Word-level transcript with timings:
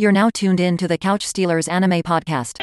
You're 0.00 0.12
now 0.12 0.30
tuned 0.30 0.60
in 0.60 0.76
to 0.76 0.86
the 0.86 0.96
Couch 0.96 1.26
Stealers 1.26 1.66
Anime 1.66 2.02
Podcast. 2.04 2.62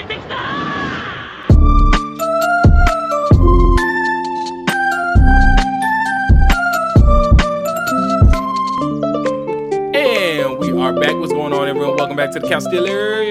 And 9.94 10.60
we 10.60 10.72
are 10.82 10.94
back. 10.94 11.14
What's 11.16 11.34
going 11.34 11.52
on, 11.52 11.68
everyone? 11.68 11.98
Welcome 11.98 12.16
back 12.16 12.32
to 12.32 12.40
the 12.40 12.48
Couch 12.48 12.64
Stealer. 12.64 13.26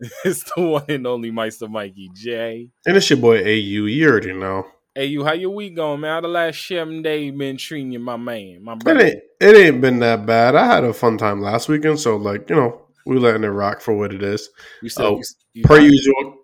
It's 0.24 0.42
the 0.56 0.62
one 0.62 0.84
and 0.88 1.06
only 1.06 1.30
Meister 1.30 1.68
Mikey 1.68 2.10
J. 2.14 2.70
And 2.86 2.96
it's 2.96 3.10
your 3.10 3.18
boy 3.18 3.40
AU. 3.44 3.84
You 3.84 4.08
already 4.08 4.32
know. 4.32 4.66
Hey, 4.94 5.06
you, 5.06 5.24
how 5.24 5.34
your 5.34 5.50
week 5.50 5.76
going, 5.76 6.00
man? 6.00 6.14
How 6.14 6.20
the 6.20 6.28
last 6.28 6.66
seven 6.66 7.00
days 7.00 7.32
been 7.32 7.56
treating 7.56 7.92
you, 7.92 8.00
my 8.00 8.16
man, 8.16 8.62
my 8.62 8.74
brother? 8.74 8.98
It 8.98 9.04
ain't 9.04 9.22
it 9.40 9.56
ain't 9.56 9.80
been 9.80 10.00
that 10.00 10.26
bad. 10.26 10.56
I 10.56 10.66
had 10.66 10.82
a 10.82 10.92
fun 10.92 11.16
time 11.16 11.40
last 11.40 11.68
weekend, 11.68 12.00
so 12.00 12.16
like 12.16 12.50
you 12.50 12.56
know 12.56 12.82
we 13.06 13.18
letting 13.18 13.44
it 13.44 13.48
rock 13.48 13.80
for 13.80 13.94
what 13.94 14.12
it 14.12 14.22
is. 14.22 14.50
You 14.82 14.88
still, 14.88 15.06
Oh, 15.06 15.16
you, 15.16 15.22
you, 15.54 15.62
Per 15.64 15.78
usual, 15.78 16.34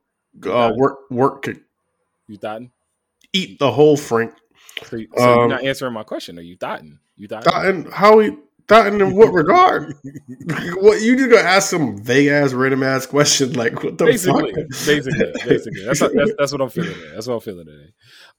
uh, 0.46 0.72
work 0.76 1.10
work 1.10 1.48
you 2.28 2.36
thought? 2.36 2.62
eat 3.32 3.58
the 3.58 3.70
whole 3.70 3.96
Frank. 3.96 4.32
So, 4.84 4.90
so 4.90 4.96
you're 4.98 5.42
Um, 5.42 5.48
not 5.48 5.64
answering 5.64 5.92
my 5.92 6.04
question. 6.04 6.38
Are 6.38 6.42
you 6.42 6.56
thought? 6.56 6.82
You 7.16 7.26
thought? 7.26 7.44
That 7.44 7.90
how 7.92 8.18
we 8.18 8.36
and 8.70 9.00
in 9.00 9.14
what 9.14 9.32
regard? 9.32 9.94
what 10.80 11.00
you 11.00 11.16
just 11.16 11.30
gonna 11.30 11.42
ask 11.42 11.70
some 11.70 11.98
vague 11.98 12.28
ass 12.28 12.52
random 12.52 12.82
ass 12.82 13.06
question 13.06 13.52
like 13.52 13.82
what 13.82 13.98
the 13.98 14.04
basically, 14.04 14.52
fuck? 14.54 14.68
basically, 14.86 15.32
basically. 15.46 15.84
That's, 15.84 16.00
that's 16.00 16.32
that's 16.38 16.52
what 16.52 16.60
I'm 16.60 16.70
feeling. 16.70 16.94
Today. 16.94 17.10
That's 17.14 17.26
what 17.26 17.34
I'm 17.34 17.40
feeling 17.40 17.66
today. 17.66 17.92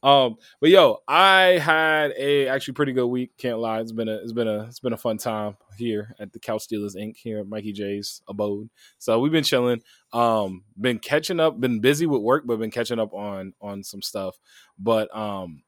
Um, 0.04 0.36
but 0.60 0.70
yo, 0.70 0.98
I 1.08 1.60
had 1.60 2.12
a 2.18 2.48
actually 2.48 2.76
pretty 2.76 2.94
good 2.94 3.08
week. 3.08 3.32
Can't 3.38 3.60
lie. 3.60 3.80
It's 3.80 3.92
been 3.92 4.10
a 4.10 4.16
it's 4.16 4.34
been 4.34 4.48
a 4.48 4.64
it's 4.64 4.80
been 4.80 4.94
a 4.94 4.98
fun 4.98 5.18
time 5.18 5.58
here 5.78 6.16
at 6.20 6.34
the 6.34 6.40
Couch 6.40 6.64
Stealers 6.64 6.96
Inc. 6.96 7.16
here 7.18 7.40
at 7.40 7.48
Mikey 7.48 7.74
J's 7.74 8.22
abode. 8.28 8.70
So 9.00 9.20
we've 9.20 9.32
been 9.32 9.44
chilling. 9.44 9.82
Um, 10.14 10.64
been 10.80 11.00
catching 11.00 11.40
up. 11.40 11.60
Been 11.60 11.80
busy 11.80 12.06
with 12.06 12.22
work, 12.22 12.44
but 12.46 12.60
been 12.60 12.72
catching 12.72 13.00
up 13.00 13.14
on 13.14 13.54
on 13.62 13.84
some 13.84 14.02
stuff. 14.02 14.38
But 14.78 15.16
um, 15.16 15.64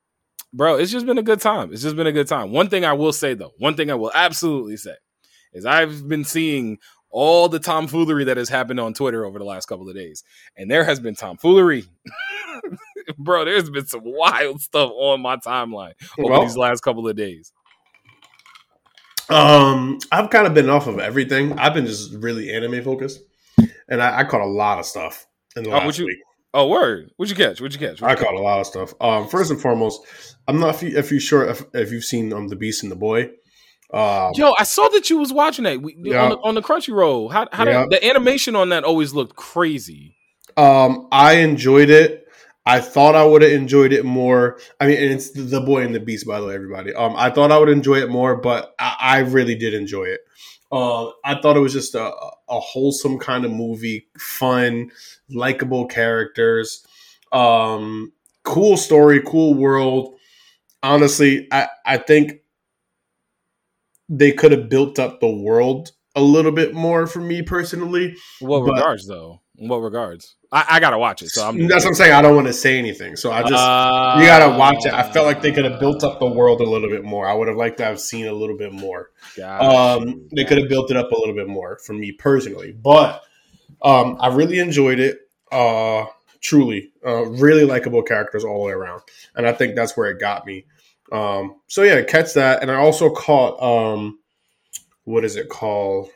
bro, 0.53 0.75
it's 0.78 0.92
just 0.92 1.05
been 1.05 1.17
a 1.17 1.23
good 1.23 1.42
time. 1.42 1.72
It's 1.73 1.81
just 1.81 1.95
been 1.95 2.08
a 2.08 2.11
good 2.11 2.28
time. 2.28 2.52
One 2.52 2.69
thing 2.69 2.86
I 2.86 2.94
will 2.94 3.14
say 3.14 3.33
though, 3.33 3.52
one 3.58 3.75
thing 3.75 3.92
I 3.92 3.95
will 3.95 4.11
absolutely 4.14 4.78
say 4.78 4.95
is 5.53 5.66
I've 5.66 6.08
been 6.08 6.23
seeing 6.23 6.78
all 7.11 7.50
the 7.50 7.59
tomfoolery 7.59 8.25
that 8.25 8.38
has 8.38 8.50
happened 8.50 8.80
on 8.80 8.94
Twitter 8.94 9.25
over 9.25 9.39
the 9.39 9.45
last 9.45 9.66
couple 9.66 9.89
of 9.89 9.95
days. 9.95 10.23
And 10.55 10.70
there 10.70 10.83
has 10.83 11.00
been 11.00 11.16
tomfoolery. 11.16 11.86
Bro, 13.17 13.45
there's 13.45 13.70
been 13.70 13.88
some 13.88 14.02
wild 14.03 14.61
stuff 14.61 14.92
on 14.94 15.22
my 15.22 15.38
timeline 15.38 15.94
over 16.20 16.31
Well- 16.33 16.42
these 16.42 16.55
last 16.58 16.81
couple 16.81 17.08
of 17.08 17.16
days. 17.16 17.52
Um, 19.30 20.00
I've 20.11 20.30
kind 20.31 20.47
of 20.47 20.53
been 20.55 20.70
off 20.70 20.88
of 20.88 21.00
everything. 21.00 21.58
I've 21.59 21.73
been 21.73 21.86
just 21.86 22.14
really 22.16 22.52
anime 22.52 22.83
focused, 22.83 23.22
and 23.88 24.02
I, 24.02 24.20
I 24.20 24.23
caught 24.23 24.42
a 24.42 24.45
lot 24.45 24.80
of 24.80 24.86
stuff 24.86 25.27
in 25.55 25.64
the 25.64 25.70
Oh, 25.70 25.77
last 25.77 26.00
you- 26.00 26.05
week. 26.08 26.17
Oh, 26.53 26.67
word. 26.67 27.11
What'd 27.17 27.30
you 27.38 27.44
catch? 27.45 27.61
What'd 27.61 27.80
you 27.80 27.88
catch? 27.88 28.02
I 28.02 28.16
caught 28.16 28.33
a 28.33 28.39
lot 28.39 28.59
of 28.59 28.66
stuff. 28.67 28.94
Um, 29.00 29.28
first 29.28 29.52
and 29.52 29.61
foremost, 29.61 30.02
I'm 30.47 30.59
not 30.59 30.75
if 30.75 30.83
you, 30.83 30.97
if 30.97 31.11
you 31.11 31.19
sure 31.19 31.47
if, 31.47 31.64
if 31.73 31.92
you've 31.92 32.03
seen 32.03 32.33
um 32.33 32.47
the 32.47 32.55
Beast 32.55 32.81
and 32.83 32.92
the 32.92 32.95
Boy. 32.95 33.30
Um, 33.94 34.31
Yo, 34.36 34.53
I 34.58 34.64
saw 34.64 34.88
that 34.89 35.09
you 35.09 35.17
was 35.17 35.33
watching 35.33 35.64
that 35.66 35.81
we, 35.81 35.95
Yeah. 36.00 36.23
on, 36.23 36.30
the, 36.30 36.38
on 36.38 36.55
the 36.55 36.61
Crunchyroll. 36.61 37.31
How, 37.31 37.47
how 37.52 37.66
Yeah. 37.66 37.81
did, 37.83 37.92
the 37.92 38.08
animation 38.08 38.55
on 38.55 38.70
that 38.70 38.83
always 38.83 39.14
looked 39.14 39.36
crazy. 39.36 40.16
um, 40.58 41.08
I 41.11 41.33
enjoyed 41.38 41.89
it. 41.89 42.25
I 42.66 42.81
thought 42.81 43.16
I 43.16 43.25
would 43.25 43.42
have 43.42 43.52
enjoyed 43.52 43.94
it 43.94 44.05
more. 44.05 44.59
I 44.80 44.86
mean, 44.88 44.97
and 44.97 45.11
it's 45.14 45.31
the 45.31 45.61
Boy 45.61 45.81
and 45.83 45.95
the 45.95 46.00
Beast, 46.00 46.27
by 46.27 46.39
the 46.39 46.45
way, 46.47 46.53
everybody. 46.55 46.94
Um, 46.94 47.16
I 47.16 47.31
thought 47.31 47.52
I 47.52 47.58
would 47.58 47.70
enjoy 47.70 47.95
it 47.95 48.09
more, 48.09 48.36
but 48.36 48.75
I, 48.77 48.95
I 49.00 49.17
really 49.20 49.55
did 49.55 49.73
enjoy 49.73 50.03
it. 50.05 50.20
Uh, 50.72 51.08
I 51.25 51.39
thought 51.42 51.58
it 51.58 51.62
was 51.62 51.73
just 51.73 51.95
a, 51.95 52.12
a 52.50 52.59
wholesome 52.59 53.17
kind 53.17 53.44
of 53.45 53.52
movie, 53.52 54.08
fun, 54.20 54.92
likable 55.30 55.88
characters, 55.88 56.86
um, 57.31 58.11
cool 58.44 58.77
story, 58.77 59.21
cool 59.26 59.55
world. 59.55 60.16
Honestly, 60.83 61.48
I, 61.52 61.67
I 61.86 61.98
think 61.98 62.33
they 64.08 64.32
could 64.32 64.52
have 64.52 64.70
built 64.70 64.99
up 64.99 65.20
the 65.20 65.30
world 65.30 65.92
a 66.16 66.21
little 66.21 66.52
bit 66.52 66.73
more 66.73 67.08
for 67.08 67.20
me 67.20 67.42
personally. 67.42 68.15
What 68.39 68.65
But- 68.65 68.73
regards, 68.73 69.08
though? 69.08 69.42
In 69.59 69.67
what 69.67 69.77
regards? 69.77 70.36
I, 70.53 70.65
I 70.70 70.80
gotta 70.80 70.97
watch 70.97 71.21
it. 71.21 71.30
So 71.30 71.45
I'm 71.45 71.67
That's 71.67 71.83
what 71.83 71.89
I'm 71.89 71.95
saying. 71.95 72.14
I 72.14 72.21
don't 72.21 72.33
want 72.33 72.47
to 72.47 72.53
say 72.53 72.80
anything, 72.80 73.17
so 73.17 73.31
I 73.31 73.42
just 73.42 73.53
Uh, 73.53 74.15
you 74.20 74.25
gotta 74.25 74.58
watch 74.58 74.86
it. 74.86 74.93
I 74.93 75.03
felt 75.11 75.25
like 75.25 75.42
they 75.42 75.52
could 75.52 75.65
have 75.65 75.81
built 75.81 76.03
up 76.03 76.20
the 76.20 76.27
world 76.27 76.61
a 76.61 76.64
little 76.64 76.89
bit 76.89 77.03
more. 77.03 77.27
I 77.27 77.33
would 77.33 77.49
have 77.49 77.58
liked 77.58 77.77
to 77.80 77.83
have 77.83 77.99
seen 77.99 78.27
a 78.27 78.33
little 78.33 78.58
bit 78.58 78.71
more. 78.71 79.11
Um, 79.59 80.30
they 80.33 80.45
could 80.45 80.58
have 80.58 80.70
built 80.70 80.92
it 80.92 80.97
up 80.97 81.11
a 81.11 81.20
little 81.20 81.36
bit 81.36 81.47
more 81.47 81.77
for 81.86 81.93
me 81.93 82.14
personally, 82.14 82.71
but 82.71 83.21
um, 83.81 84.17
I 84.20 84.33
really 84.33 84.59
enjoyed 84.59 84.99
it. 84.99 85.20
Uh, 85.52 86.05
truly, 86.41 86.91
uh, 87.05 87.26
really 87.26 87.65
likable 87.65 88.02
characters 88.02 88.45
all 88.45 88.61
the 88.61 88.67
way 88.67 88.73
around, 88.73 89.02
and 89.36 89.45
I 89.45 89.52
think 89.52 89.76
that's 89.76 89.97
where 89.97 90.09
it 90.09 90.21
got 90.21 90.45
me. 90.45 90.65
Um, 91.11 91.59
so 91.67 91.83
yeah, 91.83 92.02
catch 92.03 92.33
that, 92.36 92.61
and 92.61 92.71
I 92.71 92.76
also 92.76 93.09
caught 93.09 93.61
um, 93.61 94.20
what 95.03 95.26
is 95.26 95.36
it 95.36 95.49
called? 95.49 96.09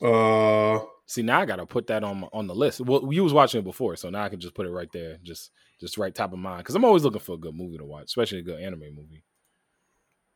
Uh, 0.00 0.78
See 1.10 1.22
now 1.22 1.40
I 1.40 1.44
gotta 1.44 1.66
put 1.66 1.88
that 1.88 2.04
on 2.04 2.20
my, 2.20 2.28
on 2.32 2.46
the 2.46 2.54
list. 2.54 2.80
Well, 2.80 3.12
you 3.12 3.24
was 3.24 3.32
watching 3.32 3.58
it 3.58 3.64
before, 3.64 3.96
so 3.96 4.10
now 4.10 4.22
I 4.22 4.28
can 4.28 4.38
just 4.38 4.54
put 4.54 4.64
it 4.64 4.70
right 4.70 4.88
there, 4.92 5.18
just 5.24 5.50
just 5.80 5.98
right 5.98 6.14
top 6.14 6.32
of 6.32 6.38
mind. 6.38 6.58
Because 6.58 6.76
I'm 6.76 6.84
always 6.84 7.02
looking 7.02 7.18
for 7.18 7.34
a 7.34 7.36
good 7.36 7.56
movie 7.56 7.78
to 7.78 7.84
watch, 7.84 8.04
especially 8.04 8.38
a 8.38 8.42
good 8.42 8.60
anime 8.60 8.94
movie. 8.94 9.24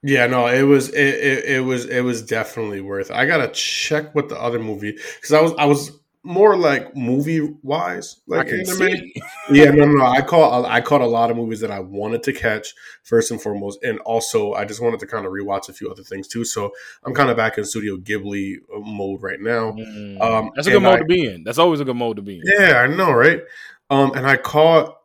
Yeah, 0.02 0.26
no, 0.26 0.48
it 0.48 0.64
was 0.64 0.88
it, 0.88 0.96
it, 0.96 1.44
it 1.44 1.60
was 1.60 1.84
it 1.84 2.00
was 2.00 2.22
definitely 2.22 2.80
worth. 2.80 3.12
It. 3.12 3.16
I 3.16 3.24
gotta 3.24 3.52
check 3.52 4.16
what 4.16 4.28
the 4.28 4.36
other 4.36 4.58
movie 4.58 4.98
because 5.14 5.32
I 5.32 5.40
was 5.40 5.52
I 5.60 5.66
was 5.66 5.92
more 6.26 6.56
like 6.56 6.96
movie 6.96 7.40
wise 7.62 8.20
like 8.26 8.48
anime. 8.48 8.88
Yeah, 9.50 9.70
no, 9.70 9.84
no, 9.84 9.92
no. 9.98 10.04
I 10.06 10.22
caught 10.22 10.64
I 10.64 10.80
caught 10.80 11.02
a 11.02 11.06
lot 11.06 11.30
of 11.30 11.36
movies 11.36 11.60
that 11.60 11.70
I 11.70 11.80
wanted 11.80 12.22
to 12.24 12.32
catch 12.32 12.74
first 13.02 13.30
and 13.30 13.40
foremost, 13.40 13.82
and 13.84 13.98
also 14.00 14.54
I 14.54 14.64
just 14.64 14.80
wanted 14.80 15.00
to 15.00 15.06
kind 15.06 15.26
of 15.26 15.32
rewatch 15.32 15.68
a 15.68 15.74
few 15.74 15.90
other 15.90 16.02
things 16.02 16.26
too. 16.26 16.44
So 16.44 16.70
I'm 17.04 17.12
kind 17.14 17.28
of 17.28 17.36
back 17.36 17.58
in 17.58 17.64
Studio 17.66 17.96
Ghibli 17.98 18.54
uh, 18.74 18.80
mode 18.80 19.22
right 19.22 19.40
now. 19.40 19.72
Mm, 19.72 20.20
Um, 20.20 20.50
That's 20.54 20.66
a 20.66 20.70
good 20.70 20.82
mode 20.82 20.94
I- 20.96 20.98
to 21.00 21.04
be 21.04 21.26
in. 21.26 21.44
That's 21.44 21.58
always 21.58 21.80
a 21.80 21.84
good 21.84 21.96
mode 21.96 22.16
to 22.16 22.22
be 22.22 22.36
in. 22.38 22.42
Yeah, 22.58 22.78
I 22.78 22.86
know, 22.86 23.12
right? 23.12 23.42
Um, 23.90 24.12
and 24.14 24.26
I 24.26 24.36
caught 24.38 24.96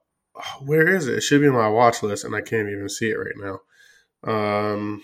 where 0.61 0.87
is 0.87 1.07
it? 1.07 1.17
It 1.17 1.21
should 1.21 1.41
be 1.41 1.47
on 1.49 1.53
my 1.53 1.67
watch 1.67 2.01
list, 2.01 2.23
and 2.23 2.33
I 2.33 2.39
can't 2.41 2.69
even 2.69 2.87
see 2.87 3.09
it 3.09 3.15
right 3.15 3.35
now. 3.35 3.59
Um, 4.23 5.03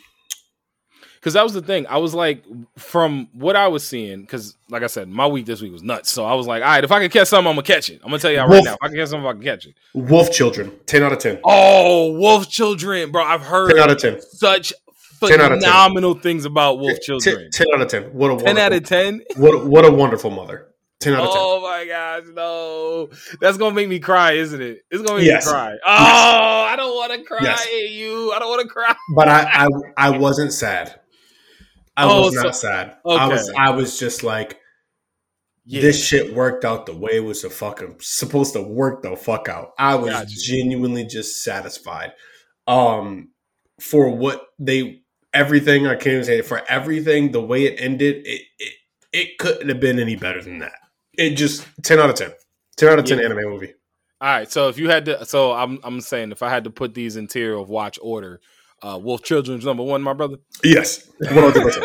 Because 1.26 1.34
that 1.34 1.44
was 1.44 1.54
the 1.54 1.62
thing. 1.64 1.88
I 1.88 1.98
was 1.98 2.14
like, 2.14 2.44
from 2.78 3.30
what 3.34 3.56
I 3.56 3.68
was 3.68 3.84
seeing, 3.84 4.22
because 4.22 4.56
like 4.70 4.84
I 4.84 4.86
said, 4.86 5.08
my 5.10 5.26
week 5.26 5.48
this 5.48 5.60
week 5.60 5.72
was 5.72 5.82
nuts. 5.82 6.12
So 6.12 6.24
I 6.24 6.36
was 6.36 6.46
like, 6.46 6.62
all 6.62 6.70
right, 6.70 6.84
if 6.84 6.92
I 6.92 7.00
can 7.00 7.10
catch 7.10 7.30
something, 7.30 7.48
I'm 7.50 7.56
gonna 7.56 7.66
catch 7.66 7.90
it. 7.90 8.00
I'm 8.04 8.10
gonna 8.12 8.20
tell 8.20 8.30
you 8.30 8.38
right 8.42 8.48
Wolf. 8.48 8.64
now. 8.64 8.74
If 8.74 8.78
I 8.84 8.88
can 8.90 8.98
catch 8.98 9.10
something, 9.10 9.28
I 9.28 9.32
can 9.34 9.42
catch 9.42 9.66
it. 9.66 9.74
Wolf 9.96 10.32
Children, 10.32 10.72
ten 10.86 11.02
out 11.02 11.14
of 11.14 11.18
ten. 11.18 11.40
Oh, 11.44 12.12
Wolf 12.12 12.48
Children, 12.48 13.10
bro! 13.12 13.24
I've 13.24 13.42
heard 13.42 13.72
Ten 13.72 13.80
out 13.80 13.90
of 13.90 13.98
ten. 13.98 14.22
such 14.22 14.72
10 15.20 15.42
out 15.42 15.52
of 15.54 15.60
10. 15.62 15.68
phenomenal 15.68 16.14
things 16.14 16.46
about 16.46 16.78
Wolf 16.78 17.00
Children. 17.02 17.50
10 17.52 17.66
out 17.74 17.82
of 17.82 17.88
10. 17.88 18.04
What 18.14 18.30
a 18.30 18.38
Ten 18.44 18.58
out 18.60 18.72
wonderful, 18.72 18.78
of 18.78 18.84
ten. 18.84 19.22
what, 19.38 19.66
what 19.66 19.84
a 19.84 19.92
wonderful 19.92 20.30
mother. 20.30 20.68
10 21.00 21.14
out 21.16 21.22
of 21.22 21.26
10. 21.30 21.38
Oh 21.42 21.62
my 21.64 21.86
gosh, 21.88 22.24
no! 22.36 23.10
That's 23.42 23.58
gonna 23.58 23.74
make 23.74 23.90
me 23.90 23.98
cry, 23.98 24.34
isn't 24.34 24.62
it? 24.62 24.84
It's 24.92 25.02
gonna 25.02 25.18
make 25.18 25.26
Yes. 25.28 25.48
me 25.48 25.54
cry. 25.54 25.72
Oh, 25.84 26.68
I 26.70 26.76
don't 26.78 26.96
want 26.96 27.14
to 27.14 27.24
cry, 27.24 27.40
Yes. 27.42 27.68
you. 27.92 28.32
I 28.32 28.38
don't 28.38 28.50
want 28.50 28.62
to 28.62 28.68
cry. 28.68 28.96
But 29.16 29.28
I, 29.28 29.66
I 29.66 29.68
I 29.98 30.18
wasn't 30.20 30.54
sad. 30.54 31.00
I 31.98 32.06
Oh, 32.06 32.24
was 32.26 32.36
so- 32.36 32.44
not 32.44 32.56
sad. 32.56 32.98
I 33.08 33.28
was. 33.28 33.50
I 33.58 33.70
was 33.72 33.98
just 34.00 34.24
like 34.24 34.60
Yeah. 35.66 35.82
this 35.82 36.06
shit 36.06 36.34
worked 36.34 36.66
out 36.66 36.86
the 36.86 36.96
way 36.96 37.14
it 37.18 37.24
was 37.24 37.42
to 37.42 37.50
fucking 37.50 37.98
supposed 38.02 38.54
to 38.54 38.62
work 38.62 39.02
the 39.02 39.16
fuck 39.16 39.48
out. 39.50 39.72
I 39.80 39.96
was 39.96 40.12
Got 40.12 40.30
you. 40.30 40.38
genuinely 40.42 41.06
just 41.06 41.42
satisfied. 41.44 42.14
Um 42.68 43.30
for 43.80 44.10
what 44.10 44.48
they 44.60 45.02
everything 45.34 45.86
I 45.88 45.96
can't 45.96 46.08
even 46.08 46.24
say 46.24 46.42
for 46.42 46.62
everything, 46.70 47.32
the 47.32 47.42
way 47.42 47.66
it 47.66 47.80
ended, 47.82 48.26
it 48.26 48.42
it, 48.60 48.74
it 49.12 49.38
couldn't 49.38 49.70
have 49.70 49.80
been 49.80 50.00
any 50.00 50.16
better 50.16 50.42
than 50.42 50.60
that. 50.60 50.74
It 51.18 51.32
just 51.32 51.66
10 51.84 52.00
out 52.00 52.10
of 52.10 52.16
10. 52.16 52.32
10 52.78 52.90
out 52.90 53.00
of 53.00 53.06
10 53.06 53.20
Yeah. 53.20 53.26
anime 53.26 53.50
movie. 53.50 53.74
All 54.22 54.30
right, 54.30 54.50
so 54.52 54.70
if 54.70 54.78
you 54.78 54.90
had 54.90 55.06
to, 55.06 55.26
so 55.26 55.52
I'm 55.54 55.80
I'm 55.84 56.00
saying 56.02 56.32
if 56.32 56.42
I 56.44 56.50
had 56.50 56.64
to 56.66 56.70
put 56.70 56.94
these 56.94 57.16
in 57.18 57.28
tier 57.28 57.54
of 57.56 57.70
watch 57.70 58.00
order, 58.02 58.40
uh, 58.84 59.00
Wolf 59.02 59.24
Children's 59.24 59.66
number 59.66 59.84
one, 59.84 60.02
my 60.02 60.14
brother. 60.14 60.38
Yes. 60.64 61.10
100%. 61.24 61.82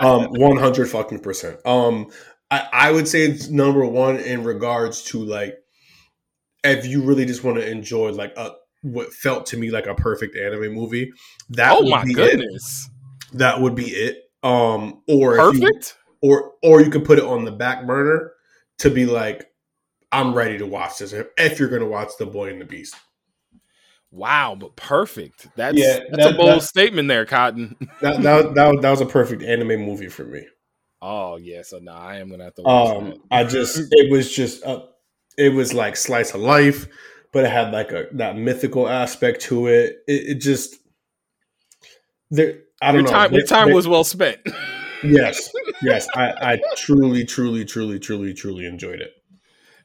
um 0.00 0.26
100 0.30 0.88
fucking 0.88 1.18
percent 1.18 1.58
um 1.66 2.06
I, 2.52 2.68
I 2.72 2.92
would 2.92 3.08
say 3.08 3.22
it's 3.22 3.48
number 3.48 3.84
one 3.84 4.16
in 4.16 4.44
regards 4.44 5.02
to 5.06 5.24
like 5.24 5.56
if 6.62 6.86
you 6.86 7.02
really 7.02 7.26
just 7.26 7.42
want 7.42 7.56
to 7.58 7.68
enjoy 7.68 8.12
like 8.12 8.32
a 8.36 8.52
what 8.82 9.12
felt 9.12 9.46
to 9.46 9.56
me 9.56 9.70
like 9.72 9.86
a 9.88 9.94
perfect 9.96 10.36
anime 10.36 10.72
movie 10.72 11.10
that 11.50 11.72
oh 11.72 11.82
would 11.82 11.90
my 11.90 12.04
be 12.04 12.14
goodness, 12.14 12.88
it. 13.32 13.38
that 13.38 13.60
would 13.60 13.74
be 13.74 13.86
it 13.88 14.18
um 14.44 15.02
or 15.08 15.36
if 15.36 15.54
you- 15.56 15.60
perfect. 15.62 15.96
or 16.22 16.52
or 16.62 16.80
you 16.80 16.90
could 16.90 17.04
put 17.04 17.18
it 17.18 17.24
on 17.24 17.44
the 17.44 17.50
back 17.52 17.84
burner 17.84 18.32
to 18.78 18.90
be 18.90 19.04
like 19.04 19.46
i'm 20.12 20.32
ready 20.32 20.56
to 20.58 20.64
watch 20.66 20.98
this 20.98 21.12
if, 21.12 21.26
if 21.36 21.58
you're 21.58 21.68
gonna 21.68 21.84
watch 21.88 22.10
the 22.20 22.26
boy 22.26 22.48
and 22.50 22.60
the 22.60 22.64
beast 22.64 22.94
Wow, 24.10 24.56
but 24.58 24.74
perfect. 24.76 25.48
That's 25.56 25.76
Yeah, 25.78 26.00
that's 26.10 26.26
a 26.26 26.34
bold 26.34 26.60
that- 26.60 26.62
statement 26.62 27.08
there, 27.08 27.26
Cotton. 27.26 27.76
That 28.00 28.22
that, 28.22 28.54
that 28.54 28.80
that 28.82 28.90
was 28.90 29.00
a 29.00 29.06
perfect 29.06 29.42
anime 29.42 29.80
movie 29.84 30.08
for 30.08 30.24
me. 30.24 30.46
Oh 31.02 31.36
yeah, 31.36 31.62
so 31.62 31.78
nah, 31.78 31.98
I 31.98 32.16
am 32.16 32.30
gonna 32.30 32.44
have 32.44 32.54
to 32.54 32.62
watch 32.62 32.88
that. 32.88 32.96
Um, 32.96 33.22
I 33.30 33.44
just 33.44 33.78
it 33.92 34.10
was 34.10 34.32
just 34.34 34.64
a, 34.64 34.84
it 35.36 35.50
was 35.52 35.74
like 35.74 35.96
slice 35.96 36.32
of 36.34 36.40
life, 36.40 36.86
but 37.32 37.44
it 37.44 37.50
had 37.50 37.70
like 37.72 37.92
a 37.92 38.06
that 38.12 38.36
mythical 38.36 38.88
aspect 38.88 39.42
to 39.42 39.66
it. 39.66 39.98
It, 40.08 40.12
it 40.30 40.34
just 40.40 40.76
there. 42.30 42.60
I 42.80 42.92
don't 42.92 43.02
Your 43.02 43.04
know. 43.04 43.10
time, 43.18 43.32
your 43.32 43.42
time 43.46 43.66
there- 43.66 43.74
was 43.74 43.88
well 43.88 44.04
spent. 44.04 44.38
yes, 45.04 45.50
yes. 45.82 46.06
I, 46.14 46.32
I 46.54 46.60
truly, 46.76 47.24
truly, 47.24 47.64
truly, 47.64 47.98
truly, 47.98 48.32
truly 48.34 48.66
enjoyed 48.66 49.00
it. 49.00 49.10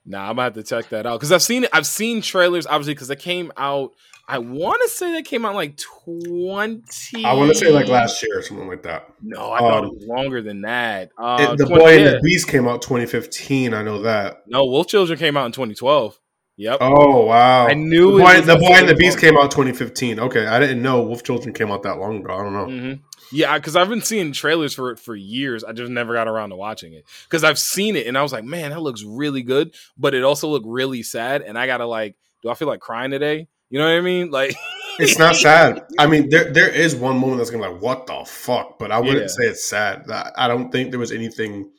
Nah, 0.06 0.22
I'm 0.30 0.36
gonna 0.36 0.44
have 0.44 0.54
to 0.56 0.64
check 0.64 0.90
that 0.90 1.06
out 1.06 1.20
because 1.20 1.32
I've 1.32 1.42
seen 1.42 1.64
it. 1.64 1.70
I've 1.74 1.88
seen 1.88 2.22
trailers, 2.22 2.68
obviously, 2.68 2.94
because 2.94 3.10
it 3.10 3.20
came 3.20 3.52
out. 3.58 3.92
I 4.28 4.38
want 4.40 4.82
to 4.84 4.90
say 4.90 5.14
that 5.14 5.26
came 5.26 5.44
out 5.46 5.54
like 5.56 5.76
20. 5.78 6.82
I 7.26 7.34
want 7.34 7.50
to 7.52 7.56
say 7.56 7.72
like 7.72 7.88
last 7.88 8.24
year 8.24 8.40
or 8.40 8.42
something 8.42 8.68
like 8.68 8.84
that. 8.84 9.08
No, 9.22 9.52
I 9.52 9.60
thought 9.60 9.84
um, 9.84 9.90
it 9.90 9.94
was 9.96 10.06
longer 10.06 10.42
than 10.42 10.62
that. 10.62 11.12
Uh, 11.18 11.38
It- 11.52 11.58
the 11.58 11.66
20 11.66 11.80
Boy 11.84 11.98
and 11.98 12.06
the 12.16 12.20
Beast 12.24 12.48
came 12.48 12.68
out 12.68 12.82
2015. 12.82 13.74
I 13.74 13.84
know 13.84 14.02
that. 14.04 14.44
No, 14.48 14.66
Wolf 14.66 14.88
Children 14.88 15.20
came 15.20 15.36
out 15.38 15.46
in 15.46 15.52
2012. 15.52 16.20
Yep. 16.56 16.78
Oh 16.82 17.26
wow! 17.26 17.66
I 17.68 17.74
knew 17.74 18.12
the 18.12 18.18
boy, 18.20 18.38
was 18.38 18.46
the 18.46 18.56
Boy 18.58 18.74
and 18.76 18.88
the 18.88 18.94
Beast 18.94 19.18
came 19.20 19.36
out 19.38 19.50
2015. 19.50 20.20
Okay, 20.20 20.46
I 20.46 20.60
didn't 20.60 20.84
know 20.84 21.02
Wolf 21.02 21.24
Children 21.24 21.52
came 21.54 21.72
out 21.72 21.82
that 21.82 21.98
long 21.98 22.20
ago. 22.20 22.32
I 22.32 22.44
don't 22.44 22.54
know. 22.54 22.66
hmm 22.66 22.94
Yeah, 23.36 23.58
because 23.58 23.76
I've 23.76 23.90
been 23.90 24.04
seeing 24.04 24.32
trailers 24.34 24.76
for 24.76 24.92
it 24.92 25.00
for 25.00 25.16
years. 25.16 25.64
I 25.64 25.72
just 25.74 25.92
never 25.92 26.14
got 26.14 26.28
around 26.28 26.52
to 26.52 26.56
watching 26.56 26.94
it 26.94 27.06
because 27.28 27.44
I've 27.44 27.58
seen 27.58 27.96
it 27.96 28.06
and 28.06 28.16
I 28.16 28.22
was 28.22 28.32
like, 28.32 28.44
man, 28.44 28.70
that 28.70 28.82
looks 28.84 29.04
really 29.04 29.42
good, 29.42 29.74
but 29.98 30.14
it 30.14 30.24
also 30.24 30.48
looked 30.48 30.68
really 30.68 31.02
sad. 31.02 31.42
And 31.42 31.58
I 31.58 31.66
gotta 31.66 31.88
like, 31.88 32.16
do 32.44 32.50
I 32.50 32.54
feel 32.54 32.68
like 32.68 32.82
crying 32.82 33.10
today? 33.10 33.48
You 33.74 33.80
know 33.80 33.86
what 33.86 33.98
I 33.98 34.02
mean? 34.02 34.30
Like, 34.30 34.56
It's 35.00 35.18
not 35.18 35.36
sad. 35.36 35.82
I 35.98 36.06
mean, 36.06 36.30
there 36.30 36.54
there 36.54 36.70
is 36.70 36.96
one 36.96 37.18
moment 37.18 37.40
that's 37.40 37.50
gonna 37.50 37.64
be 37.68 37.74
like, 37.74 37.82
what 37.82 38.06
the 38.06 38.24
fuck? 38.28 38.78
But 38.78 38.92
I 38.92 39.00
wouldn't 39.00 39.22
Yeah. 39.22 39.28
say 39.28 39.46
it's 39.48 39.66
sad. 39.68 40.04
I, 40.12 40.32
I 40.38 40.48
don't 40.48 40.72
think 40.72 40.92
there 40.92 41.00
was 41.00 41.12
anything. 41.12 41.72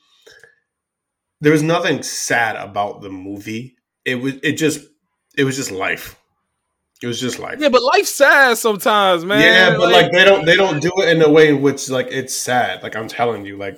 There 1.41 1.53
was 1.53 1.63
nothing 1.63 2.03
sad 2.03 2.57
about 2.57 3.01
the 3.03 3.11
movie. 3.11 3.77
It 4.05 4.17
was 4.17 4.35
it 4.43 4.53
just 4.55 4.81
it 5.39 5.45
was 5.45 5.55
just 5.55 5.71
life. 5.71 6.17
It 7.01 7.07
was 7.07 7.21
just 7.21 7.39
life. 7.39 7.59
yeah, 7.61 7.69
but 7.69 7.83
life's 7.83 8.13
sad 8.13 8.59
sometimes, 8.59 9.25
man. 9.25 9.41
yeah, 9.41 9.77
but 9.77 9.93
like, 9.93 10.11
they 10.11 10.25
don't 10.25 10.45
they 10.45 10.57
don't 10.57 10.81
do 10.83 10.91
it 10.99 11.11
in 11.11 11.23
a 11.23 11.31
way 11.31 11.51
in 11.51 11.63
which 11.63 11.89
like 11.91 12.09
it's 12.11 12.35
sad. 12.35 12.83
Like 12.83 12.97
I'm 12.97 13.07
telling 13.07 13.47
you, 13.47 13.57
like 13.57 13.77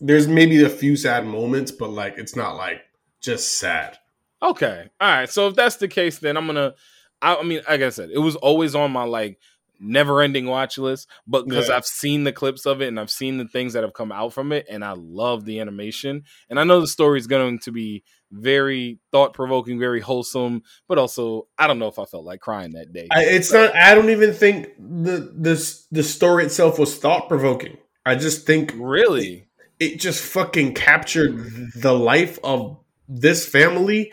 there's 0.00 0.28
maybe 0.28 0.62
a 0.62 0.68
few 0.68 0.96
sad 0.96 1.24
moments, 1.24 1.70
but 1.72 1.88
like 1.88 2.18
it's 2.18 2.36
not 2.36 2.56
like 2.56 2.82
just 3.22 3.58
sad. 3.58 3.96
Okay. 4.42 4.90
All 5.00 5.08
right. 5.08 5.30
So 5.30 5.48
if 5.48 5.54
that's 5.54 5.76
the 5.76 5.88
case, 5.88 6.18
then 6.18 6.36
I'm 6.36 6.46
gonna. 6.46 6.74
I, 7.22 7.36
I 7.36 7.42
mean, 7.42 7.62
like 7.68 7.80
I 7.80 7.90
said, 7.90 8.10
it 8.12 8.18
was 8.18 8.36
always 8.36 8.74
on 8.74 8.90
my 8.90 9.04
like 9.04 9.38
never-ending 9.84 10.46
watch 10.46 10.78
list, 10.78 11.08
but 11.26 11.46
because 11.46 11.68
Yeah. 11.68 11.76
I've 11.76 11.86
seen 11.86 12.24
the 12.24 12.32
clips 12.32 12.66
of 12.66 12.82
it 12.82 12.88
and 12.88 13.00
I've 13.00 13.10
seen 13.10 13.38
the 13.38 13.48
things 13.48 13.72
that 13.72 13.82
have 13.82 13.94
come 13.94 14.12
out 14.12 14.32
from 14.32 14.52
it, 14.52 14.66
and 14.68 14.84
I 14.84 14.92
love 14.96 15.44
the 15.44 15.60
animation, 15.60 16.24
and 16.50 16.60
I 16.60 16.64
know 16.64 16.80
the 16.80 16.86
story 16.86 17.18
is 17.18 17.26
going 17.26 17.58
to 17.60 17.72
be 17.72 18.04
very 18.30 18.98
thought-provoking, 19.10 19.78
very 19.78 20.00
wholesome, 20.00 20.62
but 20.88 20.98
also 20.98 21.48
I 21.58 21.66
don't 21.66 21.78
know 21.78 21.88
if 21.88 21.98
I 21.98 22.04
felt 22.04 22.24
like 22.24 22.40
crying 22.40 22.72
that 22.72 22.92
day. 22.92 23.08
I, 23.10 23.24
it's 23.24 23.52
not. 23.52 23.74
I 23.74 23.94
don't 23.94 24.10
even 24.10 24.32
think 24.32 24.68
the 24.78 25.32
this 25.34 25.86
the 25.90 26.02
story 26.02 26.44
itself 26.44 26.78
was 26.78 26.96
thought 26.96 27.28
provoking. 27.28 27.76
I 28.06 28.14
just 28.14 28.46
think 28.46 28.72
really? 28.76 29.48
it 29.78 29.98
just 29.98 30.22
fucking 30.22 30.74
captured 30.74 31.72
the 31.74 31.92
life 31.92 32.38
of 32.44 32.78
this 33.08 33.46
family. 33.48 34.12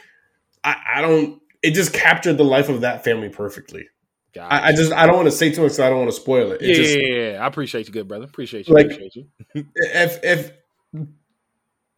I, 0.63 0.75
I 0.95 1.01
don't. 1.01 1.38
It 1.61 1.73
just 1.73 1.93
captured 1.93 2.33
the 2.33 2.45
life 2.45 2.69
of 2.69 2.81
that 2.81 3.03
family 3.03 3.29
perfectly. 3.29 3.87
I, 4.39 4.69
I 4.69 4.71
just. 4.71 4.93
I 4.93 5.05
don't 5.05 5.15
want 5.15 5.27
to 5.27 5.31
say 5.31 5.51
too 5.51 5.63
much. 5.63 5.73
So 5.73 5.85
I 5.85 5.89
don't 5.89 5.99
want 5.99 6.11
to 6.11 6.15
spoil 6.15 6.51
it. 6.51 6.61
It 6.61 6.67
yeah, 6.69 6.75
just, 6.75 6.99
yeah, 6.99 7.07
yeah. 7.07 7.43
I 7.43 7.47
appreciate 7.47 7.87
you, 7.87 7.93
good 7.93 8.07
brother. 8.07 8.25
Appreciate 8.25 8.67
you. 8.67 8.75
Like- 8.75 8.85
appreciate 8.85 9.15
you. 9.15 9.65
if 9.75 10.23
if 10.23 10.51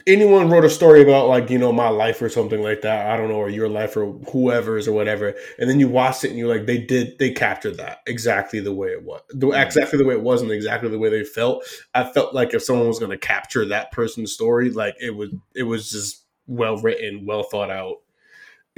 anyone 0.07 0.49
wrote 0.49 0.65
a 0.65 0.69
story 0.69 1.01
about 1.01 1.27
like 1.27 1.49
you 1.49 1.57
know 1.57 1.71
my 1.71 1.89
life 1.89 2.21
or 2.21 2.29
something 2.29 2.61
like 2.61 2.81
that 2.81 3.07
i 3.11 3.17
don't 3.17 3.29
know 3.29 3.35
or 3.35 3.49
your 3.49 3.69
life 3.69 3.95
or 3.95 4.13
whoever's 4.31 4.87
or 4.87 4.93
whatever 4.93 5.35
and 5.59 5.69
then 5.69 5.79
you 5.79 5.87
watched 5.87 6.23
it 6.23 6.29
and 6.29 6.39
you're 6.39 6.53
like 6.53 6.65
they 6.65 6.79
did 6.79 7.17
they 7.19 7.31
captured 7.31 7.77
that 7.77 7.99
exactly 8.07 8.59
the 8.59 8.73
way 8.73 8.89
it 8.89 9.03
was 9.03 9.21
the, 9.29 9.47
mm-hmm. 9.47 9.61
exactly 9.61 9.97
the 9.97 10.05
way 10.05 10.15
it 10.15 10.21
was 10.21 10.41
and 10.41 10.51
exactly 10.51 10.89
the 10.89 10.97
way 10.97 11.09
they 11.09 11.23
felt 11.23 11.63
i 11.93 12.03
felt 12.03 12.33
like 12.33 12.53
if 12.53 12.63
someone 12.63 12.87
was 12.87 12.99
going 12.99 13.11
to 13.11 13.17
capture 13.17 13.65
that 13.65 13.91
person's 13.91 14.33
story 14.33 14.71
like 14.71 14.95
it 14.99 15.15
was 15.15 15.29
it 15.55 15.63
was 15.63 15.91
just 15.91 16.23
well 16.47 16.77
written 16.77 17.25
well 17.25 17.43
thought 17.43 17.69
out 17.69 17.97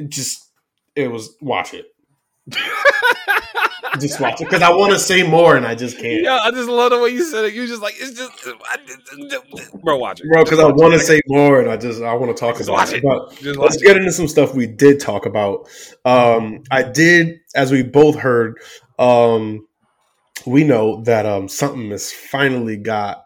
just 0.07 0.49
it 0.95 1.09
was 1.11 1.35
watch 1.41 1.73
it 1.73 1.85
just 3.99 4.19
watch 4.19 4.41
it 4.41 4.45
because 4.45 4.61
i 4.61 4.69
want 4.69 4.91
to 4.91 4.99
say 4.99 5.23
more 5.23 5.55
and 5.55 5.65
i 5.65 5.73
just 5.73 5.97
can't 5.97 6.21
yeah, 6.23 6.39
I 6.43 6.51
just 6.51 6.67
love 6.67 6.91
the 6.91 6.99
way 6.99 7.09
you 7.09 7.23
said 7.23 7.45
it. 7.45 7.53
You 7.53 7.65
just 7.67 7.81
like 7.81 7.93
it's 7.97 8.17
just, 8.17 8.31
I, 8.65 8.77
bro. 9.81 9.97
Watch 9.97 10.19
it, 10.21 10.27
bro 10.31 10.43
because 10.43 10.59
i 10.59 10.65
want 10.65 10.93
to 10.93 10.99
say 10.99 11.21
more 11.27 11.61
and 11.61 11.69
i 11.69 11.77
just 11.77 12.01
i 12.01 12.13
want 12.13 12.35
to 12.35 12.39
talk 12.39 12.57
Just 12.57 12.69
about 12.69 12.91
it, 12.91 12.97
it. 12.97 13.03
but 13.03 13.33
Just 13.37 13.57
let's 13.59 13.75
it. 13.77 13.85
get 13.85 13.95
into 13.97 14.11
some 14.11 14.27
stuff 14.27 14.53
we 14.53 14.67
did 14.67 14.99
talk 14.99 15.25
about. 15.25 15.69
Um, 16.05 16.63
I 16.71 16.83
did, 16.83 17.39
as 17.55 17.71
we 17.71 17.83
both 17.83 18.15
heard, 18.17 18.57
um, 18.99 19.67
we 20.45 20.63
know 20.63 21.01
that 21.03 21.25
um, 21.25 21.47
something 21.47 21.89
has 21.91 22.11
finally 22.11 22.77
got 22.77 23.25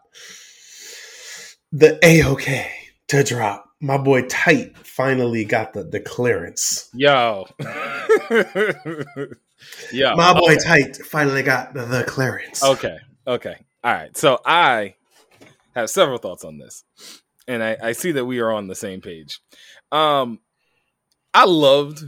the 1.72 1.98
a 2.04 2.22
okay 2.24 2.70
to 3.08 3.24
drop. 3.24 3.67
My 3.80 3.96
boy 3.96 4.22
Tite 4.22 4.76
finally 4.76 5.44
got 5.44 5.72
the, 5.72 5.84
the 5.84 6.00
clearance. 6.00 6.88
Yo. 6.94 7.46
yeah. 9.92 10.14
My 10.14 10.32
boy 10.32 10.54
okay. 10.54 10.64
Tite 10.64 10.96
finally 10.96 11.42
got 11.42 11.74
the, 11.74 11.84
the 11.84 12.02
clearance. 12.04 12.64
Okay. 12.64 12.98
Okay. 13.26 13.56
All 13.84 13.92
right. 13.92 14.16
So 14.16 14.40
I 14.44 14.96
have 15.76 15.90
several 15.90 16.18
thoughts 16.18 16.44
on 16.44 16.58
this. 16.58 16.82
And 17.46 17.62
I, 17.62 17.76
I 17.82 17.92
see 17.92 18.12
that 18.12 18.24
we 18.24 18.40
are 18.40 18.50
on 18.50 18.66
the 18.66 18.74
same 18.74 19.00
page. 19.00 19.40
Um 19.92 20.40
I 21.32 21.44
loved 21.44 22.02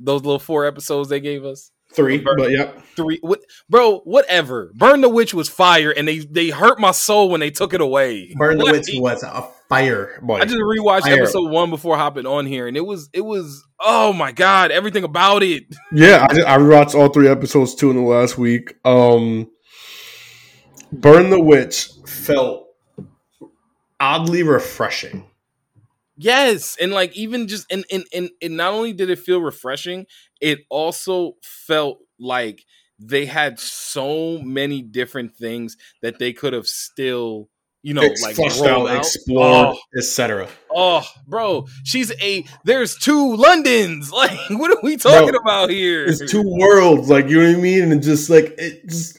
those 0.00 0.22
little 0.22 0.40
four 0.40 0.66
episodes 0.66 1.08
they 1.08 1.20
gave 1.20 1.44
us. 1.44 1.70
Three, 1.94 2.18
but 2.18 2.50
yep. 2.50 2.82
Three 2.96 3.18
what 3.20 3.40
bro, 3.68 3.98
whatever. 4.00 4.72
Burn 4.74 5.02
the 5.02 5.08
Witch 5.08 5.34
was 5.34 5.48
fire 5.48 5.90
and 5.90 6.08
they 6.08 6.18
they 6.18 6.48
hurt 6.48 6.80
my 6.80 6.90
soul 6.90 7.28
when 7.28 7.40
they 7.40 7.50
took 7.50 7.74
it 7.74 7.80
away. 7.80 8.34
Burn 8.36 8.58
the 8.58 8.64
Witch 8.64 8.88
was 8.94 9.22
a 9.22 9.48
fire 9.72 10.18
boy. 10.22 10.38
I 10.38 10.44
just 10.44 10.56
rewatched 10.56 11.02
Fire. 11.02 11.22
episode 11.22 11.50
one 11.50 11.70
before 11.70 11.96
hopping 11.96 12.26
on 12.26 12.46
here, 12.46 12.66
and 12.66 12.76
it 12.76 12.86
was 12.86 13.08
it 13.12 13.22
was 13.22 13.64
oh 13.80 14.12
my 14.12 14.32
god, 14.32 14.70
everything 14.70 15.04
about 15.04 15.42
it. 15.42 15.64
Yeah, 15.92 16.26
I, 16.30 16.54
I 16.54 16.58
rewatched 16.58 16.94
all 16.94 17.08
three 17.08 17.28
episodes 17.28 17.74
too 17.74 17.90
in 17.90 17.96
the 17.96 18.02
last 18.02 18.38
week. 18.38 18.74
Um, 18.84 19.50
Burn 20.90 21.30
the 21.30 21.40
Witch 21.40 21.90
felt 22.06 22.68
oddly 24.00 24.42
refreshing. 24.42 25.24
Yes, 26.16 26.76
and 26.80 26.92
like 26.92 27.16
even 27.16 27.48
just 27.48 27.70
and 27.72 27.84
and 27.90 28.04
and, 28.12 28.30
and 28.40 28.56
not 28.56 28.74
only 28.74 28.92
did 28.92 29.10
it 29.10 29.18
feel 29.18 29.40
refreshing, 29.40 30.06
it 30.40 30.60
also 30.70 31.34
felt 31.42 31.98
like 32.18 32.64
they 32.98 33.26
had 33.26 33.58
so 33.58 34.38
many 34.38 34.82
different 34.82 35.34
things 35.34 35.76
that 36.02 36.18
they 36.18 36.32
could 36.32 36.52
have 36.52 36.66
still, 36.68 37.48
you 37.82 37.94
know, 37.94 38.02
Ex- 38.02 38.22
like 38.22 38.36
fleshed 38.36 38.62
out, 38.62 38.86
explored, 38.96 39.76
Oh, 39.76 39.78
etc. 39.98 40.48
oh, 40.70 41.04
bro, 41.26 41.66
she's 41.84 42.12
a. 42.20 42.44
There's 42.64 42.96
two 42.96 43.36
Londons. 43.36 44.10
Like, 44.22 44.38
what 44.50 44.70
are 44.70 44.80
we 44.82 44.96
talking 44.96 45.30
Bro, 45.30 45.40
about 45.40 45.70
here? 45.70 46.04
It's 46.04 46.30
two 46.30 46.44
worlds, 46.44 47.10
like 47.10 47.28
you 47.28 47.40
know 47.42 47.48
what 47.50 47.58
I 47.58 47.60
mean, 47.60 47.90
and 47.90 48.02
just 48.02 48.30
like 48.30 48.54
it 48.58 48.88
just. 48.88 49.18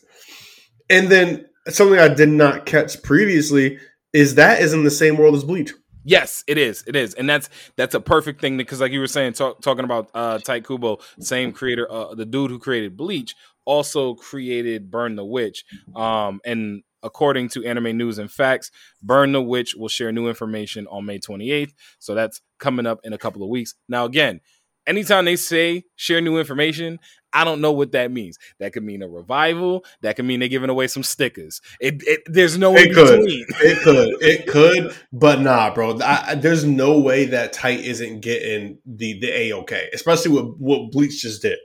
And 0.89 1.09
then 1.09 1.45
something 1.67 1.99
I 1.99 2.07
did 2.07 2.29
not 2.29 2.65
catch 2.65 3.01
previously 3.03 3.79
is 4.13 4.35
that 4.35 4.61
is 4.61 4.73
in 4.73 4.83
the 4.83 4.91
same 4.91 5.17
world 5.17 5.35
as 5.35 5.43
Bleach. 5.43 5.73
Yes, 6.05 6.43
it 6.47 6.57
is. 6.57 6.83
It 6.85 6.95
is, 6.95 7.13
and 7.13 7.29
that's 7.29 7.49
that's 7.75 7.95
a 7.95 7.99
perfect 8.01 8.39
thing 8.41 8.57
because, 8.57 8.79
like 8.81 8.91
you 8.91 8.99
were 8.99 9.07
saying, 9.07 9.33
talk, 9.33 9.61
talking 9.61 9.85
about 9.85 10.09
uh, 10.13 10.37
Tite 10.39 10.65
Kubo, 10.65 10.99
same 11.19 11.51
creator, 11.53 11.89
uh, 11.91 12.13
the 12.13 12.25
dude 12.25 12.51
who 12.51 12.59
created 12.59 12.95
Bleach, 12.97 13.35
also 13.65 14.13
created 14.13 14.91
Burn 14.91 15.15
the 15.15 15.25
Witch. 15.25 15.63
Um, 15.95 16.41
and 16.45 16.83
according 17.03 17.49
to 17.49 17.65
Anime 17.65 17.97
News 17.97 18.17
and 18.17 18.31
Facts, 18.31 18.71
Burn 19.01 19.31
the 19.33 19.41
Witch 19.41 19.75
will 19.75 19.89
share 19.89 20.11
new 20.11 20.27
information 20.27 20.87
on 20.87 21.05
May 21.05 21.19
28th. 21.19 21.73
So 21.99 22.15
that's 22.15 22.41
coming 22.59 22.85
up 22.85 22.99
in 23.03 23.13
a 23.13 23.17
couple 23.17 23.43
of 23.43 23.49
weeks. 23.49 23.75
Now, 23.89 24.05
again, 24.05 24.39
anytime 24.87 25.25
they 25.25 25.35
say 25.35 25.83
share 25.95 26.21
new 26.21 26.37
information, 26.37 26.99
I 27.35 27.43
don't 27.45 27.61
know 27.61 27.71
what 27.71 27.93
that 27.93 28.11
means. 28.11 28.37
That 28.59 28.73
could 28.73 28.83
mean 28.83 29.01
a 29.01 29.07
revival. 29.07 29.83
That 30.01 30.15
could 30.15 30.25
mean 30.25 30.39
they're 30.39 30.49
giving 30.49 30.69
away 30.69 30.85
some 30.87 31.01
stickers. 31.01 31.61
It, 31.81 31.95
it 32.05 32.21
there's 32.27 32.59
no 32.59 32.75
It 32.75 32.93
could. 32.93 33.19
between. 33.21 33.45
It 33.61 33.81
could, 33.83 34.07
it 34.21 34.47
could, 34.47 34.95
but 35.11 35.41
nah, 35.41 35.73
bro. 35.73 35.97
I, 35.99 36.23
I- 36.29 36.35
there's 36.35 36.63
no 36.63 36.99
way 36.99 37.25
that 37.25 37.51
Tite 37.53 37.79
isn't 37.79 38.19
getting 38.21 38.77
the 38.85 39.19
the 39.19 39.29
a 39.35 39.53
okay, 39.61 39.89
especially 39.93 40.31
with 40.31 40.55
what 40.59 40.91
Bleach 40.91 41.21
just 41.21 41.41
did. 41.41 41.57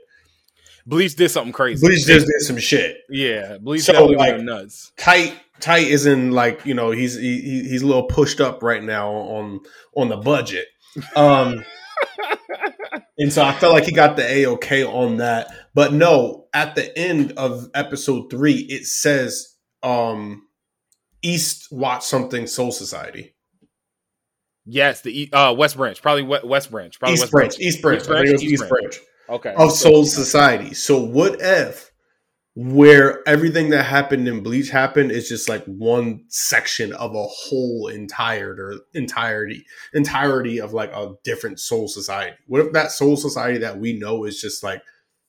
Bleach 0.89 1.15
did 1.15 1.29
something 1.29 1.53
crazy. 1.53 1.85
Bleach 1.85 2.05
just 2.05 2.25
did 2.25 2.41
some 2.41 2.57
shit. 2.57 2.97
Yeah, 3.09 3.57
Bleach 3.59 3.83
So, 3.83 3.93
definitely 3.93 4.15
like- 4.17 4.31
went 4.33 4.45
nuts. 4.45 4.91
Tite, 4.97 5.35
tight 5.59 5.87
isn't 5.87 6.31
like 6.31 6.65
you 6.65 6.73
know 6.73 6.91
he's 6.91 7.15
he, 7.15 7.39
he- 7.41 7.69
he's 7.69 7.81
a 7.83 7.85
little 7.87 8.03
pushed 8.07 8.41
up 8.41 8.63
right 8.63 8.83
now 8.83 9.11
on 9.11 9.59
on 9.95 10.09
the 10.09 10.17
budget. 10.17 10.67
Um, 11.15 11.63
And 13.21 13.33
so 13.33 13.43
I 13.43 13.51
felt 13.51 13.73
like 13.73 13.83
he 13.83 13.91
got 13.91 14.15
the 14.15 14.23
A 14.23 14.45
OK 14.45 14.83
on 14.85 15.17
that. 15.17 15.47
But 15.73 15.91
no, 15.91 16.45
at 16.53 16.75
the 16.75 16.97
end 16.97 17.33
of 17.33 17.69
episode 17.73 18.29
three, 18.31 18.53
it 18.69 18.85
says 18.85 19.55
um 19.83 20.47
East 21.21 21.67
watch 21.69 22.03
something 22.05 22.47
Soul 22.47 22.71
Society. 22.71 23.35
Yes, 24.65 25.01
the 25.01 25.29
uh, 25.33 25.53
West 25.57 25.75
Branch, 25.75 26.01
probably 26.01 26.23
West 26.23 26.71
Branch, 26.71 26.97
probably 26.97 27.15
East 27.15 27.23
West 27.23 27.31
Branch, 27.31 27.59
East 27.59 27.81
Branch. 27.81 27.99
East 28.01 28.09
I 28.09 28.13
think 28.21 28.27
it 28.29 28.31
was 28.33 28.41
Branch, 28.41 28.53
East 28.53 28.63
East 28.63 28.69
Branch 28.69 28.99
Okay, 29.29 29.53
of 29.55 29.71
Soul 29.71 30.05
Society. 30.05 30.73
So 30.73 30.99
what 30.99 31.39
if 31.39 31.91
where 32.55 33.27
everything 33.27 33.69
that 33.69 33.83
happened 33.83 34.27
in 34.27 34.41
Bleach 34.41 34.69
happened 34.69 35.11
is 35.11 35.29
just 35.29 35.47
like 35.47 35.63
one 35.65 36.25
section 36.27 36.91
of 36.93 37.15
a 37.15 37.23
whole 37.23 37.87
entire 37.87 38.53
or 38.53 38.75
entirety 38.93 39.63
entirety 39.93 40.59
of 40.59 40.73
like 40.73 40.91
a 40.91 41.13
different 41.23 41.59
soul 41.59 41.87
society? 41.87 42.35
What 42.47 42.65
if 42.65 42.73
that 42.73 42.91
soul 42.91 43.15
society 43.15 43.59
that 43.59 43.79
we 43.79 43.97
know 43.97 44.25
is 44.25 44.41
just 44.41 44.63
like 44.63 44.81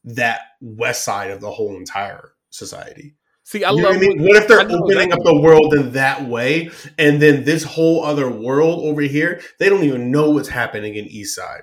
that 0.04 0.40
west 0.60 1.04
side 1.04 1.30
of 1.30 1.40
the 1.40 1.50
whole 1.50 1.76
entire 1.76 2.32
society? 2.48 3.14
See, 3.44 3.64
I 3.64 3.70
You 3.70 3.76
love. 3.76 3.96
what 3.96 3.96
I 3.96 4.00
mean? 4.00 4.22
What 4.22 4.36
if 4.36 4.48
they're 4.48 4.60
I 4.60 4.64
know 4.64 4.78
opening 4.78 5.12
up 5.12 5.20
the 5.24 5.40
world 5.40 5.74
in 5.74 5.92
that 5.92 6.24
way, 6.24 6.70
and 6.98 7.20
then 7.20 7.44
this 7.44 7.64
whole 7.64 8.04
other 8.04 8.30
world 8.30 8.84
over 8.84 9.02
here, 9.02 9.40
they 9.58 9.68
don't 9.68 9.84
even 9.84 10.10
know 10.10 10.30
what's 10.30 10.48
happening 10.48 10.94
in 10.94 11.06
East 11.06 11.36
Side? 11.36 11.62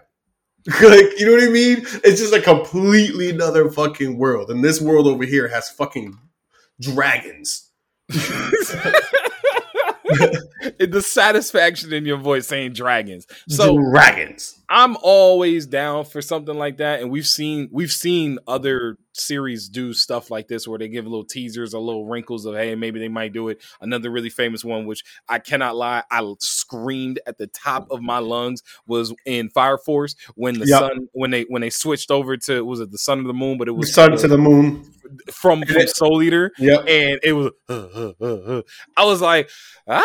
like, 0.82 1.18
you 1.18 1.26
know 1.26 1.32
what 1.32 1.44
I 1.44 1.50
mean? 1.50 1.86
It's 2.04 2.20
just 2.20 2.34
a 2.34 2.42
completely 2.42 3.30
another 3.30 3.72
fucking 3.72 4.18
world, 4.18 4.50
and 4.50 4.62
this 4.64 4.82
world 4.82 5.08
over 5.08 5.24
here 5.24 5.48
has 5.48 5.70
fucking 5.70 6.18
dragons. 6.82 7.70
the 8.10 8.52
satisfaction 11.06 11.94
in 11.94 12.06
your 12.06 12.18
voice 12.18 12.48
saying 12.48 12.74
dragons. 12.74 13.28
So 13.48 13.78
dragons. 13.78 14.57
I'm 14.70 14.98
always 15.02 15.66
down 15.66 16.04
for 16.06 16.22
something 16.22 16.58
like 16.58 16.78
that, 16.78 17.00
and 17.02 17.10
we've 17.10 17.26
seen 17.28 17.70
we've 17.72 17.92
seen 17.92 18.38
other 18.48 18.98
series 19.14 19.70
do 19.70 19.94
stuff 19.94 20.30
like 20.30 20.48
this 20.48 20.68
where 20.68 20.78
they 20.78 20.88
give 20.90 21.06
little 21.06 21.24
teasers 21.24 21.74
or 21.74 21.82
little 21.82 22.06
wrinkles 22.06 22.46
of 22.46 22.54
hey 22.56 22.76
maybe 22.76 23.00
they 23.00 23.08
might 23.08 23.32
do 23.34 23.48
it. 23.48 23.62
Another 23.80 24.10
really 24.12 24.30
famous 24.30 24.66
one, 24.66 24.86
which 24.86 25.04
I 25.30 25.40
cannot 25.40 25.76
lie, 25.78 26.04
I 26.12 26.34
screamed 26.40 27.20
at 27.26 27.38
the 27.38 27.48
top 27.48 27.88
of 27.92 28.02
my 28.02 28.20
lungs 28.20 28.62
was 28.86 29.14
in 29.26 29.50
Fire 29.50 29.78
Force 29.78 30.16
when 30.36 30.60
the 30.60 30.68
Yep. 30.68 30.80
sun 30.80 31.08
when 31.14 31.32
they 31.32 31.44
when 31.44 31.62
they 31.62 31.70
switched 31.70 32.12
over 32.12 32.36
to 32.38 32.66
was 32.66 32.80
it 32.82 32.92
the 32.92 32.98
sun 32.98 33.20
of 33.20 33.26
the 33.26 33.34
moon, 33.34 33.58
but 33.58 33.68
it 33.70 33.72
was 33.72 33.88
The 33.90 33.94
sun 33.94 34.18
to 34.18 34.28
the 34.28 34.38
moon. 34.38 34.84
from, 35.32 35.64
from 35.64 35.88
Soul 35.88 36.22
Eater 36.22 36.52
Yep. 36.58 36.80
and 36.90 37.20
it 37.24 37.32
was 37.34 37.52
uh, 37.70 37.74
uh, 37.74 38.12
uh, 38.20 38.26
uh. 38.58 38.62
I 38.98 39.06
was 39.06 39.22
like 39.22 39.50
ah 39.88 40.04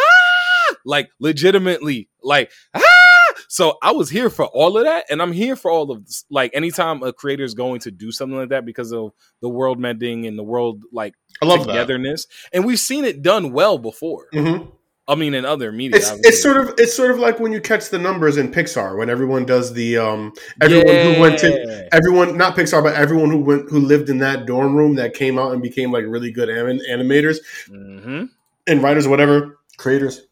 like 0.85 1.11
legitimately 1.19 2.09
like 2.23 2.51
ah 2.75 3.12
so 3.55 3.77
I 3.83 3.93
was 3.93 4.09
here 4.09 4.31
for 4.31 4.47
all 4.47 4.79
of 4.79 4.85
that 4.85 5.05
and 5.11 5.21
I'm 5.21 5.33
here 5.33 5.57
for 5.57 5.71
all 5.71 5.91
of 5.91 6.07
this 6.07 6.25
like 6.31 6.51
anytime 6.55 7.03
a 7.03 7.13
creator 7.13 7.45
is 7.45 7.53
going 7.53 7.81
to 7.81 7.91
do 7.91 8.11
something 8.11 8.39
like 8.39 8.49
that 8.49 8.65
because 8.65 8.93
of 8.93 9.13
the 9.43 9.49
world 9.51 9.79
mending 9.79 10.25
and 10.27 10.39
the 10.39 10.43
world 10.43 10.83
like 10.91 11.15
I 11.43 11.47
love 11.47 11.67
that. 11.67 11.73
togetherness 11.75 12.27
and 12.55 12.65
we've 12.65 12.79
seen 12.81 13.05
it 13.05 13.21
done 13.21 13.53
well 13.53 13.77
before 13.77 14.29
Mhm. 14.33 14.73
I 15.07 15.17
mean 15.17 15.35
in 15.35 15.45
other 15.45 15.71
media 15.71 15.99
It's 15.99 16.11
it's 16.23 16.43
sort 16.43 16.57
of 16.57 16.75
it's 16.79 16.95
sort 16.97 17.11
of 17.11 17.19
like 17.19 17.41
when 17.41 17.53
you 17.53 17.61
catch 17.61 17.91
the 17.91 17.99
numbers 17.99 18.39
in 18.39 18.51
Pixar 18.51 18.97
when 18.97 19.11
everyone 19.11 19.45
does 19.45 19.75
the 19.75 19.99
um 19.99 20.33
everyone 20.63 20.87
who 21.15 21.21
went 21.21 21.39
to 21.41 21.89
everyone 21.93 22.39
not 22.39 22.57
Pixar 22.57 22.83
but 22.83 22.95
everyone 22.95 23.31
who 23.31 23.41
went 23.41 23.69
who 23.69 23.81
lived 23.81 24.09
in 24.09 24.19
that 24.19 24.47
dorm 24.47 24.75
room 24.75 24.95
that 24.95 25.13
came 25.13 25.39
out 25.39 25.53
and 25.53 25.61
became 25.61 25.93
like 25.93 26.05
really 26.07 26.31
good 26.33 26.49
anim- 26.49 26.81
animators 26.91 27.39
Mhm. 27.71 28.31
and 28.67 28.83
writers 28.83 29.07
whatever 29.07 29.59
creators 29.77 30.23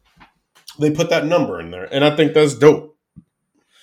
they 0.79 0.89
put 0.89 1.09
that 1.11 1.25
number 1.25 1.59
in 1.59 1.69
there 1.69 1.87
and 1.93 2.03
I 2.03 2.15
think 2.15 2.33
that's 2.33 2.55
dope. 2.55 2.90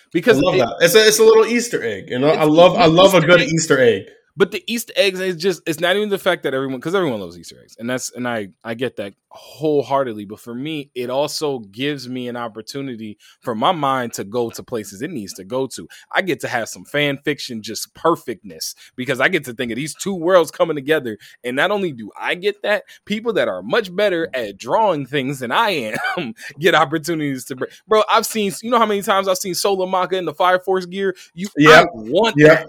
I 0.08 0.10
because 0.12 0.40
love 0.40 0.54
it- 0.54 0.58
that. 0.58 0.76
It's 0.80 0.94
a 0.94 1.06
it's 1.06 1.18
a 1.18 1.24
little 1.24 1.44
Easter 1.46 1.82
egg. 1.82 2.10
You 2.10 2.18
know, 2.18 2.28
I 2.30 2.44
love 2.44 2.76
I 2.76 2.86
love 2.86 3.14
a 3.14 3.20
good 3.20 3.40
egg. 3.40 3.48
Easter 3.48 3.78
egg. 3.78 4.10
But 4.38 4.52
the 4.52 4.62
Easter 4.72 4.92
eggs 4.96 5.20
is 5.20 5.36
just 5.36 5.62
it's 5.66 5.80
not 5.80 5.96
even 5.96 6.10
the 6.10 6.18
fact 6.18 6.44
that 6.44 6.54
everyone 6.54 6.78
because 6.78 6.94
everyone 6.94 7.20
loves 7.20 7.36
Easter 7.38 7.60
eggs. 7.60 7.76
And 7.78 7.90
that's 7.90 8.12
and 8.12 8.26
I 8.28 8.50
I 8.64 8.74
get 8.74 8.96
that 8.96 9.14
wholeheartedly. 9.30 10.26
But 10.26 10.40
for 10.40 10.54
me, 10.54 10.90
it 10.94 11.10
also 11.10 11.58
gives 11.58 12.08
me 12.08 12.28
an 12.28 12.36
opportunity 12.36 13.18
for 13.40 13.56
my 13.56 13.72
mind 13.72 14.12
to 14.14 14.24
go 14.24 14.48
to 14.50 14.62
places 14.62 15.02
it 15.02 15.10
needs 15.10 15.34
to 15.34 15.44
go 15.44 15.66
to. 15.66 15.88
I 16.12 16.22
get 16.22 16.40
to 16.40 16.48
have 16.48 16.68
some 16.68 16.84
fan 16.84 17.18
fiction 17.24 17.62
just 17.62 17.92
perfectness 17.94 18.76
because 18.96 19.20
I 19.20 19.28
get 19.28 19.44
to 19.46 19.54
think 19.54 19.72
of 19.72 19.76
these 19.76 19.94
two 19.94 20.14
worlds 20.14 20.52
coming 20.52 20.76
together. 20.76 21.18
And 21.42 21.56
not 21.56 21.72
only 21.72 21.92
do 21.92 22.10
I 22.18 22.36
get 22.36 22.62
that, 22.62 22.84
people 23.06 23.32
that 23.34 23.48
are 23.48 23.62
much 23.62 23.94
better 23.94 24.28
at 24.34 24.56
drawing 24.56 25.04
things 25.06 25.40
than 25.40 25.50
I 25.50 25.70
am 26.16 26.34
get 26.60 26.76
opportunities 26.76 27.44
to 27.46 27.56
bring. 27.56 27.70
Bro, 27.88 28.04
I've 28.08 28.24
seen 28.26 28.52
you 28.62 28.70
know 28.70 28.78
how 28.78 28.86
many 28.86 29.02
times 29.02 29.26
I've 29.26 29.38
seen 29.38 29.54
Solar 29.54 29.86
Maka 29.88 30.16
in 30.16 30.26
the 30.26 30.34
Fire 30.34 30.60
Force 30.60 30.86
gear? 30.86 31.16
You 31.34 31.48
Yep. 31.56 31.86
want 31.94 32.36
Yep. 32.36 32.66
that. 32.66 32.68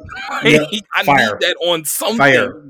I 0.95 1.03
Fire. 1.03 1.17
need 1.17 1.39
that 1.41 1.55
on 1.61 1.85
something. 1.85 2.17
Fire. 2.17 2.63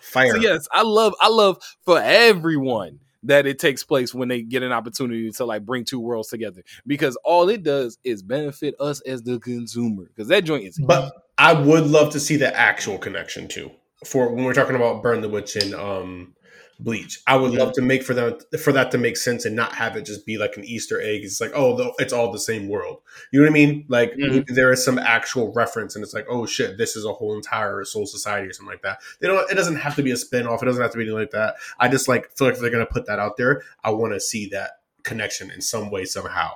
Fire. 0.00 0.30
So 0.30 0.36
yes, 0.36 0.66
I 0.72 0.82
love 0.82 1.14
I 1.20 1.28
love 1.28 1.58
for 1.84 2.00
everyone 2.00 3.00
that 3.24 3.46
it 3.46 3.58
takes 3.58 3.84
place 3.84 4.14
when 4.14 4.28
they 4.28 4.42
get 4.42 4.62
an 4.62 4.72
opportunity 4.72 5.30
to 5.30 5.44
like 5.44 5.64
bring 5.64 5.84
two 5.84 6.00
worlds 6.00 6.28
together 6.28 6.62
because 6.86 7.16
all 7.24 7.48
it 7.48 7.62
does 7.62 7.98
is 8.04 8.22
benefit 8.22 8.74
us 8.80 9.00
as 9.02 9.22
the 9.22 9.38
consumer 9.38 10.04
because 10.04 10.28
that 10.28 10.44
joint 10.44 10.64
is 10.64 10.78
But 10.78 11.12
I 11.38 11.52
would 11.52 11.86
love 11.86 12.12
to 12.12 12.20
see 12.20 12.36
the 12.36 12.54
actual 12.56 12.98
connection 12.98 13.48
too. 13.48 13.70
For 14.04 14.32
when 14.32 14.44
we're 14.44 14.54
talking 14.54 14.74
about 14.74 15.02
Burn 15.02 15.20
the 15.20 15.28
Witch 15.28 15.56
and 15.56 15.74
um 15.74 16.34
Bleach, 16.82 17.20
I 17.26 17.36
would 17.36 17.52
love 17.52 17.72
to 17.74 17.82
make 17.82 18.02
for 18.02 18.12
them 18.12 18.38
for 18.60 18.72
that 18.72 18.90
to 18.90 18.98
make 18.98 19.16
sense 19.16 19.44
and 19.44 19.54
not 19.54 19.74
have 19.74 19.96
it 19.96 20.04
just 20.04 20.26
be 20.26 20.36
like 20.38 20.56
an 20.56 20.64
Easter 20.64 21.00
egg. 21.00 21.22
It's 21.22 21.40
like, 21.40 21.52
oh, 21.54 21.92
it's 21.98 22.12
all 22.12 22.32
the 22.32 22.38
same 22.38 22.68
world. 22.68 23.00
You 23.30 23.40
know 23.40 23.46
what 23.46 23.50
I 23.50 23.54
mean? 23.54 23.84
Like 23.88 24.12
Mhm. 24.12 24.30
maybe 24.30 24.52
there 24.52 24.72
is 24.72 24.84
some 24.84 24.98
actual 24.98 25.52
reference, 25.52 25.94
and 25.94 26.02
it's 26.04 26.12
like, 26.14 26.26
oh 26.28 26.44
shit, 26.46 26.78
this 26.78 26.96
is 26.96 27.04
a 27.04 27.12
whole 27.12 27.36
entire 27.36 27.84
Soul 27.84 28.06
Society 28.06 28.48
or 28.48 28.52
something 28.52 28.72
like 28.72 28.82
that. 28.82 28.98
They 29.20 29.28
don't. 29.28 29.50
It 29.50 29.54
doesn't 29.54 29.76
have 29.76 29.94
to 29.96 30.02
be 30.02 30.10
a 30.10 30.16
spin 30.16 30.46
off. 30.46 30.62
It 30.62 30.66
doesn't 30.66 30.82
have 30.82 30.90
to 30.92 30.98
be 30.98 31.04
anything 31.04 31.18
like 31.20 31.30
that. 31.30 31.56
I 31.78 31.88
just 31.88 32.08
like 32.08 32.30
feel 32.36 32.48
like 32.48 32.54
if 32.56 32.60
they're 32.60 32.70
gonna 32.70 32.86
put 32.86 33.06
that 33.06 33.18
out 33.18 33.36
there, 33.36 33.62
I 33.84 33.90
want 33.90 34.12
to 34.14 34.20
see 34.20 34.46
that 34.50 34.80
connection 35.04 35.50
in 35.50 35.60
some 35.60 35.90
way 35.90 36.04
somehow. 36.04 36.50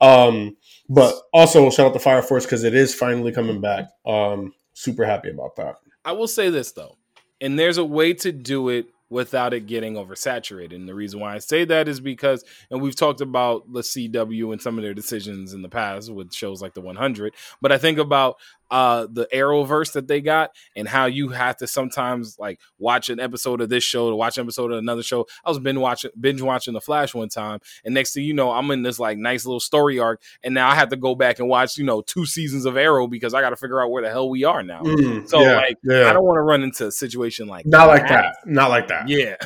Um, 0.00 0.56
but 0.88 1.14
also 1.32 1.68
shout 1.70 1.86
out 1.86 1.92
to 1.92 1.98
Fire 1.98 2.22
Force 2.22 2.44
because 2.44 2.64
it 2.64 2.74
is 2.74 2.94
finally 2.94 3.32
coming 3.32 3.60
back. 3.60 3.90
Um, 4.06 4.54
super 4.72 5.04
happy 5.04 5.30
about 5.30 5.56
that. 5.56 5.76
I 6.04 6.12
will 6.12 6.28
say 6.28 6.48
this 6.50 6.72
though, 6.72 6.96
and 7.40 7.58
there's 7.58 7.78
a 7.78 7.84
way 7.84 8.14
to 8.14 8.32
do 8.32 8.68
it 8.68 8.86
without 9.10 9.54
it 9.54 9.66
getting 9.66 9.94
oversaturated. 9.94 10.74
And 10.74 10.88
the 10.88 10.94
reason 10.94 11.20
why 11.20 11.34
I 11.34 11.38
say 11.38 11.64
that 11.64 11.88
is 11.88 12.00
because, 12.00 12.44
and 12.70 12.80
we've 12.80 12.96
talked 12.96 13.20
about 13.20 13.72
the 13.72 13.80
CW 13.80 14.52
and 14.52 14.60
some 14.60 14.76
of 14.78 14.84
their 14.84 14.94
decisions 14.94 15.54
in 15.54 15.62
the 15.62 15.68
past 15.68 16.12
with 16.12 16.32
shows 16.32 16.60
like 16.60 16.74
the 16.74 16.80
100, 16.80 17.34
but 17.60 17.72
I 17.72 17.78
think 17.78 17.98
about 17.98 18.36
uh 18.70 19.06
the 19.10 19.28
Arrowverse 19.32 19.92
that 19.92 20.08
they 20.08 20.20
got 20.20 20.50
and 20.76 20.88
how 20.88 21.06
you 21.06 21.28
have 21.30 21.56
to 21.58 21.66
sometimes 21.66 22.38
like 22.38 22.60
watch 22.78 23.08
an 23.08 23.20
episode 23.20 23.60
of 23.60 23.68
this 23.68 23.84
show 23.84 24.10
to 24.10 24.16
watch 24.16 24.38
an 24.38 24.44
episode 24.44 24.72
of 24.72 24.78
another 24.78 25.02
show. 25.02 25.26
I 25.44 25.50
was 25.50 25.58
binge 25.58 25.78
watching 25.78 26.10
binge 26.18 26.42
watching 26.42 26.74
The 26.74 26.80
Flash 26.80 27.14
one 27.14 27.28
time, 27.28 27.60
and 27.84 27.94
next 27.94 28.14
thing 28.14 28.24
you 28.24 28.34
know, 28.34 28.50
I'm 28.50 28.70
in 28.70 28.82
this 28.82 28.98
like 28.98 29.18
nice 29.18 29.44
little 29.44 29.60
story 29.60 29.98
arc, 29.98 30.22
and 30.42 30.54
now 30.54 30.68
I 30.68 30.74
have 30.74 30.88
to 30.90 30.96
go 30.96 31.14
back 31.14 31.38
and 31.38 31.48
watch 31.48 31.78
you 31.78 31.84
know 31.84 32.02
two 32.02 32.26
seasons 32.26 32.64
of 32.64 32.76
Arrow 32.76 33.06
because 33.06 33.34
I 33.34 33.40
got 33.40 33.50
to 33.50 33.56
figure 33.56 33.82
out 33.82 33.90
where 33.90 34.02
the 34.02 34.10
hell 34.10 34.28
we 34.28 34.44
are 34.44 34.62
now. 34.62 34.82
Mm, 34.82 35.28
So, 35.28 35.40
yeah, 35.40 35.56
like, 35.56 35.78
yeah. 35.82 36.08
I 36.08 36.12
don't 36.12 36.24
want 36.24 36.36
to 36.36 36.42
run 36.42 36.62
into 36.62 36.86
a 36.86 36.92
situation 36.92 37.48
like 37.48 37.66
not 37.66 37.88
like 37.88 38.08
that. 38.08 38.36
Not 38.44 38.70
like 38.70 38.88
that. 38.88 39.08
Yeah. 39.08 39.36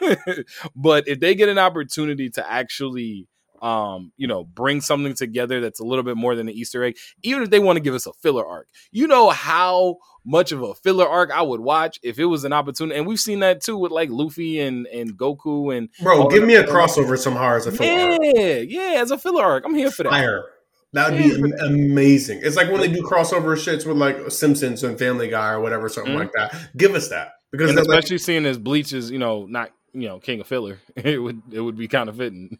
but 0.76 1.08
if 1.08 1.20
they 1.20 1.34
get 1.34 1.48
an 1.48 1.58
opportunity 1.58 2.30
to 2.30 2.50
actually 2.50 3.26
um, 3.64 4.12
you 4.16 4.26
know, 4.26 4.44
bring 4.44 4.80
something 4.82 5.14
together 5.14 5.60
that's 5.60 5.80
a 5.80 5.84
little 5.84 6.02
bit 6.04 6.16
more 6.16 6.34
than 6.36 6.48
an 6.48 6.54
Easter 6.54 6.84
egg, 6.84 6.96
even 7.22 7.42
if 7.42 7.50
they 7.50 7.58
want 7.58 7.76
to 7.76 7.80
give 7.80 7.94
us 7.94 8.06
a 8.06 8.12
filler 8.12 8.46
arc. 8.46 8.68
You 8.92 9.06
know 9.06 9.30
how 9.30 9.96
much 10.26 10.52
of 10.52 10.62
a 10.62 10.74
filler 10.74 11.08
arc 11.08 11.30
I 11.30 11.42
would 11.42 11.60
watch 11.60 11.98
if 12.02 12.18
it 12.18 12.26
was 12.26 12.44
an 12.44 12.52
opportunity. 12.52 12.98
And 12.98 13.06
we've 13.06 13.18
seen 13.20 13.40
that 13.40 13.62
too 13.62 13.76
with 13.78 13.90
like 13.92 14.10
Luffy 14.10 14.60
and 14.60 14.86
and 14.88 15.16
Goku 15.16 15.76
and 15.76 15.88
Bro, 16.02 16.28
give 16.28 16.44
me 16.44 16.56
a 16.56 16.64
crossover 16.64 17.18
somehow 17.18 17.56
as 17.56 17.66
a 17.66 17.72
filler. 17.72 18.12
arc. 18.12 18.20
Yeah, 18.22 18.56
yeah, 18.58 19.00
as 19.00 19.10
a 19.10 19.18
filler 19.18 19.42
arc. 19.42 19.64
I'm 19.64 19.74
here 19.74 19.90
for 19.90 20.02
that. 20.04 20.10
Fire. 20.10 20.44
That 20.92 21.10
would 21.12 21.18
be 21.18 21.52
amazing. 21.60 22.40
It's 22.42 22.54
like 22.56 22.70
when 22.70 22.80
they 22.80 22.88
do 22.88 23.02
crossover 23.02 23.56
shits 23.56 23.84
with 23.86 23.96
like 23.96 24.30
Simpsons 24.30 24.84
and 24.84 24.96
Family 24.98 25.28
Guy 25.28 25.50
or 25.52 25.60
whatever, 25.60 25.88
something 25.88 26.14
Mhm. 26.14 26.18
like 26.18 26.32
that. 26.34 26.54
Give 26.76 26.94
us 26.94 27.08
that 27.08 27.32
because 27.50 27.74
they're 27.74 27.82
like, 27.84 27.98
especially 28.00 28.18
seeing 28.18 28.46
as 28.46 28.58
Bleach 28.58 28.92
is, 28.92 29.10
you 29.10 29.18
know, 29.18 29.46
not 29.46 29.70
you 29.92 30.06
know, 30.08 30.18
king 30.20 30.40
of 30.40 30.46
filler, 30.46 30.78
it 30.96 31.18
would 31.20 31.40
it 31.50 31.60
would 31.60 31.76
be 31.76 31.88
kind 31.88 32.08
of 32.08 32.16
fitting. 32.18 32.58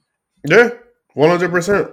yeah, 0.48 0.70
one 1.14 1.30
hundred 1.30 1.50
percent, 1.50 1.90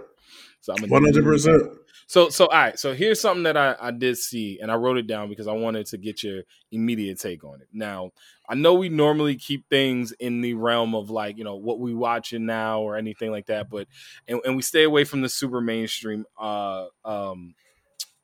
So 0.60 0.74
I'm 0.74 0.90
one 0.90 1.04
hundred 1.04 1.24
percent. 1.24 1.64
So 2.08 2.28
so 2.30 2.48
all 2.48 2.58
right. 2.58 2.78
So 2.78 2.94
here's 2.94 3.22
something 3.22 3.44
that 3.44 3.56
I, 3.56 3.76
I 3.80 3.92
did 3.92 4.18
see 4.18 4.60
and 4.62 4.70
I 4.70 4.76
wrote 4.76 4.98
it 4.98 5.08
down 5.08 5.30
because 5.30 5.48
I 5.48 5.54
wanted 5.54 5.86
to 5.88 5.98
get 5.98 6.24
your 6.24 6.44
immediate 6.72 7.20
take 7.20 7.44
on 7.46 7.62
it. 7.62 7.70
Now, 7.72 8.12
I 8.50 8.56
know 8.56 8.74
we 8.74 8.90
normally 8.90 9.36
keep 9.36 9.70
things 9.70 10.12
in 10.20 10.42
the 10.42 10.56
realm 10.56 10.94
of 10.94 11.10
like, 11.10 11.38
you 11.38 11.46
know, 11.46 11.56
what 11.56 11.80
we 11.80 11.94
watching 11.94 12.46
now 12.46 12.82
or 12.82 12.98
anything 12.98 13.32
like 13.32 13.46
that, 13.46 13.70
but 13.70 13.88
and, 14.28 14.42
and 14.44 14.58
we 14.58 14.62
stay 14.62 14.84
away 14.84 15.06
from 15.06 15.22
the 15.22 15.30
super 15.30 15.62
mainstream 15.62 16.26
uh 16.38 16.88
um 17.06 17.54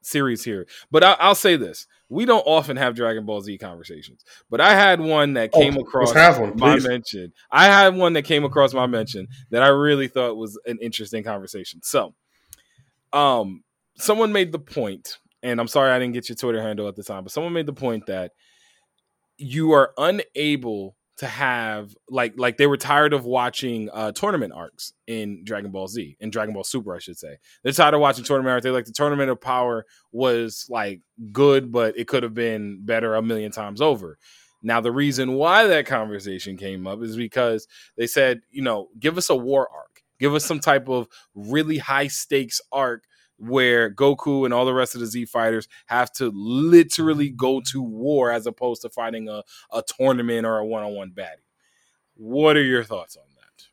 series 0.07 0.43
here. 0.43 0.65
But 0.91 1.03
I, 1.03 1.13
I'll 1.19 1.35
say 1.35 1.55
this. 1.57 1.87
We 2.09 2.25
don't 2.25 2.43
often 2.45 2.77
have 2.77 2.95
Dragon 2.95 3.25
Ball 3.25 3.41
Z 3.41 3.57
conversations, 3.57 4.23
but 4.49 4.61
I 4.61 4.73
had 4.75 4.99
one 5.01 5.33
that 5.33 5.49
Oh, 5.53 5.59
came 5.59 5.77
across 5.77 6.13
one, 6.15 6.55
my 6.57 6.75
please. 6.75 6.87
mention. 6.87 7.33
I 7.51 7.65
had 7.65 7.95
one 7.95 8.13
that 8.13 8.23
came 8.23 8.43
across 8.45 8.73
my 8.73 8.87
mention 8.87 9.27
that 9.51 9.61
I 9.61 9.67
really 9.67 10.07
thought 10.07 10.37
was 10.37 10.59
an 10.65 10.77
interesting 10.81 11.23
conversation. 11.23 11.81
So, 11.83 12.13
um, 13.13 13.63
someone 13.97 14.31
made 14.31 14.51
the 14.51 14.59
point, 14.59 15.17
and 15.43 15.59
I'm 15.59 15.67
sorry 15.67 15.91
I 15.91 15.99
didn't 15.99 16.13
get 16.13 16.29
your 16.29 16.35
Twitter 16.35 16.61
handle 16.61 16.87
at 16.87 16.95
the 16.95 17.03
time, 17.03 17.23
but 17.23 17.31
someone 17.31 17.53
made 17.53 17.65
the 17.65 17.73
point 17.73 18.05
that 18.07 18.31
you 19.37 19.71
are 19.73 19.93
unable 19.97 20.95
to 21.17 21.27
have 21.27 21.95
like 22.09 22.33
like 22.37 22.57
they 22.57 22.67
were 22.67 22.77
tired 22.77 23.13
of 23.13 23.25
watching 23.25 23.89
uh 23.91 24.11
tournament 24.11 24.53
arcs 24.55 24.93
in 25.07 25.43
Dragon 25.43 25.71
Ball 25.71 25.87
Z 25.87 26.15
in 26.19 26.29
Dragon 26.29 26.53
Ball 26.53 26.63
Super 26.63 26.95
I 26.95 26.99
should 26.99 27.17
say. 27.17 27.37
They're 27.63 27.73
tired 27.73 27.95
of 27.95 28.01
watching 28.01 28.23
tournament 28.23 28.53
arcs. 28.53 28.63
They 28.63 28.69
like 28.69 28.85
the 28.85 28.91
tournament 28.91 29.29
of 29.29 29.41
power 29.41 29.85
was 30.11 30.65
like 30.69 31.01
good 31.31 31.71
but 31.71 31.97
it 31.97 32.07
could 32.07 32.23
have 32.23 32.33
been 32.33 32.85
better 32.85 33.15
a 33.15 33.21
million 33.21 33.51
times 33.51 33.81
over. 33.81 34.17
Now 34.61 34.79
the 34.81 34.91
reason 34.91 35.33
why 35.33 35.65
that 35.67 35.85
conversation 35.85 36.57
came 36.57 36.85
up 36.85 37.01
is 37.01 37.15
because 37.15 37.67
they 37.97 38.07
said, 38.07 38.41
you 38.51 38.61
know, 38.61 38.89
give 38.99 39.17
us 39.17 39.29
a 39.29 39.35
war 39.35 39.67
arc. 39.73 40.03
Give 40.19 40.33
us 40.33 40.45
some 40.45 40.59
type 40.59 40.89
of 40.89 41.07
really 41.35 41.77
high 41.77 42.07
stakes 42.07 42.59
arc 42.71 43.03
where 43.37 43.89
Goku 43.89 44.45
and 44.45 44.53
all 44.53 44.65
the 44.65 44.73
rest 44.73 44.95
of 44.95 45.01
the 45.01 45.07
Z 45.07 45.25
fighters 45.25 45.67
have 45.85 46.11
to 46.13 46.31
literally 46.33 47.29
mm-hmm. 47.29 47.37
go 47.37 47.61
to 47.71 47.81
war 47.81 48.31
as 48.31 48.47
opposed 48.47 48.81
to 48.81 48.89
fighting 48.89 49.29
a, 49.29 49.43
a 49.71 49.83
tournament 49.97 50.45
or 50.45 50.57
a 50.57 50.65
one 50.65 50.83
on 50.83 50.95
one 50.95 51.11
baddie. 51.11 51.45
What 52.15 52.57
are 52.57 52.63
your 52.63 52.83
thoughts 52.83 53.15
on 53.15 53.23
that? 53.35 53.65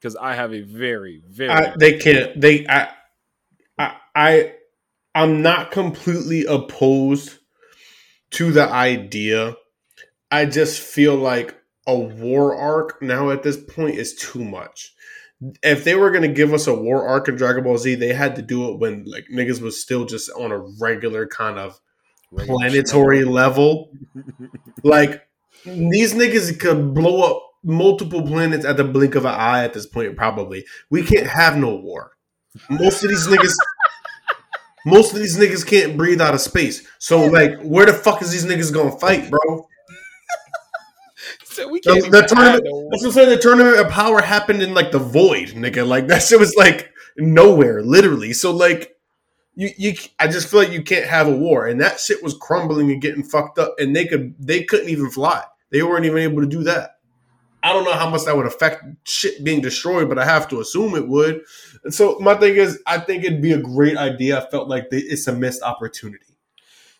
Because 0.00 0.16
I 0.16 0.34
have 0.34 0.52
a 0.52 0.62
very, 0.62 1.22
very 1.28 1.50
I, 1.50 1.74
they 1.76 1.98
can't. 1.98 2.40
They 2.40 2.66
I, 2.66 2.88
I 3.78 3.96
I 4.14 4.54
I'm 5.14 5.42
not 5.42 5.70
completely 5.70 6.44
opposed 6.44 7.38
to 8.32 8.52
the 8.52 8.68
idea. 8.68 9.56
I 10.30 10.44
just 10.44 10.80
feel 10.80 11.14
like 11.14 11.54
a 11.86 11.98
war 11.98 12.54
arc 12.54 13.00
now 13.00 13.30
at 13.30 13.42
this 13.42 13.56
point 13.56 13.94
is 13.94 14.14
too 14.14 14.44
much 14.44 14.92
if 15.62 15.84
they 15.84 15.94
were 15.94 16.10
gonna 16.10 16.28
give 16.28 16.52
us 16.52 16.66
a 16.66 16.74
war 16.74 17.06
arc 17.06 17.28
in 17.28 17.36
Dragon 17.36 17.64
Ball 17.64 17.78
Z, 17.78 17.94
they 17.96 18.12
had 18.12 18.36
to 18.36 18.42
do 18.42 18.70
it 18.70 18.78
when 18.78 19.04
like 19.04 19.26
niggas 19.32 19.60
was 19.60 19.80
still 19.80 20.04
just 20.04 20.30
on 20.30 20.52
a 20.52 20.58
regular 20.80 21.26
kind 21.26 21.58
of 21.58 21.80
planetary 22.36 23.24
level. 23.24 23.90
like 24.82 25.26
these 25.64 26.14
niggas 26.14 26.58
could 26.58 26.94
blow 26.94 27.22
up 27.22 27.42
multiple 27.62 28.22
planets 28.22 28.64
at 28.64 28.76
the 28.76 28.84
blink 28.84 29.14
of 29.14 29.24
an 29.24 29.34
eye 29.34 29.64
at 29.64 29.74
this 29.74 29.86
point, 29.86 30.16
probably. 30.16 30.64
We 30.90 31.02
can't 31.02 31.26
have 31.26 31.56
no 31.56 31.74
war. 31.76 32.12
Most 32.68 33.04
of 33.04 33.10
these 33.10 33.26
niggas 33.26 33.54
most 34.86 35.12
of 35.12 35.20
these 35.20 35.36
niggas 35.36 35.66
can't 35.66 35.96
breathe 35.96 36.20
out 36.20 36.34
of 36.34 36.40
space. 36.40 36.86
So 36.98 37.26
like 37.26 37.60
where 37.62 37.86
the 37.86 37.92
fuck 37.92 38.22
is 38.22 38.32
these 38.32 38.44
niggas 38.46 38.72
gonna 38.72 38.98
fight, 38.98 39.30
bro? 39.30 39.68
We 41.66 41.80
can't. 41.80 42.04
The, 42.04 42.10
the 42.10 42.22
tournament. 42.22 42.64
That's 42.90 43.02
what 43.02 43.08
I'm 43.08 43.12
saying. 43.12 43.28
The 43.30 43.38
tournament 43.38 43.76
of 43.78 43.88
power 43.88 44.20
happened 44.20 44.62
in 44.62 44.74
like 44.74 44.92
the 44.92 44.98
void, 44.98 45.48
nigga. 45.48 45.86
Like 45.86 46.06
that 46.08 46.22
shit 46.22 46.38
was 46.38 46.54
like 46.56 46.92
nowhere, 47.16 47.82
literally. 47.82 48.32
So 48.32 48.52
like, 48.52 48.96
you 49.54 49.70
you, 49.76 49.94
I 50.18 50.28
just 50.28 50.48
feel 50.48 50.60
like 50.60 50.72
you 50.72 50.82
can't 50.82 51.06
have 51.06 51.26
a 51.26 51.36
war, 51.36 51.66
and 51.66 51.80
that 51.80 52.00
shit 52.00 52.22
was 52.22 52.34
crumbling 52.34 52.90
and 52.90 53.02
getting 53.02 53.22
fucked 53.22 53.58
up, 53.58 53.74
and 53.78 53.94
they 53.94 54.06
could 54.06 54.34
they 54.38 54.64
couldn't 54.64 54.88
even 54.88 55.10
fly. 55.10 55.44
They 55.70 55.82
weren't 55.82 56.06
even 56.06 56.18
able 56.18 56.40
to 56.40 56.48
do 56.48 56.62
that. 56.64 56.96
I 57.62 57.72
don't 57.72 57.84
know 57.84 57.92
how 57.92 58.08
much 58.08 58.24
that 58.24 58.36
would 58.36 58.46
affect 58.46 58.84
shit 59.02 59.42
being 59.42 59.60
destroyed, 59.60 60.08
but 60.08 60.18
I 60.18 60.24
have 60.24 60.48
to 60.48 60.60
assume 60.60 60.94
it 60.94 61.08
would. 61.08 61.42
And 61.82 61.92
so 61.92 62.18
my 62.20 62.34
thing 62.34 62.54
is, 62.54 62.80
I 62.86 62.98
think 62.98 63.24
it'd 63.24 63.42
be 63.42 63.52
a 63.52 63.58
great 63.58 63.96
idea. 63.96 64.38
I 64.38 64.48
felt 64.48 64.68
like 64.68 64.86
it's 64.92 65.26
a 65.26 65.32
missed 65.32 65.62
opportunity. 65.62 66.27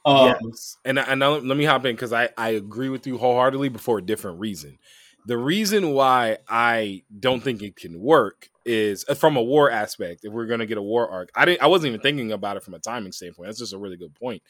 Um, 0.08 0.36
yes. 0.42 0.76
And 0.84 0.98
and 0.98 1.20
let 1.20 1.56
me 1.56 1.64
hop 1.64 1.84
in 1.84 1.94
because 1.94 2.12
I 2.12 2.30
I 2.36 2.50
agree 2.50 2.88
with 2.88 3.06
you 3.06 3.18
wholeheartedly, 3.18 3.68
but 3.68 3.80
for 3.80 3.98
a 3.98 4.02
different 4.02 4.40
reason. 4.40 4.78
The 5.26 5.36
reason 5.36 5.90
why 5.90 6.38
I 6.48 7.02
don't 7.18 7.42
think 7.42 7.62
it 7.62 7.76
can 7.76 8.00
work 8.00 8.48
is 8.64 9.04
uh, 9.08 9.14
from 9.14 9.36
a 9.36 9.42
war 9.42 9.70
aspect. 9.70 10.24
If 10.24 10.32
we're 10.32 10.46
gonna 10.46 10.66
get 10.66 10.78
a 10.78 10.82
war 10.82 11.10
arc, 11.10 11.30
I 11.34 11.44
didn't. 11.44 11.62
I 11.62 11.66
wasn't 11.66 11.88
even 11.88 12.00
thinking 12.00 12.32
about 12.32 12.56
it 12.56 12.62
from 12.62 12.74
a 12.74 12.78
timing 12.78 13.12
standpoint. 13.12 13.48
That's 13.48 13.58
just 13.58 13.74
a 13.74 13.78
really 13.78 13.96
good 13.96 14.14
point. 14.14 14.42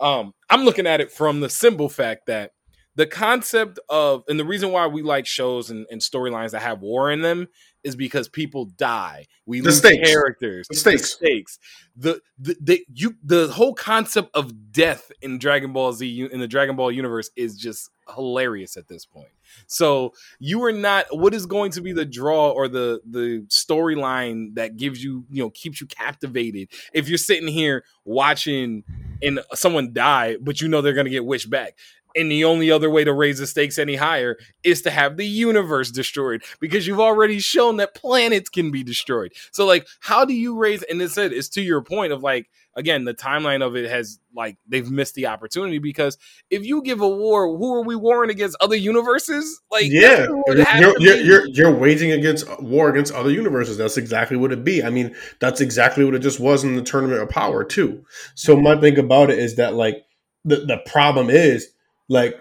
Um, 0.00 0.32
I'm 0.48 0.64
looking 0.64 0.86
at 0.86 1.00
it 1.00 1.12
from 1.12 1.40
the 1.40 1.50
simple 1.50 1.88
fact 1.88 2.26
that 2.26 2.52
the 2.96 3.06
concept 3.06 3.78
of 3.88 4.24
and 4.28 4.38
the 4.38 4.44
reason 4.44 4.70
why 4.70 4.86
we 4.86 5.02
like 5.02 5.26
shows 5.26 5.70
and, 5.70 5.86
and 5.90 6.00
storylines 6.00 6.52
that 6.52 6.62
have 6.62 6.80
war 6.80 7.10
in 7.10 7.20
them 7.20 7.48
is 7.84 7.94
because 7.96 8.28
people 8.28 8.64
die. 8.64 9.26
We 9.46 9.60
the 9.60 9.66
lose 9.66 9.78
stakes. 9.78 10.08
characters. 10.08 10.66
The 10.68 10.76
stakes. 10.76 11.02
The 11.02 11.06
stakes. 11.08 11.58
The, 11.96 12.20
the 12.38 12.56
the 12.60 12.86
you 12.92 13.14
the 13.22 13.48
whole 13.48 13.74
concept 13.74 14.30
of 14.34 14.72
death 14.72 15.12
in 15.22 15.38
Dragon 15.38 15.72
Ball 15.72 15.92
Z 15.92 16.28
in 16.32 16.40
the 16.40 16.48
Dragon 16.48 16.76
Ball 16.76 16.90
universe 16.90 17.30
is 17.36 17.56
just 17.56 17.90
hilarious 18.14 18.76
at 18.76 18.88
this 18.88 19.06
point. 19.06 19.28
So 19.66 20.14
you 20.38 20.62
are 20.64 20.72
not 20.72 21.06
what 21.16 21.34
is 21.34 21.46
going 21.46 21.70
to 21.72 21.80
be 21.80 21.92
the 21.92 22.04
draw 22.04 22.50
or 22.50 22.68
the 22.68 23.00
the 23.08 23.46
storyline 23.48 24.54
that 24.54 24.76
gives 24.76 25.04
you, 25.04 25.24
you 25.30 25.42
know, 25.42 25.50
keeps 25.50 25.80
you 25.80 25.86
captivated 25.86 26.68
if 26.92 27.08
you're 27.08 27.18
sitting 27.18 27.48
here 27.48 27.84
watching 28.04 28.84
and 29.22 29.40
someone 29.52 29.92
die, 29.92 30.36
but 30.40 30.60
you 30.60 30.68
know 30.68 30.80
they're 30.80 30.92
gonna 30.94 31.10
get 31.10 31.24
wished 31.24 31.50
back. 31.50 31.76
And 32.16 32.30
the 32.30 32.44
only 32.44 32.70
other 32.70 32.90
way 32.90 33.04
to 33.04 33.12
raise 33.12 33.38
the 33.38 33.46
stakes 33.46 33.78
any 33.78 33.96
higher 33.96 34.36
is 34.62 34.82
to 34.82 34.90
have 34.90 35.16
the 35.16 35.26
universe 35.26 35.90
destroyed 35.90 36.42
because 36.60 36.86
you've 36.86 37.00
already 37.00 37.38
shown 37.38 37.76
that 37.78 37.94
planets 37.94 38.48
can 38.48 38.70
be 38.70 38.82
destroyed. 38.82 39.32
So, 39.52 39.66
like, 39.66 39.86
how 40.00 40.24
do 40.24 40.32
you 40.32 40.56
raise? 40.56 40.82
And 40.84 41.02
it 41.02 41.10
said 41.10 41.32
it's 41.32 41.48
to 41.50 41.62
your 41.62 41.82
point 41.82 42.12
of 42.12 42.22
like, 42.22 42.48
again, 42.76 43.04
the 43.04 43.14
timeline 43.14 43.64
of 43.64 43.76
it 43.76 43.90
has 43.90 44.18
like 44.34 44.56
they've 44.66 44.90
missed 44.90 45.14
the 45.14 45.26
opportunity 45.26 45.78
because 45.78 46.18
if 46.50 46.64
you 46.64 46.82
give 46.82 47.00
a 47.00 47.08
war, 47.08 47.56
who 47.56 47.74
are 47.74 47.84
we 47.84 47.96
warring 47.96 48.30
against? 48.30 48.56
Other 48.60 48.76
universes? 48.76 49.60
Like, 49.70 49.86
yeah, 49.88 50.26
you're, 50.46 51.00
you're, 51.00 51.16
you're, 51.16 51.46
you're 51.48 51.74
waging 51.74 52.12
against 52.12 52.48
war 52.60 52.88
against 52.90 53.12
other 53.12 53.30
universes. 53.30 53.76
That's 53.76 53.96
exactly 53.96 54.36
what 54.36 54.52
it 54.52 54.64
be. 54.64 54.82
I 54.82 54.90
mean, 54.90 55.14
that's 55.40 55.60
exactly 55.60 56.04
what 56.04 56.14
it 56.14 56.20
just 56.20 56.40
was 56.40 56.64
in 56.64 56.76
the 56.76 56.82
tournament 56.82 57.22
of 57.22 57.28
power 57.28 57.64
too. 57.64 58.04
So 58.34 58.56
my 58.56 58.80
thing 58.80 58.98
about 58.98 59.30
it 59.30 59.38
is 59.38 59.56
that 59.56 59.74
like 59.74 60.04
the 60.44 60.56
the 60.56 60.78
problem 60.86 61.30
is 61.30 61.68
like 62.08 62.36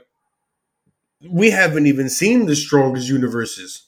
we 1.30 1.52
haven't 1.52 1.88
even 1.88 2.10
seen 2.10 2.45
the 2.45 2.56
strongest 2.56 3.08
universes. 3.08 3.88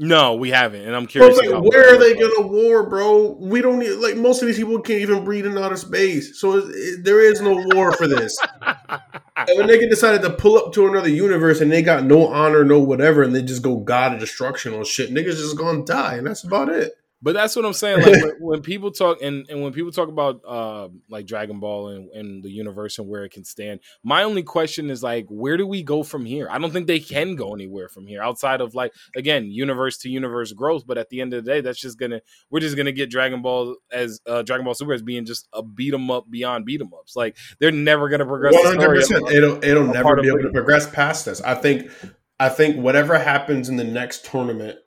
No, 0.00 0.36
we 0.36 0.50
haven't, 0.50 0.82
and 0.82 0.94
I'm 0.94 1.06
curious. 1.06 1.36
Like, 1.36 1.50
where 1.50 1.92
are 1.92 1.98
they 1.98 2.14
gonna 2.14 2.46
war, 2.46 2.88
bro? 2.88 3.36
We 3.40 3.60
don't 3.60 3.80
need 3.80 3.94
like 3.94 4.16
most 4.16 4.40
of 4.40 4.46
these 4.46 4.56
people 4.56 4.80
can't 4.80 5.00
even 5.00 5.24
breathe 5.24 5.44
in 5.44 5.58
outer 5.58 5.76
space, 5.76 6.40
so 6.40 6.58
it, 6.58 6.64
it, 6.68 7.04
there 7.04 7.20
is 7.20 7.40
no 7.40 7.60
war 7.74 7.92
for 7.92 8.06
this. 8.06 8.38
and 8.62 9.58
when 9.58 9.66
they 9.66 9.78
decided 9.88 10.22
to 10.22 10.30
pull 10.30 10.56
up 10.56 10.72
to 10.74 10.86
another 10.86 11.08
universe 11.08 11.60
and 11.60 11.72
they 11.72 11.82
got 11.82 12.04
no 12.04 12.28
honor, 12.28 12.64
no 12.64 12.78
whatever, 12.78 13.24
and 13.24 13.34
they 13.34 13.42
just 13.42 13.62
go 13.62 13.76
god 13.76 14.14
of 14.14 14.20
destruction 14.20 14.72
on 14.72 14.84
shit, 14.84 15.10
niggas 15.10 15.38
just 15.38 15.58
gonna 15.58 15.84
die, 15.84 16.14
and 16.14 16.28
that's 16.28 16.44
about 16.44 16.68
it. 16.68 16.92
But 17.20 17.34
that's 17.34 17.56
what 17.56 17.64
I'm 17.64 17.72
saying. 17.72 18.02
Like 18.02 18.22
when, 18.22 18.34
when, 18.38 18.62
people 18.62 18.92
talk 18.92 19.20
and, 19.22 19.44
and 19.50 19.62
when 19.62 19.72
people 19.72 19.90
talk 19.90 20.08
about 20.08 20.40
uh, 20.46 20.88
like 21.08 21.26
Dragon 21.26 21.58
Ball 21.58 21.88
and, 21.88 22.10
and 22.10 22.44
the 22.44 22.50
universe 22.50 22.98
and 22.98 23.08
where 23.08 23.24
it 23.24 23.32
can 23.32 23.44
stand, 23.44 23.80
my 24.04 24.22
only 24.22 24.44
question 24.44 24.88
is 24.88 25.02
like, 25.02 25.26
where 25.28 25.56
do 25.56 25.66
we 25.66 25.82
go 25.82 26.04
from 26.04 26.24
here? 26.24 26.48
I 26.48 26.58
don't 26.58 26.72
think 26.72 26.86
they 26.86 27.00
can 27.00 27.34
go 27.34 27.54
anywhere 27.54 27.88
from 27.88 28.06
here 28.06 28.22
outside 28.22 28.60
of 28.60 28.74
like 28.74 28.92
again, 29.16 29.50
universe 29.50 29.98
to 29.98 30.08
universe 30.08 30.52
growth. 30.52 30.86
But 30.86 30.96
at 30.96 31.08
the 31.08 31.20
end 31.20 31.34
of 31.34 31.44
the 31.44 31.50
day, 31.50 31.60
that's 31.60 31.80
just 31.80 31.98
gonna 31.98 32.20
we're 32.50 32.60
just 32.60 32.76
gonna 32.76 32.92
get 32.92 33.10
Dragon 33.10 33.42
Ball 33.42 33.76
as 33.90 34.20
uh, 34.26 34.42
Dragon 34.42 34.64
Ball 34.64 34.74
Super 34.74 34.92
as 34.92 35.02
being 35.02 35.24
just 35.24 35.48
a 35.52 35.62
beat 35.62 35.94
'em 35.94 36.10
up 36.10 36.30
beyond 36.30 36.66
beat 36.66 36.80
'em 36.80 36.90
ups. 36.96 37.16
Like 37.16 37.36
they're 37.58 37.72
never 37.72 38.08
gonna 38.08 38.26
progress. 38.26 38.54
One 38.54 38.64
hundred 38.64 38.94
percent. 38.94 39.28
It'll 39.30 39.62
it'll 39.64 39.86
never 39.86 40.22
be 40.22 40.28
able 40.28 40.42
to 40.42 40.52
progress 40.52 40.88
past 40.88 41.24
this. 41.24 41.40
I 41.40 41.56
think 41.56 41.90
I 42.38 42.48
think 42.48 42.76
whatever 42.76 43.18
happens 43.18 43.68
in 43.68 43.76
the 43.76 43.84
next 43.84 44.24
tournament 44.24 44.78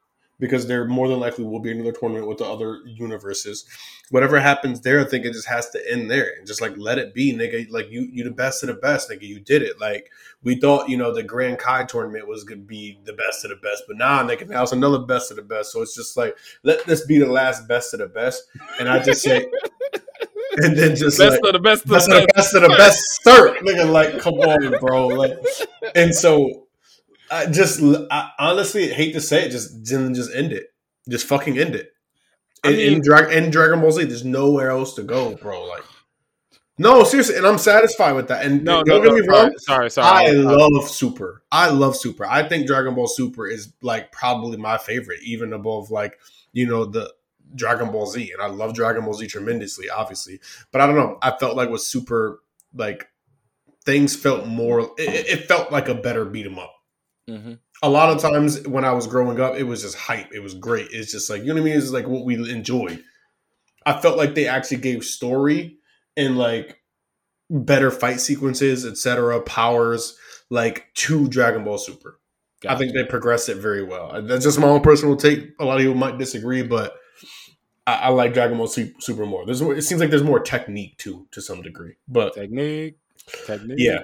because 0.41 0.65
there 0.65 0.83
more 0.85 1.07
than 1.07 1.19
likely 1.19 1.45
will 1.45 1.59
be 1.59 1.71
another 1.71 1.91
tournament 1.93 2.27
with 2.27 2.39
the 2.39 2.45
other 2.45 2.79
universes. 2.85 3.63
Whatever 4.09 4.39
happens 4.39 4.81
there, 4.81 4.99
I 4.99 5.05
think 5.05 5.23
it 5.23 5.33
just 5.33 5.47
has 5.47 5.69
to 5.69 5.91
end 5.91 6.09
there 6.09 6.33
and 6.37 6.47
just 6.47 6.59
like 6.59 6.73
let 6.77 6.97
it 6.97 7.13
be, 7.13 7.31
nigga. 7.31 7.71
Like 7.71 7.91
you, 7.91 8.09
you 8.11 8.23
the 8.23 8.31
best 8.31 8.63
of 8.63 8.67
the 8.67 8.73
best, 8.73 9.09
nigga. 9.09 9.21
You 9.21 9.39
did 9.39 9.61
it. 9.61 9.79
Like 9.79 10.09
we 10.43 10.55
thought, 10.55 10.89
you 10.89 10.97
know, 10.97 11.13
the 11.13 11.21
Grand 11.21 11.59
Kai 11.59 11.85
tournament 11.85 12.27
was 12.27 12.43
gonna 12.43 12.61
be 12.61 12.99
the 13.05 13.13
best 13.13 13.45
of 13.45 13.51
the 13.51 13.55
best, 13.57 13.83
but 13.87 13.97
nah, 13.97 14.27
nigga, 14.27 14.49
now 14.49 14.63
it's 14.63 14.71
another 14.71 14.99
best 14.99 15.29
of 15.29 15.37
the 15.37 15.43
best. 15.43 15.71
So 15.71 15.83
it's 15.83 15.95
just 15.95 16.17
like 16.17 16.35
let 16.63 16.85
this 16.87 17.05
be 17.05 17.19
the 17.19 17.27
last 17.27 17.67
best 17.67 17.93
of 17.93 17.99
the 17.99 18.07
best. 18.07 18.43
And 18.79 18.89
I 18.89 19.01
just 19.01 19.21
say. 19.21 19.45
and 20.57 20.75
then 20.75 20.95
just 20.95 21.19
best 21.19 21.41
like, 21.43 21.45
of 21.45 21.53
the 21.53 21.59
best, 21.59 21.87
best 21.87 22.09
of 22.09 22.15
the 22.15 22.27
best 22.35 22.55
of 22.55 22.63
the 22.63 22.69
best, 22.69 22.99
start, 23.21 23.59
nigga. 23.59 23.89
Like, 23.89 24.19
come 24.19 24.33
on, 24.33 24.79
bro. 24.79 25.07
Like, 25.07 25.37
and 25.95 26.13
so 26.13 26.67
I 27.31 27.45
just 27.45 27.81
I 28.11 28.31
honestly 28.37 28.89
hate 28.89 29.13
to 29.13 29.21
say 29.21 29.45
it, 29.45 29.51
just 29.51 29.85
just 29.85 30.33
end 30.35 30.51
it. 30.51 30.67
Just 31.09 31.25
fucking 31.25 31.57
end 31.57 31.75
it. 31.75 31.91
In, 32.63 32.73
I 32.73 32.75
mean, 32.75 32.93
in, 32.93 33.01
Dra- 33.01 33.31
in 33.31 33.49
Dragon 33.49 33.81
Ball 33.81 33.91
Z, 33.91 34.03
there's 34.03 34.23
nowhere 34.23 34.69
else 34.69 34.93
to 34.95 35.03
go, 35.03 35.35
bro. 35.35 35.65
Like, 35.65 35.83
no, 36.77 37.03
seriously, 37.03 37.37
and 37.37 37.47
I'm 37.47 37.57
satisfied 37.57 38.13
with 38.13 38.27
that. 38.27 38.45
And 38.45 38.63
no, 38.63 38.83
don't 38.83 39.03
no, 39.03 39.15
get 39.15 39.23
me 39.23 39.27
wrong. 39.27 39.51
Sorry, 39.57 39.89
sorry. 39.89 40.27
I 40.27 40.31
love 40.31 40.87
Super. 40.87 41.43
I 41.51 41.69
love 41.69 41.95
Super. 41.95 42.25
I 42.25 42.47
think 42.47 42.67
Dragon 42.67 42.93
Ball 42.93 43.07
Super 43.07 43.47
is 43.47 43.73
like 43.81 44.11
probably 44.11 44.57
my 44.57 44.77
favorite, 44.77 45.19
even 45.23 45.53
above 45.53 45.89
like 45.89 46.19
you 46.53 46.67
know 46.67 46.85
the 46.85 47.11
Dragon 47.55 47.91
Ball 47.91 48.07
Z. 48.07 48.31
And 48.31 48.41
I 48.41 48.47
love 48.47 48.73
Dragon 48.75 49.05
Ball 49.05 49.13
Z 49.13 49.27
tremendously, 49.27 49.89
obviously. 49.89 50.39
But 50.71 50.81
I 50.81 50.87
don't 50.87 50.95
know. 50.95 51.17
I 51.21 51.31
felt 51.31 51.55
like 51.55 51.69
with 51.69 51.81
Super, 51.81 52.41
like 52.75 53.07
things 53.85 54.15
felt 54.15 54.45
more. 54.45 54.81
It, 54.97 55.27
it 55.27 55.47
felt 55.47 55.71
like 55.71 55.87
a 55.87 55.95
better 55.95 56.25
beat 56.25 56.45
'em 56.45 56.59
up. 56.59 56.73
Mm-hmm. 57.29 57.53
A 57.83 57.89
lot 57.89 58.09
of 58.09 58.21
times 58.21 58.67
when 58.67 58.85
I 58.85 58.91
was 58.91 59.07
growing 59.07 59.39
up, 59.39 59.55
it 59.55 59.63
was 59.63 59.81
just 59.81 59.95
hype. 59.95 60.33
It 60.33 60.41
was 60.41 60.53
great. 60.53 60.87
It's 60.91 61.11
just 61.11 61.29
like 61.29 61.41
you 61.41 61.47
know 61.47 61.55
what 61.55 61.61
I 61.61 61.65
mean. 61.65 61.77
It's 61.77 61.91
like 61.91 62.07
what 62.07 62.25
we 62.25 62.35
enjoyed. 62.51 63.03
I 63.85 63.99
felt 63.99 64.17
like 64.17 64.35
they 64.35 64.47
actually 64.47 64.77
gave 64.77 65.03
story 65.03 65.77
and 66.15 66.37
like 66.37 66.81
better 67.49 67.91
fight 67.91 68.19
sequences, 68.19 68.85
etc., 68.85 69.41
powers 69.41 70.17
like 70.49 70.93
to 70.95 71.27
Dragon 71.27 71.63
Ball 71.63 71.77
Super. 71.77 72.19
I 72.67 72.75
think 72.75 72.93
they 72.93 73.03
progressed 73.03 73.49
it 73.49 73.57
very 73.57 73.83
well. 73.83 74.21
That's 74.21 74.43
just 74.43 74.59
my 74.59 74.67
own 74.67 74.81
personal 74.81 75.15
take. 75.15 75.53
A 75.59 75.65
lot 75.65 75.77
of 75.77 75.81
people 75.81 75.95
might 75.95 76.19
disagree, 76.19 76.61
but 76.61 76.95
I, 77.87 77.93
I 77.93 78.07
like 78.09 78.33
Dragon 78.33 78.57
Ball 78.57 78.67
Super 78.67 79.25
more. 79.25 79.45
There's 79.45 79.61
it 79.61 79.81
seems 79.81 79.99
like 79.99 80.11
there's 80.11 80.23
more 80.23 80.39
technique 80.39 80.97
too, 80.97 81.27
to 81.31 81.41
some 81.41 81.61
degree. 81.61 81.95
But 82.07 82.35
technique, 82.35 82.97
technique. 83.47 83.79
Yeah. 83.79 84.03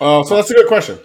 Uh, 0.00 0.22
so 0.22 0.36
that's 0.36 0.50
a 0.50 0.54
good 0.54 0.68
question. 0.68 0.98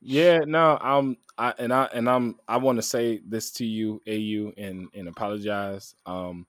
Yeah. 0.00 0.40
No. 0.46 0.78
Um. 0.80 1.16
I 1.38 1.52
and 1.58 1.72
I 1.72 1.84
and 1.92 2.08
I'm 2.08 2.36
I 2.48 2.56
want 2.56 2.76
to 2.76 2.82
say 2.82 3.20
this 3.26 3.50
to 3.52 3.64
you, 3.66 4.00
AU, 4.08 4.52
and 4.60 4.88
and 4.94 5.08
apologize. 5.08 5.94
Um. 6.06 6.46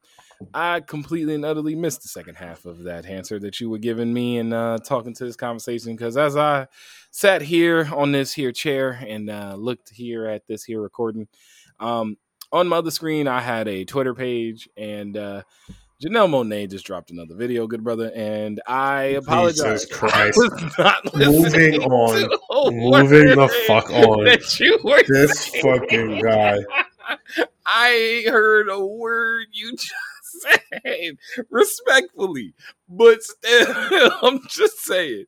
I 0.53 0.81
completely 0.81 1.36
and 1.36 1.45
utterly 1.45 1.75
missed 1.75 2.03
the 2.03 2.10
second 2.10 2.36
half 2.36 2.65
of 2.65 2.83
that 2.83 3.05
answer 3.05 3.39
that 3.39 3.60
you 3.60 3.69
were 3.69 3.79
giving 3.79 4.13
me 4.13 4.38
and 4.38 4.53
uh, 4.53 4.77
talking 4.83 5.13
to 5.15 5.25
this 5.25 5.36
conversation 5.36 5.95
because 5.95 6.15
as 6.15 6.38
I 6.38 6.67
sat 7.12 7.41
here 7.41 7.89
on 7.91 8.12
this 8.12 8.33
here 8.33 8.51
chair 8.51 9.03
and 9.07 9.29
uh, 9.29 9.55
looked 9.57 9.89
here 9.89 10.27
at 10.27 10.45
this 10.45 10.63
here 10.63 10.81
recording, 10.81 11.27
um, 11.79 12.17
on 12.51 12.67
my 12.67 12.77
other 12.77 12.91
screen 12.91 13.27
I 13.27 13.41
had 13.41 13.67
a 13.67 13.83
Twitter 13.83 14.13
page 14.13 14.69
and 14.77 15.17
uh, 15.17 15.41
Janelle 16.03 16.29
Monae 16.29 16.69
just 16.69 16.86
dropped 16.86 17.10
another 17.10 17.33
video, 17.33 17.65
good 17.65 17.83
brother, 17.83 18.12
and 18.13 18.62
I 18.67 19.01
apologize. 19.03 19.86
Jesus 19.86 19.97
Christ! 19.97 20.38
Moving 21.15 21.81
on, 21.81 22.29
moving 22.71 23.36
the 23.36 23.63
fuck 23.65 23.89
on. 23.89 24.25
That 24.25 24.60
you 24.60 24.77
were 24.83 25.01
this 25.07 25.45
saying. 25.45 25.63
fucking 25.63 26.21
guy. 26.21 26.60
I 27.65 28.25
heard 28.27 28.69
a 28.69 28.86
word 28.86 29.47
you 29.53 29.71
just 29.71 29.93
said 30.41 31.17
respectfully, 31.49 32.53
but 32.88 33.23
still, 33.23 34.12
I'm 34.21 34.41
just 34.47 34.77
saying. 34.86 35.25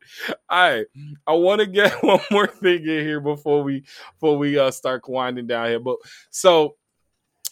I 0.51 0.85
I 1.25 1.33
want 1.33 1.61
to 1.61 1.67
get 1.67 2.03
one 2.03 2.21
more 2.29 2.45
thing 2.45 2.81
in 2.81 3.05
here 3.05 3.21
before 3.21 3.63
we 3.63 3.85
before 4.19 4.37
we 4.37 4.59
uh, 4.59 4.69
start 4.69 5.09
winding 5.09 5.47
down 5.47 5.67
here. 5.67 5.79
But 5.79 5.97
so 6.29 6.75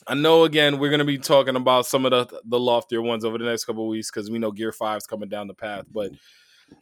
I 0.08 0.14
know 0.14 0.44
again 0.46 0.80
we're 0.80 0.92
gonna 0.92 1.06
be 1.06 1.18
talking 1.18 1.56
about 1.56 1.86
some 1.86 2.06
of 2.06 2.12
the 2.12 2.42
the 2.46 2.60
loftier 2.60 3.02
ones 3.02 3.26
over 3.26 3.38
the 3.38 3.46
next 3.46 3.66
couple 3.66 3.88
weeks 3.88 4.10
because 4.10 4.30
we 4.32 4.40
know 4.40 4.52
Gear 4.52 4.72
Five's 4.72 5.06
coming 5.06 5.30
down 5.30 5.48
the 5.48 5.54
path, 5.54 5.86
but 5.92 6.12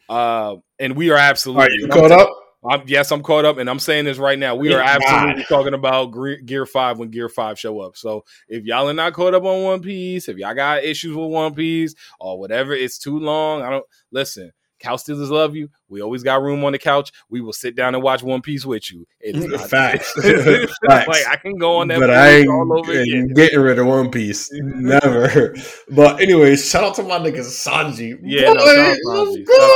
uh, 0.09 0.57
and 0.79 0.95
we 0.95 1.09
are 1.11 1.17
absolutely 1.17 1.65
are 1.65 1.71
you 1.71 1.87
caught 1.87 2.11
up. 2.11 2.29
I'm, 2.67 2.83
yes, 2.87 3.11
I'm 3.11 3.21
caught 3.21 3.45
up, 3.45 3.59
and 3.59 3.69
I'm 3.69 3.77
saying 3.77 4.05
this 4.05 4.17
right 4.17 4.39
now. 4.39 4.55
We 4.55 4.73
are 4.73 4.81
absolutely 4.81 5.43
talking 5.43 5.75
about 5.75 6.15
Gear 6.45 6.65
Five 6.65 6.97
when 6.97 7.09
Gear 7.09 7.29
Five 7.29 7.59
show 7.59 7.79
up. 7.79 7.95
So 7.95 8.25
if 8.47 8.63
y'all 8.63 8.89
are 8.89 8.93
not 8.93 9.13
caught 9.13 9.35
up 9.35 9.43
on 9.43 9.63
One 9.63 9.81
Piece, 9.81 10.27
if 10.27 10.37
y'all 10.37 10.55
got 10.55 10.83
issues 10.83 11.15
with 11.15 11.29
One 11.29 11.53
Piece 11.53 11.93
or 12.19 12.39
whatever, 12.39 12.73
it's 12.73 12.97
too 12.97 13.19
long. 13.19 13.61
I 13.61 13.69
don't 13.69 13.85
listen. 14.11 14.51
Couch 14.85 14.99
Stealers 15.01 15.31
love 15.31 15.55
you. 15.55 15.69
We 15.89 16.01
always 16.01 16.21
got 16.21 16.43
room 16.43 16.63
on 16.63 16.71
the 16.71 16.77
couch. 16.77 17.11
We 17.27 17.41
will 17.41 17.53
sit 17.53 17.75
down 17.75 17.95
and 17.95 18.03
watch 18.03 18.21
One 18.21 18.41
Piece 18.41 18.65
with 18.65 18.91
you. 18.91 19.07
It's 19.19 19.43
not, 19.45 19.67
Facts. 19.67 20.13
Facts. 20.87 21.07
Like 21.07 21.27
I 21.27 21.37
can 21.37 21.57
go 21.57 21.77
on 21.77 21.87
that, 21.87 21.99
but 21.99 22.11
I 22.11 22.29
ain't 22.29 22.49
all 22.49 22.77
over 22.77 22.91
again. 22.91 23.29
getting 23.29 23.59
rid 23.59 23.79
of 23.79 23.87
One 23.87 24.11
Piece. 24.11 24.53
Mm-hmm. 24.53 24.87
Never. 24.87 25.55
but 25.89 26.21
anyways, 26.21 26.69
shout 26.69 26.83
out 26.83 26.93
to 26.95 27.03
my 27.03 27.17
nigga 27.17 27.39
Sanji. 27.39 28.19
Yeah, 28.21 28.53
no, 28.53 28.63
let's 28.63 28.99
go. 29.03 29.75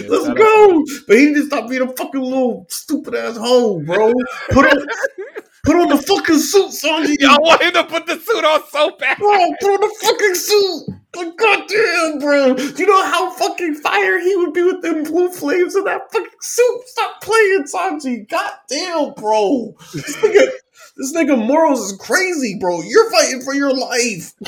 Yeah, 0.00 0.08
let's 0.08 0.38
go. 0.38 0.84
But 1.06 1.18
he 1.18 1.34
just 1.34 1.48
stop 1.48 1.68
being 1.68 1.82
a 1.82 1.92
fucking 1.92 2.20
little 2.20 2.64
stupid 2.70 3.14
ass 3.14 3.36
hoe, 3.36 3.80
bro. 3.80 4.10
Put 4.50 4.72
on. 4.72 4.86
Put 5.64 5.76
on 5.76 5.88
the 5.88 5.96
fucking 5.96 6.38
suit, 6.38 6.70
Sanji. 6.72 7.16
I 7.26 7.38
want 7.40 7.62
him 7.62 7.72
to 7.72 7.84
put 7.84 8.06
the 8.06 8.18
suit 8.18 8.44
on 8.44 8.60
so 8.68 8.96
bad. 8.98 9.16
Bro, 9.16 9.38
put 9.60 9.70
on 9.70 9.80
the 9.80 9.94
fucking 10.02 10.34
suit. 10.34 10.88
Like, 11.16 11.36
goddamn, 11.38 12.18
bro. 12.18 12.56
You 12.76 12.86
know 12.86 13.02
how 13.04 13.30
fucking 13.30 13.76
fire 13.76 14.20
he 14.20 14.36
would 14.36 14.52
be 14.52 14.62
with 14.62 14.82
them 14.82 15.04
blue 15.04 15.30
flames 15.30 15.74
in 15.74 15.84
that 15.84 16.12
fucking 16.12 16.28
suit? 16.40 16.80
Stop 16.86 17.22
playing, 17.22 17.64
Sanji. 17.64 18.28
Goddamn, 18.28 19.14
bro. 19.14 19.74
This 19.94 20.16
nigga, 20.16 20.48
this 20.96 21.14
nigga 21.14 21.38
morals 21.46 21.80
is 21.92 21.98
crazy, 21.98 22.58
bro. 22.60 22.82
You're 22.82 23.10
fighting 23.10 23.40
for 23.40 23.54
your 23.54 23.72
life. 23.74 24.34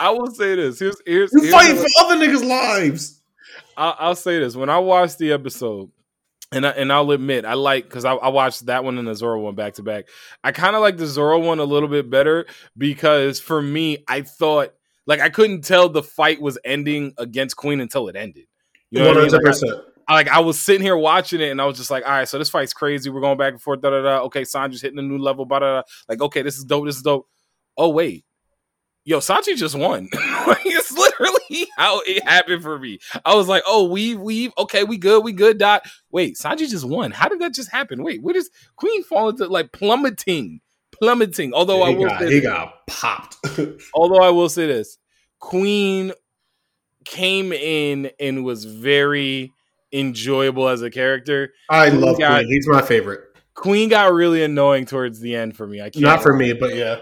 I 0.00 0.10
will 0.10 0.30
say 0.30 0.54
this. 0.56 0.78
Here's 0.78 1.00
here's 1.06 1.32
You're 1.32 1.42
here's 1.42 1.54
fighting 1.54 1.76
for 1.76 1.86
other 2.00 2.16
niggas' 2.16 2.46
lives. 2.46 3.22
I'll, 3.76 3.96
I'll 3.98 4.14
say 4.14 4.38
this. 4.38 4.56
When 4.56 4.68
I 4.68 4.78
watched 4.78 5.18
the 5.18 5.32
episode, 5.32 5.90
and 6.52 6.66
I, 6.66 6.70
and 6.70 6.92
I'll 6.92 7.10
admit 7.10 7.44
I 7.44 7.54
like 7.54 7.84
because 7.84 8.04
I, 8.04 8.14
I, 8.14 8.28
watched 8.28 8.66
that 8.66 8.84
one 8.84 8.98
and 8.98 9.06
the 9.06 9.14
Zoro 9.14 9.40
one 9.40 9.54
back 9.54 9.74
to 9.74 9.82
back. 9.82 10.06
I 10.42 10.52
kind 10.52 10.74
of 10.74 10.82
like 10.82 10.96
the 10.96 11.06
Zoro 11.06 11.38
one 11.38 11.58
a 11.58 11.64
little 11.64 11.88
bit 11.88 12.08
better 12.08 12.46
because 12.76 13.38
for 13.38 13.60
me, 13.60 14.04
I 14.08 14.22
thought 14.22 14.72
like 15.06 15.20
I 15.20 15.28
couldn't 15.28 15.62
tell 15.62 15.88
the 15.88 16.02
fight 16.02 16.40
was 16.40 16.58
ending 16.64 17.12
against 17.18 17.56
Queen 17.56 17.80
until 17.80 18.08
it 18.08 18.16
ended. 18.16 18.44
You 18.90 19.00
know, 19.00 19.08
one 19.08 19.16
hundred 19.16 19.42
percent. 19.42 19.74
Like 20.08 20.28
I 20.28 20.40
was 20.40 20.58
sitting 20.58 20.82
here 20.82 20.96
watching 20.96 21.40
it 21.40 21.50
and 21.50 21.60
I 21.60 21.66
was 21.66 21.76
just 21.76 21.90
like, 21.90 22.04
all 22.06 22.12
right, 22.12 22.28
so 22.28 22.38
this 22.38 22.48
fight's 22.48 22.72
crazy. 22.72 23.10
We're 23.10 23.20
going 23.20 23.36
back 23.36 23.52
and 23.52 23.60
forth. 23.60 23.82
Da 23.82 23.90
da 23.90 24.02
da. 24.02 24.20
Okay, 24.22 24.42
Sanji's 24.42 24.80
hitting 24.80 24.98
a 24.98 25.02
new 25.02 25.18
level. 25.18 25.44
Da 25.44 25.58
da 25.58 25.76
da. 25.76 25.82
Like, 26.08 26.22
okay, 26.22 26.40
this 26.42 26.56
is 26.56 26.64
dope. 26.64 26.86
This 26.86 26.96
is 26.96 27.02
dope. 27.02 27.28
Oh 27.76 27.90
wait, 27.90 28.24
yo, 29.04 29.18
Sanji 29.18 29.56
just 29.56 29.74
won. 29.74 30.08
it's 30.12 30.77
literally 30.98 31.66
how 31.76 32.00
it 32.06 32.24
happened 32.24 32.62
for 32.62 32.78
me. 32.78 32.98
I 33.24 33.34
was 33.34 33.48
like, 33.48 33.62
oh, 33.66 33.84
we 33.84 34.14
we 34.14 34.52
okay, 34.58 34.84
we 34.84 34.98
good, 34.98 35.24
we 35.24 35.32
good. 35.32 35.58
Dot. 35.58 35.82
Wait, 36.10 36.36
Sanji 36.36 36.68
just 36.68 36.84
won. 36.84 37.10
How 37.10 37.28
did 37.28 37.40
that 37.40 37.54
just 37.54 37.70
happen? 37.70 38.02
Wait, 38.02 38.22
what 38.22 38.36
is 38.36 38.50
Queen 38.76 39.02
fall 39.04 39.28
into 39.30 39.46
like 39.46 39.72
plummeting, 39.72 40.60
plummeting? 40.92 41.52
Although 41.54 41.84
he 41.84 41.92
I 41.92 41.96
will 41.96 42.08
got, 42.08 42.20
say 42.20 42.26
he 42.26 42.40
this, 42.40 42.42
got 42.44 42.86
popped. 42.86 43.36
although 43.94 44.22
I 44.22 44.30
will 44.30 44.48
say 44.48 44.66
this, 44.66 44.98
Queen 45.38 46.12
came 47.04 47.52
in 47.52 48.10
and 48.20 48.44
was 48.44 48.64
very 48.64 49.52
enjoyable 49.92 50.68
as 50.68 50.82
a 50.82 50.90
character. 50.90 51.52
I 51.70 51.90
Queen 51.90 52.00
love 52.00 52.18
got, 52.18 52.40
Queen. 52.40 52.52
He's 52.52 52.68
my 52.68 52.82
favorite. 52.82 53.20
Queen 53.54 53.88
got 53.88 54.12
really 54.12 54.44
annoying 54.44 54.86
towards 54.86 55.18
the 55.18 55.34
end 55.34 55.56
for 55.56 55.66
me. 55.66 55.80
I 55.80 55.90
can't 55.90 56.04
not 56.04 56.22
for 56.22 56.32
me, 56.32 56.52
but 56.52 56.76
yeah 56.76 57.00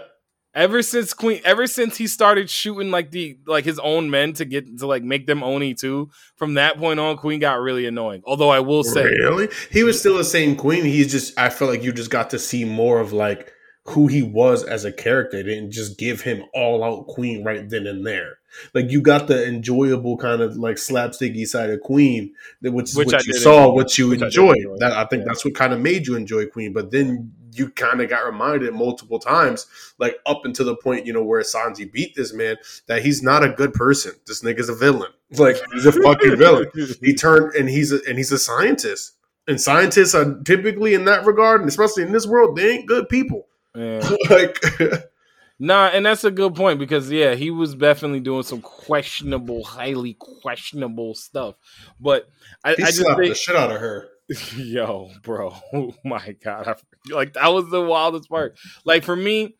ever 0.57 0.81
since 0.81 1.13
Queen, 1.13 1.39
ever 1.45 1.67
since 1.67 1.97
he 1.97 2.07
started 2.07 2.49
shooting 2.49 2.91
like 2.91 3.11
the 3.11 3.37
like 3.45 3.63
his 3.63 3.79
own 3.79 4.09
men 4.09 4.33
to 4.33 4.43
get 4.43 4.79
to 4.79 4.87
like 4.87 5.03
make 5.03 5.27
them 5.27 5.43
Oni 5.43 5.73
too. 5.73 6.09
From 6.35 6.55
that 6.55 6.77
point 6.77 6.99
on, 6.99 7.15
Queen 7.15 7.39
got 7.39 7.61
really 7.61 7.85
annoying. 7.85 8.23
Although 8.25 8.49
I 8.49 8.59
will 8.59 8.83
say, 8.83 9.03
really, 9.03 9.47
he 9.71 9.83
was 9.83 9.99
still 9.99 10.17
the 10.17 10.25
same 10.25 10.55
Queen. 10.55 10.83
He's 10.83 11.11
just 11.11 11.37
I 11.39 11.49
felt 11.49 11.71
like 11.71 11.83
you 11.83 11.93
just 11.93 12.09
got 12.09 12.31
to 12.31 12.39
see 12.39 12.65
more 12.65 12.99
of 12.99 13.13
like 13.13 13.53
who 13.85 14.07
he 14.07 14.21
was 14.21 14.63
as 14.63 14.83
a 14.83 14.91
character. 14.91 15.37
They 15.37 15.43
didn't 15.43 15.71
just 15.71 15.97
give 15.97 16.21
him 16.21 16.43
all 16.53 16.83
out 16.83 17.07
Queen 17.07 17.45
right 17.45 17.69
then 17.69 17.87
and 17.87 18.05
there. 18.05 18.39
Like 18.73 18.89
you 18.89 19.01
got 19.01 19.27
the 19.27 19.47
enjoyable 19.47 20.17
kind 20.17 20.41
of 20.41 20.57
like 20.57 20.77
slapsticky 20.77 21.45
side 21.45 21.69
of 21.69 21.81
Queen, 21.81 22.33
which, 22.61 22.93
which 22.95 23.05
what 23.07 23.25
you 23.25 23.33
saw, 23.33 23.65
enjoy. 23.65 23.73
what 23.73 23.97
you 23.97 24.11
enjoyed. 24.13 24.57
I 24.57 24.77
that 24.79 24.91
I 24.93 25.05
think 25.05 25.21
yeah. 25.21 25.27
that's 25.27 25.45
what 25.45 25.53
kind 25.53 25.73
of 25.73 25.79
made 25.79 26.07
you 26.07 26.15
enjoy 26.15 26.47
Queen. 26.47 26.73
But 26.73 26.91
then 26.91 27.31
you 27.57 27.69
kind 27.69 28.01
of 28.01 28.09
got 28.09 28.25
reminded 28.25 28.73
multiple 28.73 29.19
times, 29.19 29.67
like 29.99 30.17
up 30.25 30.45
until 30.45 30.65
the 30.65 30.75
point, 30.75 31.05
you 31.05 31.13
know, 31.13 31.23
where 31.23 31.41
Sanji 31.41 31.91
beat 31.91 32.15
this 32.15 32.33
man, 32.33 32.57
that 32.87 33.03
he's 33.03 33.23
not 33.23 33.43
a 33.43 33.49
good 33.49 33.73
person. 33.73 34.13
This 34.25 34.43
nigga's 34.43 34.69
a 34.69 34.75
villain. 34.75 35.11
Like 35.37 35.57
he's 35.73 35.85
a 35.85 35.91
fucking 35.91 36.37
villain. 36.37 36.71
He 37.01 37.13
turned 37.13 37.53
and 37.53 37.67
he's 37.67 37.91
a 37.91 37.99
and 38.07 38.17
he's 38.17 38.31
a 38.31 38.39
scientist. 38.39 39.15
And 39.45 39.59
scientists 39.59 40.15
are 40.15 40.39
typically 40.43 40.93
in 40.93 41.03
that 41.03 41.25
regard, 41.25 41.59
and 41.59 41.69
especially 41.69 42.03
in 42.03 42.13
this 42.13 42.25
world, 42.25 42.55
they 42.55 42.75
ain't 42.75 42.85
good 42.85 43.09
people. 43.09 43.45
Yeah. 43.75 44.09
like 44.29 44.63
Nah, 45.59 45.87
and 45.87 46.05
that's 46.05 46.23
a 46.23 46.31
good 46.31 46.53
point 46.53 46.77
because 46.77 47.11
yeah, 47.11 47.33
he 47.33 47.49
was 47.49 47.73
definitely 47.73 48.19
doing 48.19 48.43
some 48.43 48.61
questionable, 48.61 49.63
highly 49.63 50.13
questionable 50.13 51.15
stuff. 51.15 51.55
But 51.99 52.29
I, 52.63 52.75
he 52.75 52.83
I 52.83 52.91
just 52.91 53.03
think 53.03 53.17
the 53.17 53.35
shit 53.35 53.55
out 53.55 53.71
of 53.71 53.81
her. 53.81 54.09
Yo, 54.57 55.09
bro, 55.23 55.53
oh 55.73 55.93
my 56.03 56.35
god, 56.43 56.67
I, 56.67 56.75
like 57.13 57.33
that 57.33 57.47
was 57.47 57.69
the 57.69 57.81
wildest 57.81 58.29
part. 58.29 58.57
Like 58.83 59.03
for 59.03 59.15
me, 59.15 59.55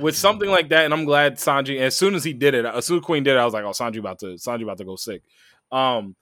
with 0.00 0.16
something 0.16 0.48
like 0.48 0.70
that, 0.70 0.84
and 0.84 0.94
I'm 0.94 1.04
glad 1.04 1.36
Sanji. 1.36 1.78
As 1.80 1.96
soon 1.96 2.14
as 2.14 2.24
he 2.24 2.32
did 2.32 2.54
it, 2.54 2.64
as 2.64 2.86
soon 2.86 2.98
as 2.98 3.04
Queen 3.04 3.22
did 3.22 3.34
it, 3.34 3.38
I 3.38 3.44
was 3.44 3.52
like, 3.52 3.64
oh, 3.64 3.70
Sanji 3.70 3.98
about 3.98 4.18
to 4.20 4.26
Sanji 4.36 4.62
about 4.62 4.78
to 4.78 4.84
go 4.84 4.96
sick. 4.96 5.22
Um, 5.70 6.16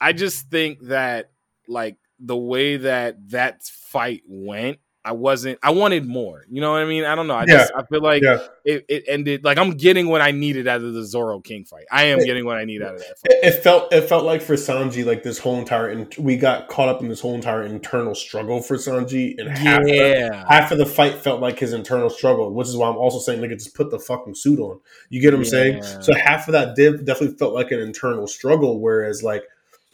I 0.00 0.12
just 0.12 0.50
think 0.50 0.80
that 0.88 1.30
like 1.66 1.96
the 2.18 2.36
way 2.36 2.76
that 2.76 3.16
that 3.30 3.62
fight 3.64 4.22
went 4.26 4.78
I 5.04 5.12
wasn't. 5.12 5.58
I 5.62 5.70
wanted 5.70 6.06
more. 6.06 6.44
You 6.50 6.60
know 6.60 6.72
what 6.72 6.82
I 6.82 6.84
mean? 6.84 7.04
I 7.04 7.14
don't 7.14 7.28
know. 7.28 7.34
I 7.34 7.44
yeah. 7.46 7.58
just 7.58 7.72
I 7.74 7.82
feel 7.84 8.02
like 8.02 8.22
yeah. 8.22 8.38
it, 8.64 8.84
it, 8.88 9.04
ended. 9.06 9.44
Like 9.44 9.56
I'm 9.56 9.70
getting 9.70 10.08
what 10.08 10.20
I 10.20 10.32
needed 10.32 10.66
out 10.66 10.82
of 10.82 10.92
the 10.92 11.04
Zoro 11.04 11.40
King 11.40 11.64
fight. 11.64 11.84
I 11.90 12.04
am 12.04 12.18
it, 12.18 12.26
getting 12.26 12.44
what 12.44 12.56
I 12.58 12.64
need 12.64 12.82
out 12.82 12.94
of 12.94 13.00
that. 13.00 13.18
Fight. 13.18 13.38
It, 13.42 13.62
felt. 13.62 13.92
It 13.92 14.02
felt 14.02 14.24
like 14.24 14.42
for 14.42 14.54
Sanji, 14.54 15.06
like 15.06 15.22
this 15.22 15.38
whole 15.38 15.58
entire. 15.58 15.88
And 15.88 16.14
we 16.18 16.36
got 16.36 16.68
caught 16.68 16.88
up 16.88 17.00
in 17.00 17.08
this 17.08 17.20
whole 17.20 17.34
entire 17.34 17.62
internal 17.62 18.14
struggle 18.14 18.60
for 18.60 18.76
Sanji, 18.76 19.38
and 19.38 19.48
half 19.48 19.86
yeah. 19.86 20.28
the, 20.28 20.44
half 20.48 20.72
of 20.72 20.78
the 20.78 20.86
fight 20.86 21.14
felt 21.14 21.40
like 21.40 21.58
his 21.58 21.72
internal 21.72 22.10
struggle, 22.10 22.52
which 22.52 22.68
is 22.68 22.76
why 22.76 22.88
I'm 22.88 22.96
also 22.96 23.18
saying, 23.18 23.40
like, 23.40 23.50
just 23.50 23.74
put 23.74 23.90
the 23.90 23.98
fucking 23.98 24.34
suit 24.34 24.58
on. 24.58 24.80
You 25.10 25.20
get 25.22 25.32
what 25.32 25.38
I'm 25.38 25.44
yeah. 25.44 25.50
saying? 25.50 26.02
So 26.02 26.12
half 26.14 26.48
of 26.48 26.52
that 26.52 26.74
did 26.74 27.06
definitely 27.06 27.36
felt 27.38 27.54
like 27.54 27.70
an 27.70 27.80
internal 27.80 28.26
struggle, 28.26 28.80
whereas 28.80 29.22
like. 29.22 29.44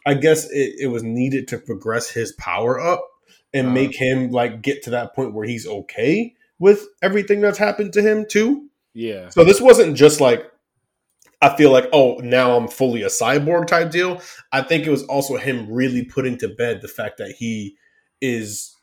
I 0.07 0.13
guess 0.13 0.51
it, 0.51 0.75
it 0.79 0.89
was 0.89 1.03
needed 1.03 1.49
to 1.49 1.57
progress 1.57 2.11
his 2.11 2.33
power 2.33 2.79
up 2.79 3.09
and 3.55 3.69
uh, 3.69 3.71
make 3.71 3.97
him 3.97 4.31
like 4.31 4.61
get 4.61 4.83
to 4.83 4.91
that 4.91 5.15
point 5.15 5.33
where 5.33 5.47
he's 5.47 5.67
okay 5.67 6.35
with 6.59 6.87
everything 7.01 7.41
that's 7.41 7.59
happened 7.59 7.93
to 7.95 8.03
him 8.03 8.27
too. 8.29 8.69
Yeah. 8.93 9.31
So 9.31 9.45
this 9.45 9.61
wasn't 9.61 9.97
just 9.97 10.21
like 10.21 10.51
I 11.41 11.55
feel 11.57 11.71
like, 11.71 11.89
oh, 11.93 12.17
now 12.23 12.57
I'm 12.57 12.69
fully 12.69 13.03
a 13.03 13.09
cyborg 13.09 13.67
type 13.67 13.91
deal. 13.91 14.23
I 14.51 14.63
think 14.63 14.87
it 14.87 14.91
was 14.91 15.03
also 15.05 15.37
him 15.37 15.71
really 15.71 16.03
putting 16.03 16.39
to 16.39 16.49
bed 16.49 16.81
the 16.81 16.89
fact 16.89 17.19
that 17.19 17.33
he 17.33 17.77
is 18.23 18.75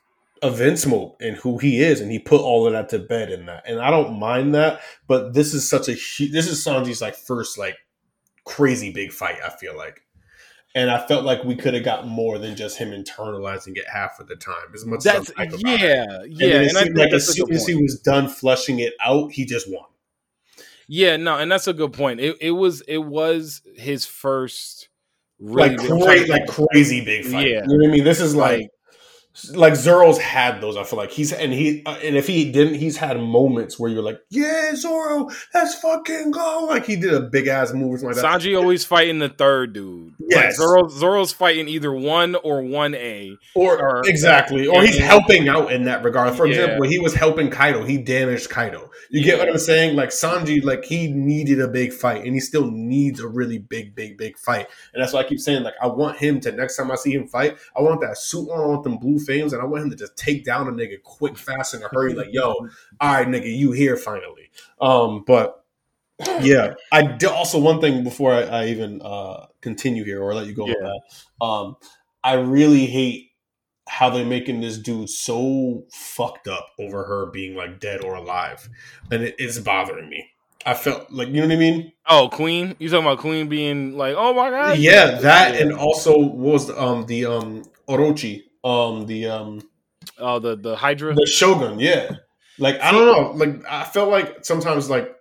invincible 0.43 1.17
and 1.19 1.38
who 1.38 1.57
he 1.57 1.81
is, 1.81 2.01
and 2.01 2.12
he 2.12 2.19
put 2.19 2.41
all 2.41 2.67
of 2.67 2.73
that 2.73 2.89
to 2.89 2.99
bed 2.99 3.31
in 3.31 3.47
that. 3.47 3.63
And 3.65 3.79
I 3.79 3.89
don't 3.89 4.19
mind 4.19 4.53
that, 4.53 4.81
but 5.07 5.34
this 5.34 5.55
is 5.55 5.67
such 5.67 5.88
a 5.88 5.93
this 5.93 6.47
is 6.47 6.63
Sanji's 6.63 7.01
like 7.01 7.15
first 7.15 7.57
like 7.57 7.77
crazy 8.45 8.91
big 8.91 9.12
fight. 9.12 9.38
I 9.43 9.49
feel 9.49 9.75
like. 9.75 10.01
And 10.73 10.89
I 10.89 11.05
felt 11.05 11.25
like 11.25 11.43
we 11.43 11.55
could 11.55 11.73
have 11.73 11.84
got 11.84 12.07
more 12.07 12.38
than 12.38 12.55
just 12.55 12.77
him 12.77 12.91
internalizing 12.91 13.75
it 13.77 13.84
half 13.91 14.19
of 14.21 14.27
the 14.27 14.38
time. 14.38 14.73
As 14.73 14.86
much 14.86 15.03
That's 15.03 15.29
as 15.29 15.34
I'm 15.38 15.47
about 15.49 15.60
yeah, 15.63 16.21
it. 16.21 16.31
yeah. 16.31 16.47
And, 16.47 16.69
And 16.69 16.77
I 16.77 16.84
think 16.84 16.97
like 16.97 17.12
as 17.13 17.27
soon 17.36 17.51
as 17.51 17.67
he 17.67 17.75
was 17.75 17.99
done 17.99 18.29
flushing 18.29 18.79
it 18.79 18.93
out, 19.03 19.34
he 19.34 19.43
just 19.45 19.69
won. 19.69 19.84
Yeah, 20.88 21.17
no, 21.17 21.38
and 21.38 21.51
that's 21.51 21.67
a 21.67 21.73
good 21.73 21.93
point. 21.93 22.19
It 22.21 22.38
it 22.41 22.51
was 22.51 22.81
it 22.81 22.99
was 22.99 23.62
his 23.75 24.05
first 24.05 24.89
really 25.39 25.69
like 25.69 25.77
big 25.77 25.88
cra- 25.88 25.99
fight. 25.99 26.29
like 26.29 26.47
crazy 26.47 27.03
big 27.03 27.25
fight. 27.25 27.47
Yeah. 27.47 27.62
You 27.62 27.67
know 27.67 27.75
what 27.86 27.88
I 27.89 27.91
mean? 27.91 28.03
This 28.03 28.19
is 28.21 28.36
like 28.36 28.62
Like- 28.62 28.69
like 29.53 29.75
Zoro's 29.75 30.17
had 30.17 30.59
those. 30.59 30.75
I 30.75 30.83
feel 30.83 30.97
like 30.97 31.11
he's 31.11 31.31
and 31.31 31.53
he 31.53 31.83
uh, 31.85 31.95
and 32.03 32.17
if 32.17 32.27
he 32.27 32.51
didn't, 32.51 32.75
he's 32.75 32.97
had 32.97 33.17
moments 33.19 33.79
where 33.79 33.89
you're 33.89 34.03
like, 34.03 34.19
yeah, 34.29 34.73
Zoro, 34.75 35.29
let's 35.53 35.75
fucking 35.75 36.31
go. 36.31 36.65
Like 36.69 36.85
he 36.85 36.97
did 36.97 37.13
a 37.13 37.21
big 37.21 37.47
ass 37.47 37.71
move 37.73 37.93
or 37.93 37.97
something 37.99 38.21
like 38.21 38.21
that. 38.21 38.41
Sanji 38.41 38.57
always 38.59 38.83
fighting 38.83 39.19
the 39.19 39.29
third 39.29 39.73
dude. 39.73 40.13
Like 40.19 40.29
Yes. 40.29 40.57
Zoro, 40.57 40.89
Zoro's 40.89 41.31
fighting 41.31 41.67
either 41.69 41.93
one 41.93 42.35
or 42.35 42.61
one 42.61 42.93
A. 42.95 43.37
Or, 43.55 43.77
or- 43.79 44.01
exactly, 44.05 44.67
or 44.67 44.83
he's 44.83 44.97
helping 44.97 45.47
out 45.47 45.71
in 45.71 45.85
that 45.85 46.03
regard. 46.03 46.35
For 46.35 46.45
Yeah. 46.45 46.53
example, 46.53 46.79
when 46.81 46.89
he 46.91 46.99
was 46.99 47.13
helping 47.13 47.49
Kaido, 47.49 47.85
he 47.85 47.97
damaged 47.97 48.49
Kaido. 48.49 48.89
You 49.09 49.23
get 49.23 49.39
what 49.39 49.49
I'm 49.49 49.57
saying? 49.57 49.95
Like 49.95 50.09
Sanji, 50.09 50.63
like 50.63 50.83
he 50.83 51.11
needed 51.11 51.61
a 51.61 51.67
big 51.67 51.93
fight, 51.93 52.25
and 52.25 52.33
he 52.33 52.39
still 52.41 52.69
needs 52.69 53.19
a 53.21 53.27
really 53.27 53.59
big, 53.59 53.95
big, 53.95 54.17
big 54.17 54.37
fight. 54.37 54.67
And 54.93 55.01
that's 55.01 55.13
why 55.13 55.21
I 55.21 55.23
keep 55.23 55.39
saying, 55.39 55.63
like, 55.63 55.75
I 55.81 55.87
want 55.87 56.17
him 56.17 56.39
to 56.41 56.51
next 56.51 56.75
time 56.77 56.91
I 56.91 56.95
see 56.95 57.13
him 57.13 57.27
fight, 57.27 57.57
I 57.77 57.81
want 57.81 58.01
that 58.01 58.17
suit 58.17 58.49
on, 58.49 58.59
I 58.61 58.67
want 58.67 58.83
them 58.83 58.97
blue 58.97 59.19
flames, 59.25 59.53
and 59.53 59.62
I 59.62 59.65
want 59.65 59.84
him 59.84 59.89
to 59.91 59.95
just 59.95 60.17
take 60.17 60.43
down 60.43 60.67
a 60.67 60.71
nigga 60.71 61.01
quick, 61.01 61.38
fast, 61.38 61.73
in 61.73 61.84
a 61.84 61.88
hurry. 61.89 62.13
Like, 62.13 62.29
yo, 62.31 62.51
all 62.99 63.13
right, 63.13 63.27
nigga, 63.27 63.55
you 63.55 63.71
here 63.71 63.97
finally. 63.97 64.49
Um, 64.79 65.23
but 65.25 65.63
yeah, 66.41 66.75
I 66.91 67.03
did 67.03 67.29
also 67.29 67.60
one 67.60 67.81
thing 67.81 68.03
before 68.03 68.34
I, 68.34 68.41
I 68.41 68.65
even 68.67 69.01
uh 69.01 69.47
continue 69.62 70.03
here 70.03 70.21
or 70.21 70.34
let 70.34 70.47
you 70.47 70.53
go. 70.53 70.67
Yeah. 70.67 70.73
that. 70.79 71.45
Um, 71.45 71.75
I 72.23 72.34
really 72.34 72.86
hate 72.86 73.31
how 73.88 74.10
they're 74.10 74.25
making 74.25 74.62
this 74.62 74.77
dude 74.77 75.10
so 75.10 75.86
fucked 75.91 76.47
up 76.47 76.67
over 76.79 77.03
her 77.03 77.25
being 77.27 77.55
like 77.55 77.79
dead 77.79 78.03
or 78.03 78.15
alive, 78.15 78.69
and 79.12 79.23
it 79.23 79.36
is 79.39 79.60
bothering 79.60 80.10
me. 80.10 80.29
I 80.65 80.75
felt 80.75 81.12
like 81.12 81.29
you 81.29 81.36
know 81.36 81.47
what 81.47 81.53
I 81.53 81.57
mean. 81.57 81.91
Oh, 82.05 82.29
Queen! 82.31 82.75
You 82.77 82.89
talking 82.89 83.05
about 83.05 83.19
Queen 83.19 83.49
being 83.49 83.97
like, 83.97 84.15
oh 84.15 84.34
my 84.34 84.49
god? 84.49 84.77
Yeah, 84.77 85.19
that 85.21 85.55
and 85.55 85.73
also 85.73 86.17
was 86.17 86.69
um 86.69 87.05
the 87.07 87.25
um 87.25 87.63
Orochi 87.88 88.43
um 88.63 89.06
the 89.08 89.28
um 89.28 89.62
Oh, 90.17 90.39
the 90.39 90.56
the 90.56 90.76
Hydra. 90.76 91.13
the 91.13 91.26
Shogun. 91.26 91.80
Yeah, 91.80 92.12
like 92.60 92.80
I 92.82 92.91
don't 92.91 93.06
know. 93.06 93.32
Like 93.45 93.63
I 93.69 93.84
felt 93.86 94.10
like 94.10 94.43
sometimes 94.45 94.89
like. 94.89 95.15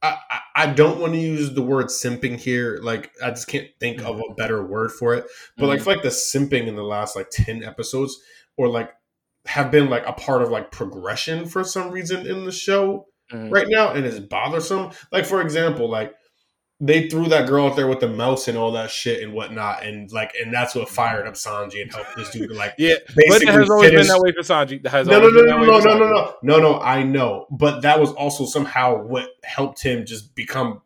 I, 0.00 0.16
I- 0.54 0.66
don't 0.74 1.00
want 1.00 1.14
to 1.14 1.18
use 1.18 1.54
the 1.54 1.62
word 1.62 1.86
simping 1.86 2.38
here. 2.38 2.78
Like 2.80 3.10
I 3.20 3.30
just 3.30 3.48
can't 3.48 3.66
think 3.80 4.00
of 4.04 4.20
a 4.20 4.34
better 4.34 4.64
word 4.64 4.92
for 4.92 5.14
it. 5.14 5.26
But 5.56 5.66
like, 5.66 5.80
I 5.80 5.82
feel 5.82 5.92
like 5.94 6.02
the 6.04 6.10
simping 6.10 6.68
in 6.68 6.76
the 6.76 6.84
last 6.84 7.16
like 7.16 7.30
ten 7.30 7.64
episodes, 7.64 8.16
or 8.56 8.68
like 8.68 8.92
have 9.46 9.72
been 9.72 9.90
like 9.90 10.06
a 10.06 10.12
part 10.12 10.40
of 10.42 10.50
like 10.50 10.70
progression 10.70 11.46
for 11.46 11.64
some 11.64 11.90
reason 11.90 12.28
in 12.28 12.44
the 12.44 12.52
show 12.52 13.06
Mhm. 13.32 13.50
right 13.52 13.66
now, 13.68 13.90
and 13.90 14.06
it's 14.06 14.20
bothersome. 14.20 14.92
Like 15.10 15.26
for 15.26 15.40
example, 15.42 15.88
like 15.90 16.14
they 16.80 17.08
threw 17.08 17.28
that 17.28 17.48
girl 17.48 17.66
out 17.66 17.76
there 17.76 17.88
with 17.88 17.98
the 17.98 18.08
mouse 18.08 18.46
and 18.46 18.56
all 18.56 18.72
that 18.72 18.90
shit 18.90 19.22
and 19.22 19.32
whatnot, 19.32 19.84
and 19.84 20.10
like, 20.12 20.32
and 20.40 20.54
that's 20.54 20.74
what 20.74 20.88
fired 20.88 21.26
up 21.26 21.34
Sanji 21.34 21.82
and 21.82 21.92
helped 21.92 22.16
this 22.16 22.30
dude 22.30 22.52
like 22.52 22.74
Yeah, 22.78 22.94
but 23.16 23.42
it 23.42 23.48
has 23.48 23.68
always 23.68 23.90
finish- 23.90 24.06
been 24.06 24.16
that 24.16 24.20
way 24.22 24.32
for 24.32 24.42
Sanji. 24.42 24.82
That 24.82 24.90
has 24.90 25.08
no, 25.08 25.20
no, 25.20 25.28
no, 25.28 25.40
no, 25.40 25.56
no, 25.56 25.78
no, 25.78 25.80
no, 25.80 25.98
no, 25.98 26.34
no, 26.42 26.58
no. 26.58 26.80
I 26.80 27.02
know, 27.02 27.46
but 27.50 27.82
that 27.82 27.98
was 27.98 28.12
also 28.12 28.46
somehow 28.46 29.02
what 29.02 29.28
helped 29.42 29.82
him 29.82 30.06
just 30.06 30.34
become 30.36 30.82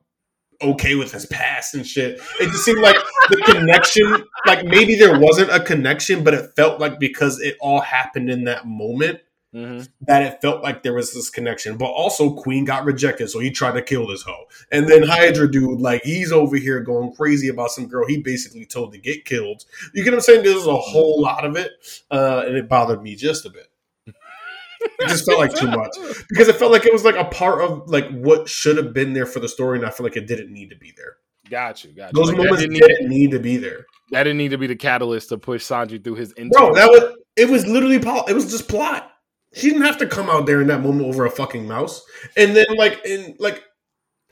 okay 0.63 0.95
with 0.95 1.13
his 1.13 1.27
past 1.27 1.75
and 1.75 1.87
shit. 1.87 2.21
It 2.41 2.47
just 2.47 2.65
seemed 2.65 2.81
like 2.81 2.97
the 3.29 3.43
connection, 3.45 4.25
like 4.47 4.65
maybe 4.65 4.95
there 4.95 5.19
wasn't 5.19 5.51
a 5.51 5.61
connection, 5.61 6.25
but 6.25 6.35
it 6.35 6.53
felt 6.57 6.81
like 6.81 6.99
because 6.99 7.41
it 7.41 7.57
all 7.61 7.81
happened 7.81 8.31
in 8.31 8.45
that 8.45 8.67
moment 8.67 9.21
Mhm. 9.55 9.87
that 10.03 10.23
it 10.23 10.41
felt 10.41 10.63
like 10.63 10.83
there 10.83 10.95
was 10.95 11.13
this 11.13 11.29
connection. 11.29 11.77
But 11.77 11.87
also, 11.91 12.33
Queen 12.33 12.65
got 12.65 12.85
rejected, 12.85 13.29
so 13.29 13.39
he 13.39 13.51
tried 13.51 13.73
to 13.73 13.83
kill 13.83 14.07
this 14.07 14.23
hoe. 14.23 14.47
And 14.71 14.89
then 14.89 15.03
Hydra 15.03 15.51
dude, 15.51 15.81
like 15.81 16.03
he's 16.03 16.33
over 16.33 16.57
here 16.57 16.81
going 16.81 17.13
crazy 17.13 17.49
about 17.49 17.71
some 17.71 17.87
girl 17.87 18.07
he 18.07 18.19
basically 18.19 18.65
told 18.65 18.93
to 18.93 18.99
get 18.99 19.25
killed. 19.27 19.65
You 19.95 20.05
get 20.05 20.11
what 20.13 20.17
I'm 20.17 20.21
saying? 20.23 20.45
There's 20.45 20.67
a 20.67 20.77
whole 20.77 21.21
lot 21.21 21.45
of 21.45 21.57
it, 21.57 21.71
uh, 22.11 22.45
and 22.47 22.57
it 22.57 22.69
bothered 22.69 23.03
me 23.03 23.15
just 23.15 23.45
a 23.45 23.51
bit. 23.51 23.69
It 24.07 25.09
just 25.09 25.27
felt 25.27 25.39
like 25.39 25.55
too 25.55 25.69
much 25.69 25.97
because 26.29 26.49
it 26.49 26.57
felt 26.57 26.73
like 26.73 26.85
it 26.87 26.93
was 26.93 27.05
like 27.05 27.15
a 27.15 27.25
part 27.25 27.61
of 27.61 27.89
like 27.89 28.09
what 28.11 28.49
should 28.49 28.77
have 28.79 28.93
been 28.93 29.13
there 29.13 29.27
for 29.27 29.39
the 29.39 29.49
story, 29.49 29.79
and 29.79 29.87
I 29.87 29.91
feel 29.91 30.05
like 30.05 30.17
it 30.17 30.27
didn't 30.27 30.53
need 30.53 30.71
to 30.71 30.77
be 30.77 30.93
there. 30.97 31.17
Got 31.51 31.85
you. 31.85 31.93
Got 31.93 32.13
you. 32.13 32.21
Those 32.21 32.29
Like, 32.31 32.39
moments 32.39 32.63
didn't 32.63 32.79
didn't, 32.79 33.09
need, 33.09 33.19
need 33.21 33.31
to 33.33 33.39
be 33.39 33.59
there, 33.59 33.85
that 34.11 34.25
didn't 34.25 34.39
need 34.39 34.51
to 34.51 34.59
be 34.59 34.67
the 34.67 34.75
catalyst 34.75 35.29
to 35.29 35.39
push 35.39 35.63
Sanji 35.65 36.03
through 36.03 36.15
his 36.17 36.33
bro. 36.33 36.43
internal. 36.45 36.75
That 36.75 36.89
was 36.91 37.17
it. 37.37 37.49
Was 37.49 37.67
literally 37.67 37.99
pol- 38.01 38.25
it 38.27 38.33
was 38.33 38.51
just 38.51 38.69
plot. 38.69 39.12
She 39.55 39.69
didn't 39.69 39.83
have 39.83 39.99
to 39.99 40.07
come 40.07 40.31
out 40.31 40.47
there 40.47 40.61
in 40.61 40.67
that 40.69 40.81
moment 40.83 41.07
over 41.07 41.27
a 41.27 41.31
fucking 41.31 41.67
mouse, 41.69 42.05
and 42.37 42.57
then 42.57 42.67
like 42.77 43.05
in 43.05 43.37
like. 43.39 43.63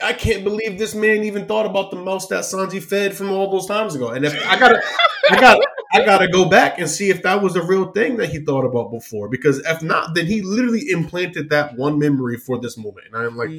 I 0.03 0.13
can't 0.13 0.43
believe 0.43 0.79
this 0.79 0.95
man 0.95 1.23
even 1.25 1.45
thought 1.45 1.67
about 1.67 1.91
the 1.91 1.97
mouse 1.97 2.25
that 2.29 2.39
Sanji 2.39 2.81
fed 2.81 3.13
from 3.13 3.29
all 3.29 3.51
those 3.51 3.67
times 3.67 3.93
ago. 3.93 4.09
And 4.09 4.25
if 4.25 4.33
I 4.47 4.57
gotta, 4.57 4.81
I 5.29 5.39
got, 5.39 5.59
I 5.93 6.03
gotta 6.03 6.27
go 6.27 6.49
back 6.49 6.79
and 6.79 6.89
see 6.89 7.11
if 7.11 7.21
that 7.21 7.39
was 7.39 7.55
a 7.55 7.61
real 7.61 7.91
thing 7.91 8.17
that 8.17 8.29
he 8.31 8.43
thought 8.43 8.65
about 8.65 8.89
before. 8.89 9.29
Because 9.29 9.59
if 9.59 9.83
not, 9.83 10.15
then 10.15 10.25
he 10.25 10.41
literally 10.41 10.89
implanted 10.89 11.51
that 11.51 11.75
one 11.75 11.99
memory 11.99 12.37
for 12.37 12.59
this 12.59 12.77
moment. 12.79 13.05
And 13.13 13.15
I'm 13.15 13.37
like, 13.37 13.51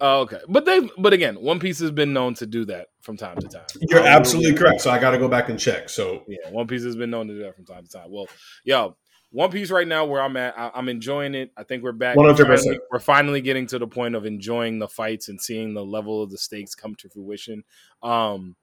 Oh, 0.00 0.20
okay, 0.20 0.38
but 0.48 0.64
they, 0.64 0.80
but 0.96 1.12
again, 1.12 1.34
One 1.34 1.58
Piece 1.60 1.80
has 1.80 1.90
been 1.90 2.14
known 2.14 2.32
to 2.36 2.46
do 2.46 2.64
that 2.66 2.86
from 3.02 3.18
time 3.18 3.36
to 3.36 3.48
time. 3.48 3.66
You're 3.90 4.00
Um, 4.00 4.06
absolutely 4.06 4.54
correct. 4.54 4.80
So 4.80 4.90
I 4.90 4.98
got 4.98 5.10
to 5.10 5.18
go 5.18 5.28
back 5.28 5.50
and 5.50 5.58
check. 5.58 5.90
So 5.90 6.22
Yeah, 6.28 6.48
One 6.50 6.66
Piece 6.66 6.84
has 6.84 6.96
been 6.96 7.10
known 7.10 7.28
to 7.28 7.34
do 7.34 7.42
that 7.42 7.56
from 7.56 7.66
time 7.66 7.84
to 7.84 7.90
time. 7.90 8.06
Well, 8.10 8.26
yo, 8.64 8.96
One 9.30 9.50
Piece 9.50 9.70
right 9.70 9.86
now, 9.86 10.06
where 10.06 10.22
I'm 10.22 10.36
at, 10.38 10.58
I, 10.58 10.70
I'm 10.74 10.88
enjoying 10.88 11.34
it. 11.34 11.50
I 11.56 11.62
think 11.62 11.82
we're 11.82 11.92
back. 11.92 12.16
100%. 12.16 12.78
We're 12.90 12.98
finally 12.98 13.40
getting 13.42 13.66
to 13.68 13.78
the 13.78 13.86
point 13.86 14.14
of 14.14 14.24
enjoying 14.24 14.78
the 14.78 14.88
fights 14.88 15.28
and 15.28 15.38
seeing 15.40 15.74
the 15.74 15.84
level 15.84 16.22
of 16.22 16.30
the 16.30 16.38
stakes 16.38 16.74
come 16.74 16.94
to 16.96 17.08
fruition. 17.10 17.64
Um, 18.02 18.56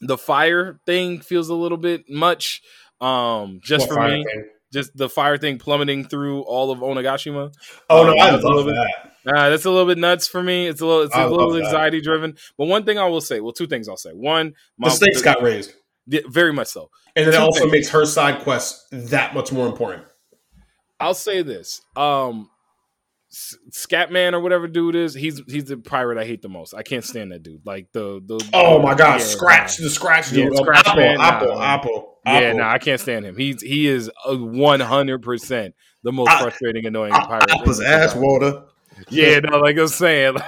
the 0.00 0.18
fire 0.18 0.80
thing 0.86 1.20
feels 1.20 1.48
a 1.48 1.54
little 1.54 1.78
bit 1.78 2.10
much. 2.10 2.62
Um, 3.00 3.60
just 3.62 3.88
What 3.88 3.94
for 3.94 4.08
me, 4.08 4.24
thing? 4.24 4.44
just 4.72 4.96
the 4.96 5.08
fire 5.08 5.38
thing 5.38 5.58
plummeting 5.58 6.04
through 6.08 6.40
all 6.42 6.70
of 6.72 6.80
Onigashima. 6.80 7.52
Oh 7.88 8.02
no, 8.04 8.12
Um, 8.12 8.20
I 8.20 8.30
that's 8.32 8.42
a 8.42 8.46
little 8.46 8.56
love 8.64 8.66
bit- 8.66 8.74
that. 8.74 9.12
Nah, 9.34 9.48
that's 9.50 9.64
a 9.64 9.70
little 9.70 9.86
bit 9.86 9.98
nuts 9.98 10.28
for 10.28 10.40
me. 10.42 10.66
It's 10.68 10.80
a 10.80 10.86
little, 10.86 11.02
it's 11.02 11.14
a 11.14 11.18
I 11.18 11.26
little 11.26 11.56
anxiety 11.56 12.00
driven. 12.00 12.36
But 12.56 12.66
one 12.66 12.84
thing 12.84 12.96
I 12.96 13.06
will 13.06 13.20
say, 13.20 13.40
well, 13.40 13.52
two 13.52 13.66
things 13.66 13.88
I'll 13.88 13.96
say. 13.96 14.10
One, 14.10 14.54
The 14.78 14.88
stakes 14.90 15.20
got 15.20 15.42
raised, 15.42 15.72
yeah, 16.06 16.20
very 16.28 16.52
much 16.52 16.68
so. 16.68 16.90
and 17.14 17.28
it 17.28 17.34
also 17.34 17.60
things. 17.60 17.72
makes 17.72 17.88
her 17.90 18.04
side 18.04 18.42
quest 18.42 18.86
that 18.92 19.34
much 19.34 19.52
more 19.52 19.66
important. 19.66 20.04
I'll 21.00 21.14
say 21.14 21.42
this. 21.42 21.80
Um 21.96 22.50
Scatman 23.70 24.32
or 24.32 24.40
whatever 24.40 24.66
dude 24.68 24.94
is, 24.94 25.12
he's 25.12 25.42
he's 25.46 25.64
the 25.64 25.76
pirate 25.76 26.16
I 26.16 26.24
hate 26.24 26.40
the 26.42 26.48
most. 26.48 26.72
I 26.74 26.82
can't 26.82 27.04
stand 27.04 27.32
that 27.32 27.42
dude. 27.42 27.66
Like 27.66 27.88
the 27.92 28.22
the 28.24 28.42
Oh 28.54 28.80
my 28.80 28.94
god, 28.94 29.20
yeah, 29.20 29.26
scratch 29.26 29.76
the 29.76 29.90
scratch 29.90 30.30
dude. 30.30 30.50
Um, 30.50 30.56
Scratch 30.56 30.86
Apple, 30.86 31.02
Man, 31.02 31.20
Apple, 31.20 31.48
nah. 31.48 31.62
Apple, 31.62 32.18
Yeah, 32.24 32.32
Apple. 32.32 32.58
no, 32.58 32.64
I 32.64 32.78
can't 32.78 33.00
stand 33.00 33.26
him. 33.26 33.36
He's 33.36 33.60
he 33.60 33.88
is 33.88 34.10
one 34.26 34.80
hundred 34.80 35.22
percent 35.22 35.74
the 36.02 36.12
most 36.12 36.30
I- 36.30 36.40
frustrating, 36.42 36.86
annoying 36.86 37.12
A- 37.12 37.26
pirate. 37.26 37.50
Apple's 37.50 37.80
ass 37.80 38.14
water. 38.14 38.62
Yeah, 39.10 39.40
no, 39.40 39.58
like 39.58 39.76
I'm 39.76 39.88
saying. 39.88 40.36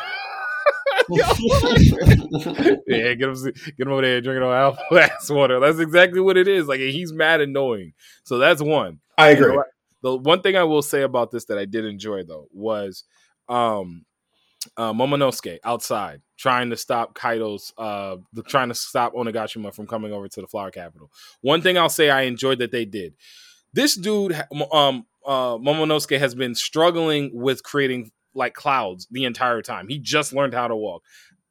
yeah, 2.86 3.14
get 3.14 3.28
him, 3.28 3.34
get 3.44 3.86
him 3.86 3.92
over 3.92 4.02
there 4.02 4.20
drinking 4.20 4.42
on 4.42 4.74
apple 4.74 4.98
ass 4.98 5.30
water. 5.30 5.60
That's 5.60 5.78
exactly 5.78 6.20
what 6.20 6.36
it 6.36 6.48
is. 6.48 6.66
Like 6.66 6.80
he's 6.80 7.12
mad 7.12 7.40
and 7.40 7.50
annoying. 7.56 7.94
So 8.24 8.38
that's 8.38 8.60
one. 8.62 9.00
I 9.16 9.30
You 9.30 9.40
know 9.40 9.46
agree. 9.46 9.62
The 10.02 10.16
one 10.16 10.42
thing 10.42 10.56
I 10.56 10.64
will 10.64 10.82
say 10.82 11.02
about 11.02 11.30
this 11.30 11.46
that 11.46 11.58
I 11.58 11.64
did 11.64 11.84
enjoy 11.84 12.22
though 12.24 12.48
was 12.52 13.04
um 13.48 14.04
uh 14.76 14.92
Momonosuke 14.92 15.58
outside 15.64 16.20
trying 16.36 16.70
to 16.70 16.76
stop 16.76 17.14
Kaido's 17.14 17.72
uh 17.78 18.16
the, 18.32 18.42
trying 18.42 18.68
to 18.68 18.74
stop 18.74 19.14
Onigashima 19.14 19.74
from 19.74 19.86
coming 19.86 20.12
over 20.12 20.28
to 20.28 20.40
the 20.40 20.46
flower 20.46 20.70
capital. 20.70 21.10
One 21.40 21.62
thing 21.62 21.78
I'll 21.78 21.88
say 21.88 22.10
I 22.10 22.22
enjoyed 22.22 22.58
that 22.58 22.70
they 22.72 22.84
did. 22.84 23.14
This 23.72 23.96
dude 23.96 24.32
um 24.72 25.06
uh 25.26 25.56
Momonosuke 25.56 26.18
has 26.18 26.34
been 26.34 26.54
struggling 26.54 27.30
with 27.32 27.62
creating 27.62 28.10
like 28.38 28.54
clouds 28.54 29.06
the 29.10 29.24
entire 29.24 29.60
time. 29.60 29.88
He 29.88 29.98
just 29.98 30.32
learned 30.32 30.54
how 30.54 30.68
to 30.68 30.76
walk. 30.76 31.02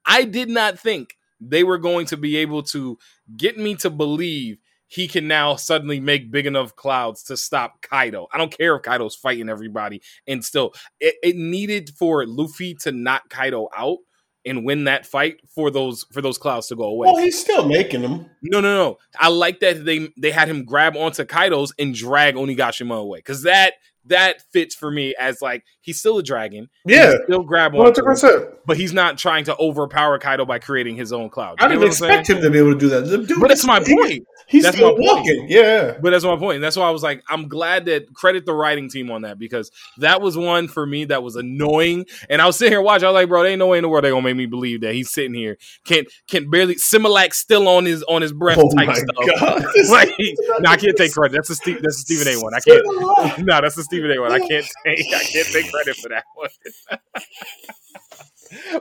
I 0.05 0.23
did 0.23 0.49
not 0.49 0.79
think 0.79 1.17
they 1.39 1.63
were 1.63 1.77
going 1.77 2.07
to 2.07 2.17
be 2.17 2.37
able 2.37 2.63
to 2.63 2.97
get 3.35 3.57
me 3.57 3.75
to 3.75 3.89
believe 3.89 4.57
he 4.87 5.07
can 5.07 5.27
now 5.27 5.55
suddenly 5.55 5.99
make 5.99 6.31
big 6.31 6.45
enough 6.45 6.75
clouds 6.75 7.23
to 7.23 7.37
stop 7.37 7.81
Kaido. 7.81 8.27
I 8.33 8.37
don't 8.37 8.57
care 8.57 8.75
if 8.77 8.83
Kaido's 8.83 9.15
fighting 9.15 9.49
everybody, 9.49 10.01
and 10.25 10.43
still, 10.43 10.73
it, 10.99 11.15
it 11.21 11.35
needed 11.35 11.91
for 11.97 12.25
Luffy 12.25 12.73
to 12.75 12.91
knock 12.91 13.29
Kaido 13.29 13.67
out 13.77 13.97
and 14.45 14.63
win 14.63 14.85
that 14.85 15.05
fight 15.05 15.41
for 15.53 15.69
those 15.69 16.05
for 16.11 16.21
those 16.21 16.37
clouds 16.37 16.67
to 16.67 16.75
go 16.75 16.85
away. 16.85 17.07
Well, 17.11 17.21
he's 17.21 17.39
still 17.39 17.67
making 17.67 18.01
them. 18.01 18.29
No, 18.41 18.61
no, 18.61 18.73
no. 18.73 18.97
I 19.19 19.27
like 19.27 19.59
that 19.59 19.83
they 19.83 20.09
they 20.17 20.31
had 20.31 20.47
him 20.47 20.63
grab 20.63 20.95
onto 20.95 21.25
Kaido's 21.25 21.73
and 21.77 21.93
drag 21.93 22.35
Onigashima 22.35 22.97
away 22.97 23.19
because 23.19 23.43
that 23.43 23.73
that 24.07 24.41
fits 24.51 24.75
for 24.75 24.91
me 24.91 25.13
as 25.19 25.41
like 25.41 25.63
he's 25.81 25.99
still 25.99 26.17
a 26.17 26.23
dragon. 26.23 26.69
Yeah, 26.85 27.13
still 27.25 27.43
grab 27.43 27.73
one 27.73 27.85
hundred 27.85 28.03
percent. 28.05 28.45
but 28.65 28.77
he's 28.77 28.93
not 28.93 29.17
trying 29.17 29.45
to 29.45 29.57
overpower 29.57 30.19
Kaido 30.19 30.45
by 30.45 30.59
creating 30.59 30.95
his 30.95 31.13
own 31.13 31.29
cloud. 31.29 31.57
I 31.59 31.65
You 31.65 31.69
get 31.69 31.75
didn't 31.79 31.87
expect 31.91 32.29
him 32.29 32.41
to 32.41 32.49
be 32.49 32.57
able 32.59 32.73
to 32.73 32.79
do 32.79 32.89
that. 32.89 33.05
Dude- 33.27 33.39
But 33.39 33.49
that's 33.49 33.65
my 33.65 33.79
point. 33.79 34.25
He's 34.49 34.63
That's 34.63 34.77
still 34.77 34.91
my 34.91 34.97
point. 34.97 35.17
walking. 35.25 35.45
Yeah. 35.49 35.97
But 36.01 36.11
that's 36.11 36.23
my 36.23 36.37
point. 36.37 36.61
That's 36.61 36.77
why 36.77 36.87
I 36.87 36.91
was 36.91 37.03
like, 37.03 37.21
I'm 37.27 37.49
glad 37.49 37.83
that 37.87 38.13
credit 38.13 38.45
the 38.45 38.53
writing 38.53 38.89
team 38.89 39.11
on 39.11 39.23
that 39.23 39.37
because 39.37 39.71
that 39.97 40.21
was 40.21 40.37
one 40.37 40.69
for 40.69 40.85
me 40.85 41.03
that 41.05 41.21
was 41.21 41.35
annoying. 41.35 42.05
And 42.29 42.41
I 42.41 42.45
was 42.45 42.55
sitting 42.57 42.71
here 42.71 42.81
watching. 42.81 43.07
I 43.07 43.11
was 43.11 43.15
like, 43.15 43.27
bro, 43.27 43.41
there 43.43 43.51
ain't 43.51 43.59
no 43.59 43.67
way 43.67 43.77
in 43.77 43.81
the 43.81 43.89
world 43.89 44.05
they 44.05 44.09
gonna 44.09 44.21
make 44.21 44.37
me 44.37 44.45
believe 44.45 44.79
that 44.81 44.93
he's 44.93 45.11
sitting 45.11 45.33
here 45.33 45.57
can 45.83 46.05
can 46.29 46.49
barely 46.49 46.75
Similac 46.75 47.33
still 47.33 47.67
on 47.67 47.83
his 47.83 48.03
on 48.03 48.21
his 48.21 48.31
breath 48.31 48.57
Oh 48.57 48.69
type 48.73 48.87
my 48.87 48.93
stuff. 48.93 49.39
god. 49.39 49.65
Like, 49.89 50.11
no, 50.59 50.71
I 50.71 50.77
can't 50.77 50.95
take 50.95 51.11
credit. 51.11 51.33
That's 51.35 51.49
a 51.49 51.55
Steve. 51.55 51.81
That's 51.81 51.97
a 51.97 51.99
Stephen 51.99 52.27
A. 52.33 52.41
one. 52.41 52.53
I 52.53 52.59
can't. 52.61 53.45
No, 53.45 53.59
that's 53.59 53.77
a 53.77 53.83
Stephen 53.97 54.17
A. 54.17 54.21
one. 54.21 54.31
I 54.31 54.39
can't 54.39 54.65
take. 54.85 55.05
I 55.13 55.19
can't 55.19 55.47
take 55.47 55.71
credit 55.71 55.95
for 55.97 56.09
that 56.09 56.23
one. 56.35 56.49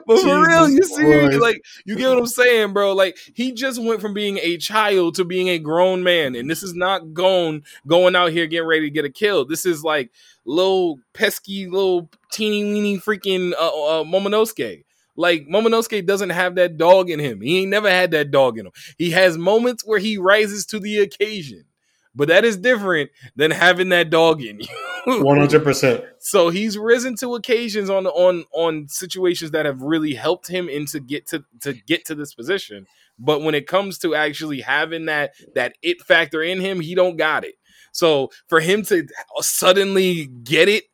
but 0.07 0.19
for 0.21 0.47
real, 0.47 0.69
you 0.69 0.83
see, 0.83 1.03
Christ. 1.03 1.41
like, 1.41 1.63
you 1.85 1.97
get 1.97 2.09
what 2.09 2.19
I'm 2.19 2.27
saying, 2.27 2.73
bro. 2.73 2.93
Like, 2.95 3.19
he 3.35 3.53
just 3.53 3.83
went 3.83 4.01
from 4.01 4.15
being 4.15 4.39
a 4.43 4.57
child 4.59 5.17
to 5.17 5.25
being 5.25 5.49
a 5.49 5.59
grown 5.59 6.03
man, 6.03 6.35
and 6.35 6.49
this 6.51 6.63
is 6.63 6.75
not 6.75 7.15
going 7.15 7.65
going 7.87 8.17
out 8.17 8.33
here 8.33 8.47
getting 8.47 8.69
ready 8.69 8.83
to 8.83 8.91
get 8.91 9.05
a 9.05 9.11
kill. 9.11 9.45
This 9.45 9.67
is 9.67 9.83
like 9.83 10.11
little 10.45 10.99
pesky, 11.13 11.67
little 11.67 12.11
teeny 12.31 12.65
weeny 12.65 12.99
freaking 12.99 13.53
uh, 13.53 14.01
uh, 14.01 14.05
Momonosuke. 14.05 14.85
Like 15.17 15.47
Momonosuke 15.47 16.07
doesn't 16.07 16.31
have 16.31 16.57
that 16.57 16.77
dog 16.77 17.11
in 17.11 17.19
him. 17.19 17.41
He 17.41 17.61
ain't 17.61 17.71
never 17.71 17.91
had 17.91 18.11
that 18.13 18.31
dog 18.31 18.59
in 18.59 18.67
him. 18.67 18.73
He 18.99 19.11
has 19.11 19.39
moments 19.39 19.85
where 19.85 19.99
he 19.99 20.19
rises 20.19 20.67
to 20.67 20.79
the 20.79 20.99
occasion, 20.99 21.65
but 22.17 22.29
that 22.29 22.45
is 22.45 22.57
different 22.57 23.11
than 23.37 23.51
having 23.51 23.91
that 23.91 24.11
dog 24.11 24.43
in 24.43 24.61
you. 24.61 25.23
One 25.23 25.39
hundred 25.39 25.63
percent. 25.65 26.05
So 26.19 26.49
he's 26.49 26.77
risen 26.77 27.15
to 27.17 27.35
occasions 27.35 27.91
on 27.91 28.07
on 28.07 28.45
on 28.53 28.89
situations 28.89 29.53
that 29.53 29.67
have 29.67 29.83
really 29.83 30.15
helped 30.15 30.49
him 30.49 30.69
into 30.69 30.99
get 30.99 31.29
to 31.29 31.45
to 31.61 31.75
get 31.75 32.07
to 32.07 32.15
this 32.15 32.35
position. 32.35 32.87
But 33.19 33.43
when 33.43 33.55
it 33.55 33.67
comes 33.67 33.99
to 33.99 34.15
actually 34.15 34.63
having 34.63 35.05
that 35.07 35.35
that 35.55 35.77
it 35.83 36.01
factor 36.01 36.43
in 36.43 36.61
him, 36.61 36.81
he 36.81 36.95
don't 36.95 37.17
got 37.17 37.45
it. 37.45 37.55
So 37.93 38.31
for 38.49 38.61
him 38.61 38.83
to 38.85 39.07
suddenly 39.41 40.27
get 40.27 40.69
it 40.69 40.85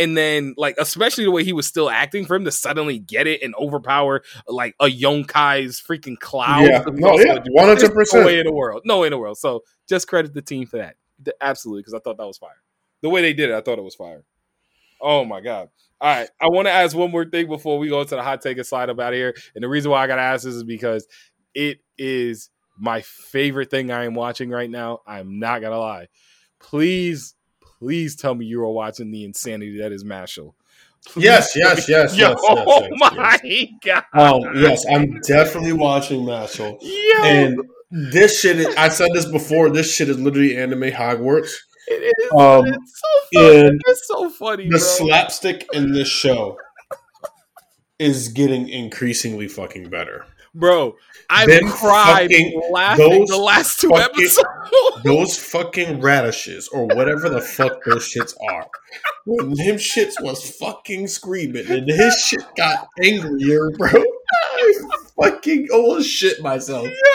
and 0.00 0.16
then 0.16 0.54
like 0.56 0.74
especially 0.78 1.24
the 1.24 1.30
way 1.30 1.44
he 1.44 1.52
was 1.52 1.66
still 1.66 1.90
acting 1.90 2.24
for 2.24 2.34
him 2.34 2.44
to 2.44 2.50
suddenly 2.50 2.98
get 2.98 3.26
it 3.26 3.42
and 3.42 3.54
overpower 3.54 4.22
like 4.48 4.74
a 4.80 4.86
Yonko's 4.86 5.80
freaking 5.80 6.18
cloud. 6.18 6.62
Yeah. 6.62 6.82
No, 6.92 7.18
yeah. 7.20 7.38
One 7.50 7.66
hundred 7.66 7.94
There's 7.94 8.12
no 8.12 8.24
way 8.24 8.40
in 8.40 8.46
the 8.46 8.52
world. 8.52 8.82
No 8.84 9.00
way 9.00 9.08
in 9.08 9.10
the 9.12 9.18
world. 9.18 9.38
So 9.38 9.62
just 9.88 10.08
credit 10.08 10.34
the 10.34 10.42
team 10.42 10.66
for 10.66 10.78
that. 10.78 10.96
Absolutely, 11.40 11.82
because 11.82 11.94
I 11.94 11.98
thought 11.98 12.16
that 12.16 12.26
was 12.26 12.38
fire. 12.38 12.62
The 13.02 13.10
way 13.10 13.22
they 13.22 13.34
did 13.34 13.50
it, 13.50 13.54
I 13.54 13.60
thought 13.60 13.78
it 13.78 13.84
was 13.84 13.94
fire. 13.94 14.24
Oh 15.00 15.24
my 15.24 15.40
god. 15.40 15.68
All 16.00 16.16
right. 16.16 16.30
I 16.40 16.48
want 16.48 16.66
to 16.66 16.72
ask 16.72 16.96
one 16.96 17.10
more 17.10 17.26
thing 17.26 17.46
before 17.46 17.78
we 17.78 17.88
go 17.88 18.02
to 18.02 18.16
the 18.16 18.22
hot 18.22 18.40
take 18.40 18.56
and 18.56 18.66
slide 18.66 18.88
up 18.88 18.98
out 18.98 19.12
of 19.12 19.18
here. 19.18 19.34
And 19.54 19.62
the 19.62 19.68
reason 19.68 19.90
why 19.90 20.02
I 20.02 20.06
gotta 20.06 20.22
ask 20.22 20.44
this 20.44 20.54
is 20.54 20.64
because 20.64 21.06
it 21.54 21.80
is 21.98 22.48
my 22.78 23.02
favorite 23.02 23.70
thing 23.70 23.90
I 23.90 24.04
am 24.04 24.14
watching 24.14 24.48
right 24.48 24.70
now. 24.70 25.00
I'm 25.06 25.38
not 25.38 25.60
gonna 25.60 25.78
lie. 25.78 26.08
Please, 26.58 27.34
please 27.80 28.14
tell 28.14 28.34
me 28.36 28.44
you 28.46 28.62
are 28.62 28.70
watching 28.70 29.10
the 29.10 29.24
insanity 29.24 29.78
that 29.78 29.90
is 29.90 30.04
Mashle. 30.04 30.52
Please 31.06 31.24
Yes, 31.24 31.56
yes, 31.56 31.88
yes, 31.88 32.14
Yo, 32.16 32.28
yes, 32.28 32.38
yes, 32.42 32.64
oh 32.68 32.82
yes, 32.82 32.90
my 33.14 33.40
yes. 33.42 33.68
god. 33.82 34.04
Um, 34.12 34.42
yes, 34.54 34.84
I'm 34.88 35.18
definitely 35.26 35.72
watching 35.72 36.20
Mashle. 36.20 36.78
Yo, 36.82 37.22
And 37.24 37.58
this 37.90 38.38
shit 38.40 38.58
is, 38.60 38.66
I 38.76 38.88
said 38.90 39.08
this 39.14 39.24
before, 39.24 39.70
this 39.70 39.92
shit 39.94 40.08
is 40.10 40.18
literally 40.20 40.56
anime 40.58 40.90
Hogwarts. 40.92 41.52
it 41.88 42.12
is. 42.16 42.32
um, 42.38 42.66
it's 42.66 43.00
so 43.00 43.40
funny. 43.40 43.78
It's 43.86 44.06
so 44.06 44.30
funny, 44.30 44.64
The 44.64 44.68
bro. 44.70 44.78
slapstick 44.78 45.66
in 45.72 45.92
this 45.92 46.08
show 46.08 46.58
is 47.98 48.28
getting 48.28 48.68
increasingly 48.68 49.48
fucking 49.48 49.88
better. 49.90 50.26
Bro. 50.54 50.96
I 51.28 51.46
Them 51.46 51.68
cried 51.68 52.30
fucking- 52.30 52.60
laughing 52.70 53.26
the 53.26 53.36
last 53.36 53.80
two 53.80 53.90
fucking- 53.90 54.04
episodes. 54.04 54.48
Those 55.04 55.36
fucking 55.36 56.00
radishes 56.00 56.68
or 56.68 56.86
whatever 56.86 57.28
the 57.28 57.40
fuck 57.40 57.82
those 57.84 58.04
shits 58.04 58.34
are. 58.50 58.68
When 59.24 59.56
him 59.56 59.76
shits 59.76 60.20
was 60.20 60.48
fucking 60.58 61.08
screaming 61.08 61.66
and 61.70 61.88
his 61.88 62.18
shit 62.20 62.44
got 62.56 62.88
angrier, 63.02 63.70
bro. 63.78 63.90
I 64.32 64.72
fucking 65.20 65.68
almost 65.72 66.08
shit 66.08 66.40
myself. 66.40 66.86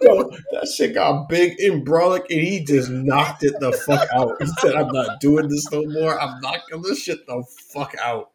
Bro, 0.00 0.30
that 0.52 0.72
shit 0.74 0.94
got 0.94 1.28
big 1.28 1.58
and 1.60 1.86
brolic 1.86 2.24
and 2.30 2.40
he 2.40 2.64
just 2.64 2.90
knocked 2.90 3.44
it 3.44 3.54
the 3.60 3.72
fuck 3.72 4.08
out. 4.14 4.36
He 4.40 4.46
said, 4.60 4.74
I'm 4.74 4.88
not 4.92 5.20
doing 5.20 5.48
this 5.48 5.70
no 5.70 5.84
more. 5.84 6.18
I'm 6.20 6.40
knocking 6.40 6.82
this 6.82 7.02
shit 7.02 7.26
the 7.26 7.44
fuck 7.72 7.94
out. 8.02 8.30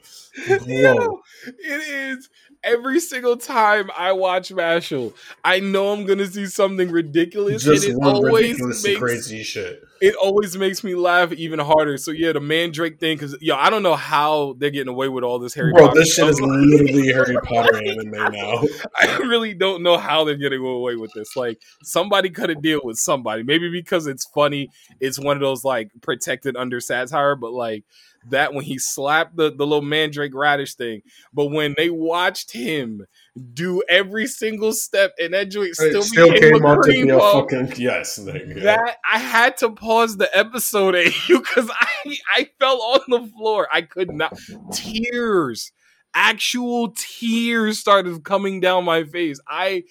Bro. 0.47 0.57
Yo, 0.65 1.21
it 1.45 1.61
is 1.87 2.29
every 2.63 2.99
single 2.99 3.37
time 3.37 3.89
I 3.97 4.11
watch 4.11 4.49
Mashle, 4.49 5.13
I 5.43 5.59
know 5.59 5.93
I'm 5.93 6.05
gonna 6.05 6.27
see 6.27 6.45
something 6.45 6.91
ridiculous, 6.91 7.63
Just 7.63 7.85
and 7.85 7.93
it 7.95 7.97
one 7.97 8.15
always 8.15 8.59
makes 8.83 8.99
crazy 8.99 9.43
shit. 9.43 9.83
it 10.01 10.15
always 10.15 10.57
makes 10.57 10.83
me 10.83 10.95
laugh 10.95 11.31
even 11.31 11.59
harder. 11.59 11.97
So 11.97 12.11
yeah, 12.11 12.33
the 12.33 12.39
Mandrake 12.39 12.99
thing, 12.99 13.17
because 13.17 13.35
yo, 13.41 13.55
I 13.55 13.69
don't 13.69 13.83
know 13.83 13.95
how 13.95 14.55
they're 14.59 14.69
getting 14.69 14.93
away 14.93 15.09
with 15.09 15.23
all 15.23 15.39
this 15.39 15.53
Harry 15.53 15.71
Bro, 15.71 15.87
Potter 15.87 15.99
this 15.99 16.07
shit 16.13 16.15
stuff. 16.25 16.29
is 16.31 16.41
literally 16.41 17.07
Harry 17.11 17.37
Potter 17.43 17.77
anime 17.77 18.11
now. 18.11 18.63
I 18.95 19.17
really 19.17 19.53
don't 19.53 19.81
know 19.83 19.97
how 19.97 20.23
they're 20.23 20.35
getting 20.35 20.61
away 20.63 20.95
with 20.95 21.11
this. 21.13 21.35
Like 21.35 21.59
somebody 21.83 22.29
could 22.29 22.49
have 22.49 22.61
deal 22.61 22.81
with 22.83 22.97
somebody. 22.97 23.43
Maybe 23.43 23.69
because 23.71 24.07
it's 24.07 24.25
funny, 24.25 24.69
it's 24.99 25.19
one 25.19 25.35
of 25.37 25.41
those 25.41 25.63
like 25.63 25.89
protected 26.01 26.55
under 26.55 26.79
satire, 26.79 27.35
but 27.35 27.53
like 27.53 27.83
that 28.29 28.53
when 28.53 28.63
he 28.63 28.77
slapped 28.77 29.35
the, 29.35 29.51
the 29.51 29.65
little 29.65 29.81
mandrake 29.81 30.33
radish 30.35 30.75
thing. 30.75 31.01
But 31.33 31.47
when 31.47 31.75
they 31.77 31.89
watched 31.89 32.51
him 32.51 33.05
do 33.53 33.81
every 33.87 34.27
single 34.27 34.73
step 34.73 35.13
and 35.19 35.33
that 35.33 35.49
joint 35.49 35.75
still, 35.75 36.03
still 36.03 36.31
became 36.31 36.53
came 36.53 36.65
a 36.65 36.67
out 36.67 36.83
to 36.83 36.91
be 36.91 37.09
a 37.09 37.19
fucking 37.19 37.73
yes. 37.77 38.19
nigga. 38.19 38.63
that 38.63 38.97
I 39.09 39.19
had 39.19 39.57
to 39.57 39.71
pause 39.71 40.17
the 40.17 40.35
episode 40.37 40.95
at 40.95 41.29
you 41.29 41.39
because 41.39 41.69
I 41.69 42.17
I 42.35 42.49
fell 42.59 42.81
on 42.81 43.01
the 43.07 43.27
floor. 43.31 43.67
I 43.71 43.81
could 43.81 44.11
not 44.11 44.37
tears, 44.73 45.71
actual 46.13 46.93
tears 46.95 47.79
started 47.79 48.23
coming 48.23 48.59
down 48.59 48.85
my 48.85 49.03
face. 49.03 49.39
I 49.47 49.83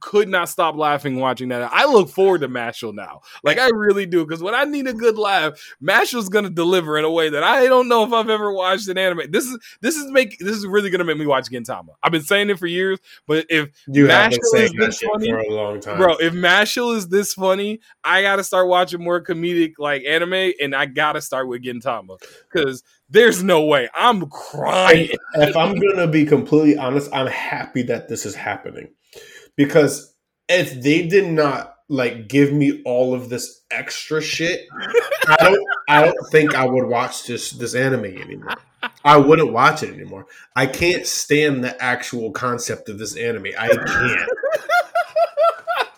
could 0.00 0.28
not 0.28 0.48
stop 0.48 0.76
laughing 0.76 1.16
watching 1.16 1.48
that. 1.48 1.70
I 1.72 1.86
look 1.86 2.08
forward 2.08 2.40
to 2.42 2.48
Mashle 2.48 2.94
now. 2.94 3.20
Like 3.42 3.58
I 3.58 3.68
really 3.68 4.06
do. 4.06 4.24
Because 4.24 4.42
when 4.42 4.54
I 4.54 4.64
need 4.64 4.86
a 4.86 4.92
good 4.92 5.18
laugh, 5.18 5.60
Mashle's 5.82 6.28
gonna 6.28 6.50
deliver 6.50 6.98
in 6.98 7.04
a 7.04 7.10
way 7.10 7.30
that 7.30 7.42
I 7.42 7.66
don't 7.66 7.88
know 7.88 8.04
if 8.04 8.12
I've 8.12 8.28
ever 8.28 8.52
watched 8.52 8.88
an 8.88 8.98
anime. 8.98 9.30
This 9.30 9.44
is 9.44 9.58
this 9.80 9.96
is 9.96 10.10
make 10.10 10.38
this 10.38 10.56
is 10.56 10.66
really 10.66 10.90
gonna 10.90 11.04
make 11.04 11.18
me 11.18 11.26
watch 11.26 11.48
Gintama. 11.48 11.90
I've 12.02 12.12
been 12.12 12.22
saying 12.22 12.50
it 12.50 12.58
for 12.58 12.66
years, 12.66 12.98
but 13.26 13.46
if 13.48 13.70
you 13.86 14.06
Mashle 14.06 14.38
is 14.54 14.72
this 14.72 15.00
funny, 15.00 15.30
for 15.30 15.38
a 15.38 15.50
long 15.50 15.80
time, 15.80 15.98
Bro, 15.98 16.16
if 16.18 16.32
Mashle 16.32 16.96
is 16.96 17.08
this 17.08 17.34
funny, 17.34 17.80
I 18.04 18.22
gotta 18.22 18.44
start 18.44 18.68
watching 18.68 19.02
more 19.02 19.22
comedic 19.22 19.72
like 19.78 20.04
anime, 20.04 20.52
and 20.60 20.74
I 20.74 20.86
gotta 20.86 21.20
start 21.20 21.48
with 21.48 21.62
Gintama 21.62 22.18
because 22.52 22.82
there's 23.08 23.42
no 23.42 23.64
way 23.64 23.88
I'm 23.94 24.26
crying. 24.26 25.10
if 25.34 25.56
I'm 25.56 25.74
gonna 25.74 26.06
be 26.06 26.24
completely 26.24 26.76
honest, 26.76 27.10
I'm 27.12 27.26
happy 27.26 27.82
that 27.82 28.08
this 28.08 28.24
is 28.24 28.34
happening 28.34 28.88
because 29.60 30.14
if 30.48 30.80
they 30.82 31.06
did 31.06 31.30
not 31.30 31.74
like 31.88 32.28
give 32.28 32.52
me 32.52 32.82
all 32.84 33.12
of 33.14 33.28
this 33.28 33.60
extra 33.70 34.22
shit, 34.22 34.66
I 35.28 35.36
don't 35.40 35.66
I 35.88 36.04
don't 36.04 36.30
think 36.30 36.54
I 36.54 36.64
would 36.64 36.86
watch 36.86 37.26
this 37.26 37.50
this 37.50 37.74
anime 37.74 38.06
anymore. 38.06 38.54
I 39.04 39.18
wouldn't 39.18 39.52
watch 39.52 39.82
it 39.82 39.92
anymore. 39.92 40.26
I 40.56 40.66
can't 40.66 41.06
stand 41.06 41.62
the 41.62 41.80
actual 41.82 42.30
concept 42.32 42.88
of 42.88 42.98
this 42.98 43.16
anime. 43.16 43.48
I 43.58 43.68
can't. 43.68 44.30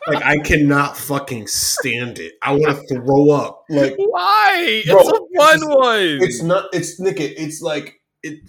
Like 0.08 0.24
I 0.24 0.38
cannot 0.38 0.96
fucking 0.96 1.46
stand 1.46 2.18
it. 2.18 2.32
I 2.42 2.52
want 2.54 2.76
to 2.88 2.94
throw 2.96 3.30
up. 3.30 3.64
Like 3.70 3.94
Why? 3.96 4.82
Bro, 4.86 4.98
it's 4.98 5.08
a 5.08 5.12
fun 5.12 5.56
it's- 5.56 5.64
one. 5.64 6.28
it's 6.28 6.42
not 6.42 6.64
it's 6.72 6.98
Nick 6.98 7.20
it's 7.20 7.62
like 7.62 8.00
it 8.24 8.40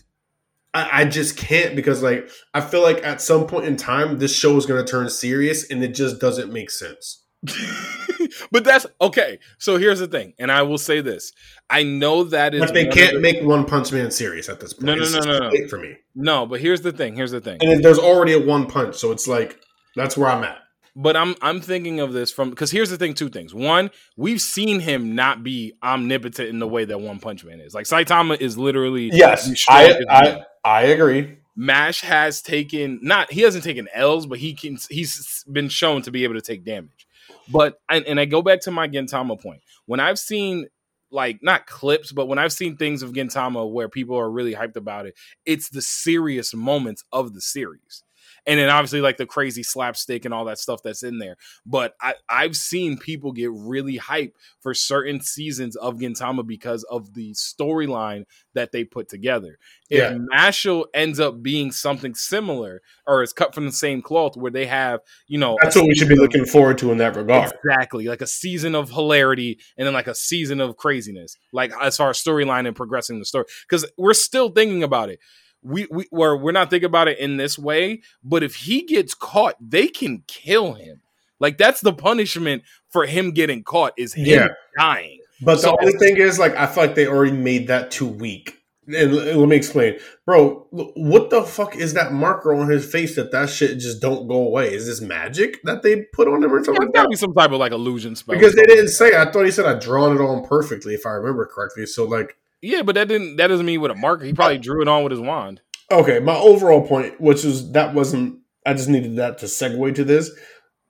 I, 0.74 1.02
I 1.02 1.06
just 1.06 1.38
can't 1.38 1.76
because 1.76 2.02
like 2.02 2.30
I 2.54 2.62
feel 2.62 2.82
like 2.82 3.04
at 3.06 3.22
some 3.22 3.48
point 3.48 3.66
in 3.66 3.78
time 3.78 4.20
this 4.20 4.36
show 4.36 4.58
is 4.58 4.66
gonna 4.66 4.84
turn 4.86 5.10
serious 5.10 5.70
and 5.70 5.84
it 5.84 5.90
just 5.96 6.20
doesn't 6.20 6.52
make 6.52 6.72
sense. 6.72 7.24
but 8.52 8.64
that's 8.64 8.86
okay. 9.02 9.40
So 9.58 9.78
here's 9.78 10.00
the 10.00 10.08
thing, 10.08 10.34
and 10.40 10.52
I 10.52 10.62
will 10.62 10.78
say 10.78 11.02
this: 11.02 11.32
I 11.70 11.84
know 11.84 12.24
that 12.26 12.54
is 12.54 12.62
Like 12.62 12.74
they 12.74 12.88
can't 12.88 13.16
the- 13.16 13.20
make 13.20 13.42
One 13.44 13.66
Punch 13.66 13.92
Man 13.92 14.12
serious 14.12 14.50
at 14.50 14.60
this 14.60 14.74
point. 14.74 14.86
No, 14.86 14.96
no, 14.96 15.10
no, 15.10 15.20
no, 15.40 15.50
no. 15.50 15.68
for 15.68 15.78
me. 15.78 15.96
no. 16.16 16.46
But 16.46 16.62
here's 16.62 16.82
the 16.82 16.92
thing. 16.92 17.16
Here's 17.16 17.32
the 17.32 17.42
thing. 17.42 17.58
And 17.62 17.84
there's 17.84 18.00
already 18.00 18.34
a 18.34 18.40
One 18.40 18.66
Punch, 18.68 18.96
so 18.96 19.12
it's 19.12 19.28
like 19.28 19.60
that's 19.96 20.16
where 20.18 20.30
I'm 20.30 20.44
at. 20.44 20.58
But 20.96 21.18
I'm 21.18 21.36
I'm 21.42 21.60
thinking 21.60 22.00
of 22.00 22.14
this 22.14 22.32
from 22.32 22.50
because 22.50 22.72
here's 22.72 22.90
the 22.90 22.98
thing: 22.98 23.14
two 23.14 23.30
things. 23.30 23.54
One, 23.54 23.92
we've 24.16 24.42
seen 24.42 24.80
him 24.80 25.16
not 25.16 25.44
be 25.44 25.74
omnipotent 25.84 26.50
in 26.50 26.60
the 26.60 26.68
way 26.68 26.86
that 26.86 27.00
One 27.02 27.20
Punch 27.20 27.44
Man 27.44 27.60
is. 27.60 27.74
Like 27.74 27.86
Saitama 27.86 28.40
is 28.40 28.58
literally 28.58 29.10
Yes, 29.12 29.66
I 29.70 30.00
I. 30.10 30.44
I 30.64 30.84
agree. 30.84 31.38
Mash 31.55 32.01
has 32.01 32.41
taken 32.41 32.99
not 33.01 33.32
he 33.32 33.41
hasn't 33.41 33.64
taken 33.64 33.88
L's, 33.93 34.26
but 34.26 34.39
he 34.39 34.53
can 34.53 34.78
he's 34.89 35.43
been 35.51 35.70
shown 35.70 36.01
to 36.03 36.11
be 36.11 36.24
able 36.24 36.36
to 36.36 36.41
take 36.41 36.64
damage. 36.64 37.07
But 37.51 37.80
and, 37.89 38.05
and 38.05 38.20
I 38.20 38.26
go 38.26 38.41
back 38.41 38.61
to 38.61 38.72
my 38.72 38.88
Gintama 38.88 39.39
point. 39.39 39.61
When 39.86 39.99
I've 39.99 40.20
seen 40.20 40.68
like 41.11 41.43
not 41.43 41.68
clips, 41.68 42.11
but 42.11 42.26
when 42.26 42.39
I've 42.39 42.53
seen 42.53 42.76
things 42.76 43.03
of 43.03 43.14
Gintama 43.14 43.70
where 43.72 43.88
people 43.88 44.18
are 44.18 44.30
really 44.30 44.55
hyped 44.55 44.76
about 44.76 45.05
it, 45.05 45.16
it's 45.45 45.70
the 45.70 45.82
serious 45.82 46.53
moments 46.55 47.03
of 47.11 47.34
the 47.34 47.41
series 47.41 48.03
and 48.46 48.60
then 48.60 48.70
obviously 48.70 49.02
like 49.02 49.18
the 49.18 49.26
crazy 49.26 49.64
slapstick 49.64 50.26
and 50.26 50.34
all 50.34 50.46
that 50.46 50.60
stuff 50.60 50.82
that's 50.84 51.04
in 51.04 51.20
there. 51.20 51.38
But 51.66 51.96
I, 52.02 52.16
I've 52.30 52.56
seen 52.56 52.98
people 52.98 53.32
get 53.32 53.52
really 53.52 53.98
hyped 53.98 54.34
for 54.60 54.74
certain 54.74 55.22
seasons 55.22 55.76
of 55.76 55.96
Gintama 55.96 56.46
because 56.46 56.84
of 56.84 57.14
the 57.14 57.34
storyline 57.34 58.26
that 58.54 58.72
they 58.72 58.84
put 58.84 59.10
together. 59.10 59.58
If 59.89 60.00
yeah. 60.00 60.18
Mashle 60.34 60.86
ends 60.94 61.20
up 61.20 61.41
being 61.41 61.72
something 61.72 62.16
similar 62.16 62.82
or 63.08 63.24
is 63.24 63.34
cut 63.34 63.56
from 63.56 63.66
the 63.66 63.72
same 63.72 64.02
cloth 64.02 64.36
where 64.36 64.52
they 64.52 64.66
have, 64.66 65.02
you 65.28 65.38
know, 65.38 65.58
that's 65.62 65.76
what 65.76 65.88
we 65.88 65.96
should 65.96 66.10
be 66.10 66.16
looking 66.16 66.46
forward 66.46 66.78
to 66.80 66.91
in 66.91 66.98
that 66.98 67.16
regard. 67.16 67.52
Exactly. 67.64 68.08
Like 68.08 68.22
a 68.22 68.28
season 68.28 68.76
of 68.76 68.89
hilarity 68.89 69.60
and 69.78 69.86
then 69.86 69.94
like 69.94 70.08
a 70.08 70.16
season 70.16 70.60
of 70.60 70.78
craziness, 70.78 71.38
like 71.52 71.72
as 71.82 71.98
far 71.98 72.10
as 72.10 72.18
storyline 72.22 72.68
and 72.68 72.76
progressing 72.76 73.20
the 73.20 73.26
story. 73.26 73.46
Because 73.68 73.86
we're 73.98 74.14
still 74.14 74.50
thinking 74.50 74.84
about 74.84 75.10
it 75.10 75.20
we 75.64 75.88
we 75.89 76.07
we're, 76.11 76.36
we're 76.36 76.51
not 76.51 76.70
thinking 76.70 76.86
about 76.86 77.07
it 77.07 77.18
in 77.20 77.38
this 77.38 77.57
way, 77.57 78.01
but 78.24 78.43
if 78.43 78.55
he 78.55 78.84
gets 78.84 79.14
caught, 79.14 79.55
they 79.59 79.88
can 79.88 80.24
kill 80.28 80.74
him. 80.74 81.01
Like 81.39 81.57
that's 81.57 81.82
the 81.82 81.93
punishment 81.93 82.64
for 82.89 83.05
him 83.05 83.32
getting 83.32 83.64
caught 83.64 83.93
is 83.97 84.14
him 84.14 84.26
yeah. 84.26 84.47
dying. 84.78 85.20
But 85.41 85.59
so, 85.59 85.72
the 85.72 85.78
only 85.82 85.97
thing 85.97 86.18
is, 86.18 86.39
like, 86.39 86.55
I 86.55 86.68
feel 86.68 86.86
like 86.86 86.95
they 86.95 87.07
already 87.07 87.36
made 87.36 87.68
that 87.68 87.91
too 87.91 88.07
weak. 88.07 88.59
And 88.86 89.14
let 89.16 89.47
me 89.47 89.55
explain, 89.55 89.97
bro. 90.26 90.68
What 90.72 91.30
the 91.30 91.43
fuck 91.43 91.78
is 91.78 91.93
that 91.93 92.11
marker 92.11 92.53
on 92.53 92.68
his 92.68 92.89
face 92.89 93.16
that 93.16 93.32
that 93.32 93.49
shit 93.49 93.80
just 93.80 94.01
don't 94.01 94.28
go 94.28 94.36
away? 94.36 94.74
Is 94.74 94.88
this 94.88 94.99
magic 94.99 95.61
that 95.64 95.84
they 95.84 96.01
put 96.14 96.28
on 96.28 96.43
him 96.43 96.53
or 96.53 96.61
something? 96.64 96.89
Yeah, 96.93 97.01
gotta 97.01 97.09
be 97.09 97.16
some 97.16 97.34
type 97.34 97.51
of 97.51 97.59
like 97.59 97.72
illusion 97.72 98.18
spell. 98.18 98.36
Because 98.36 98.55
they 98.55 98.64
didn't 98.64 98.89
say. 98.89 99.16
I 99.16 99.32
thought 99.32 99.45
he 99.45 99.51
said 99.51 99.66
I 99.66 99.80
drawn 99.80 100.18
it 100.18 100.22
on 100.22 100.45
perfectly, 100.45 100.93
if 100.93 101.05
I 101.05 101.11
remember 101.11 101.45
correctly. 101.45 101.86
So 101.86 102.03
like, 102.03 102.36
yeah, 102.64 102.82
but 102.82 102.95
that 102.95 103.07
didn't 103.07 103.36
that 103.36 103.47
doesn't 103.47 103.66
mean 103.66 103.82
with 103.82 103.91
a 103.91 103.95
marker. 103.95 104.26
He 104.26 104.34
probably 104.34 104.57
drew 104.57 104.82
it 104.82 104.88
on 104.88 105.03
with 105.03 105.11
his 105.11 105.20
wand. 105.20 105.61
Okay, 105.91 106.20
my 106.20 106.36
overall 106.36 106.88
point, 106.88 107.20
which 107.20 107.43
is 107.43 107.72
that 107.74 107.93
wasn't 107.93 108.39
I 108.66 108.74
just 108.74 108.89
needed 108.89 109.18
that 109.18 109.38
to 109.39 109.47
segue 109.47 109.95
to 109.95 110.03
this. 110.03 110.32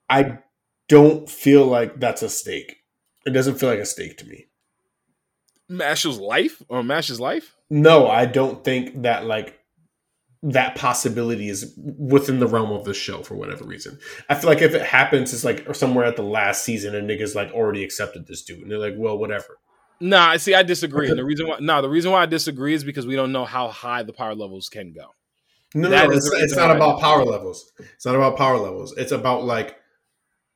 I 0.09 0.39
don't 0.88 1.30
feel 1.30 1.65
like 1.65 1.99
that's 1.99 2.21
a 2.21 2.30
stake. 2.30 2.76
It 3.26 3.32
doesn't 3.32 3.55
feel 3.55 3.69
like 3.69 3.80
a 3.80 3.86
stake 3.86 4.17
to 4.19 4.26
me. 4.26 4.45
Mash's 5.67 6.19
life 6.19 6.61
or 6.69 6.84
Mash's 6.84 7.19
life? 7.19 7.55
No, 7.69 8.07
I 8.07 8.26
don't 8.28 8.63
think 8.63 9.01
that 9.01 9.26
like 9.26 9.59
that 10.43 10.76
possibility 10.76 11.49
is 11.49 11.74
within 11.78 12.39
the 12.39 12.47
realm 12.47 12.71
of 12.71 12.84
the 12.84 12.93
show 12.93 13.24
for 13.24 13.36
whatever 13.36 13.63
reason. 13.63 13.97
I 14.30 14.36
feel 14.36 14.49
like 14.49 14.61
if 14.61 14.76
it 14.76 14.84
happens, 14.84 15.34
it's 15.34 15.45
like 15.45 15.74
somewhere 15.74 16.05
at 16.05 16.17
the 16.17 16.21
last 16.21 16.63
season 16.65 16.93
and 16.93 17.09
niggas 17.09 17.34
like 17.34 17.51
already 17.51 17.84
accepted 17.84 18.28
this 18.28 18.43
dude. 18.43 18.59
And 18.59 18.69
they're 18.69 18.78
like, 18.78 18.95
well, 18.97 19.17
whatever. 19.17 19.57
Nah, 20.04 20.32
I 20.32 20.38
see, 20.38 20.54
I 20.54 20.64
disagree. 20.64 21.10
And 21.10 21.18
the 21.18 21.24
reason 21.24 21.47
why, 21.47 21.60
no, 21.60 21.76
nah, 21.76 21.82
the 21.82 21.89
reason 21.89 22.12
why 22.12 22.24
I 22.24 22.26
disagree 22.26 22.74
is 22.74 22.84
because 22.84 23.08
we 23.08 23.16
don't 23.16 23.32
know 23.32 23.45
how 23.45 23.70
high 23.70 24.04
the 24.04 24.12
power 24.12 24.36
levels 24.36 24.68
can 24.68 24.91
go. 24.91 25.16
No, 25.74 25.89
that 25.89 26.10
no, 26.10 26.16
it's, 26.16 26.30
it's 26.34 26.56
not 26.58 26.76
about 26.76 26.99
power 26.99 27.24
levels. 27.24 27.72
It's 27.80 28.06
not 28.06 28.16
about 28.16 28.36
power 28.36 28.58
levels. 28.58 28.93
It's 28.97 29.14
about 29.14 29.45
like 29.45 29.78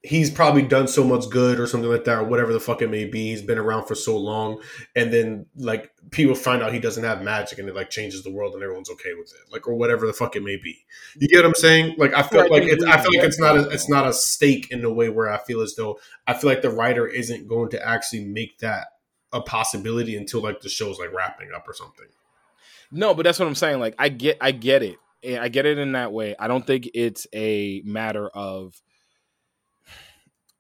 he's 0.04 0.30
probably 0.30 0.64
done 0.64 0.88
so 0.88 1.04
much 1.04 1.30
good 1.30 1.62
or 1.62 1.66
something 1.66 1.90
like 1.90 2.04
that, 2.04 2.20
or 2.20 2.24
whatever 2.26 2.52
the 2.52 2.60
fuck 2.60 2.82
it 2.82 2.90
may 2.90 3.06
be. 3.06 3.30
He's 3.30 3.42
been 3.42 3.58
around 3.58 3.88
for 3.88 3.96
so 3.96 4.18
long, 4.18 4.62
and 4.98 5.14
then 5.14 5.46
like 5.56 5.92
people 6.12 6.36
find 6.36 6.62
out 6.62 6.74
he 6.74 6.80
doesn't 6.80 7.06
have 7.06 7.22
magic, 7.22 7.58
and 7.58 7.70
it 7.70 7.74
like 7.74 7.90
changes 7.90 8.24
the 8.24 8.32
world, 8.32 8.54
and 8.54 8.62
everyone's 8.62 8.90
okay 8.92 9.14
with 9.18 9.32
it, 9.32 9.52
like 9.52 9.66
or 9.66 9.76
whatever 9.76 10.06
the 10.06 10.14
fuck 10.14 10.36
it 10.36 10.44
may 10.44 10.58
be. 10.58 10.78
You 11.18 11.30
get 11.30 11.38
what 11.38 11.46
I'm 11.46 11.56
saying? 11.56 11.96
Like 11.98 12.14
I 12.14 12.22
feel 12.22 12.50
like 12.50 12.64
it's 12.64 12.84
I 12.84 12.98
feel 12.98 13.18
like 13.18 13.26
it's 13.26 13.40
not 13.40 13.56
a, 13.56 13.70
it's 13.70 13.90
not 13.90 14.06
a 14.08 14.14
stake 14.14 14.72
in 14.72 14.82
the 14.82 14.94
way 14.94 15.08
where 15.08 15.32
I 15.32 15.38
feel 15.38 15.62
as 15.62 15.76
though 15.76 16.00
I 16.28 16.34
feel 16.34 16.50
like 16.50 16.62
the 16.62 16.70
writer 16.70 17.08
isn't 17.08 17.48
going 17.48 17.70
to 17.70 17.88
actually 17.88 18.26
make 18.26 18.60
that 18.60 18.88
a 19.34 19.42
possibility 19.42 20.16
until 20.16 20.42
like 20.42 20.62
the 20.62 20.70
show's 20.70 21.00
like 21.00 21.14
wrapping 21.14 21.50
up 21.56 21.68
or 21.68 21.74
something. 21.74 22.08
No, 22.92 23.14
but 23.14 23.24
that's 23.24 23.40
what 23.40 23.48
I'm 23.48 23.56
saying. 23.56 23.80
Like 23.80 23.96
I 23.98 24.10
get 24.10 24.38
I 24.42 24.52
get 24.52 24.84
it. 24.84 24.98
I 25.26 25.50
get 25.50 25.66
it 25.66 25.78
in 25.78 25.94
that 25.94 26.14
way. 26.14 26.36
I 26.40 26.48
don't 26.48 26.66
think 26.66 26.90
it's 26.94 27.28
a 27.34 27.82
matter 27.84 28.30
of 28.30 28.82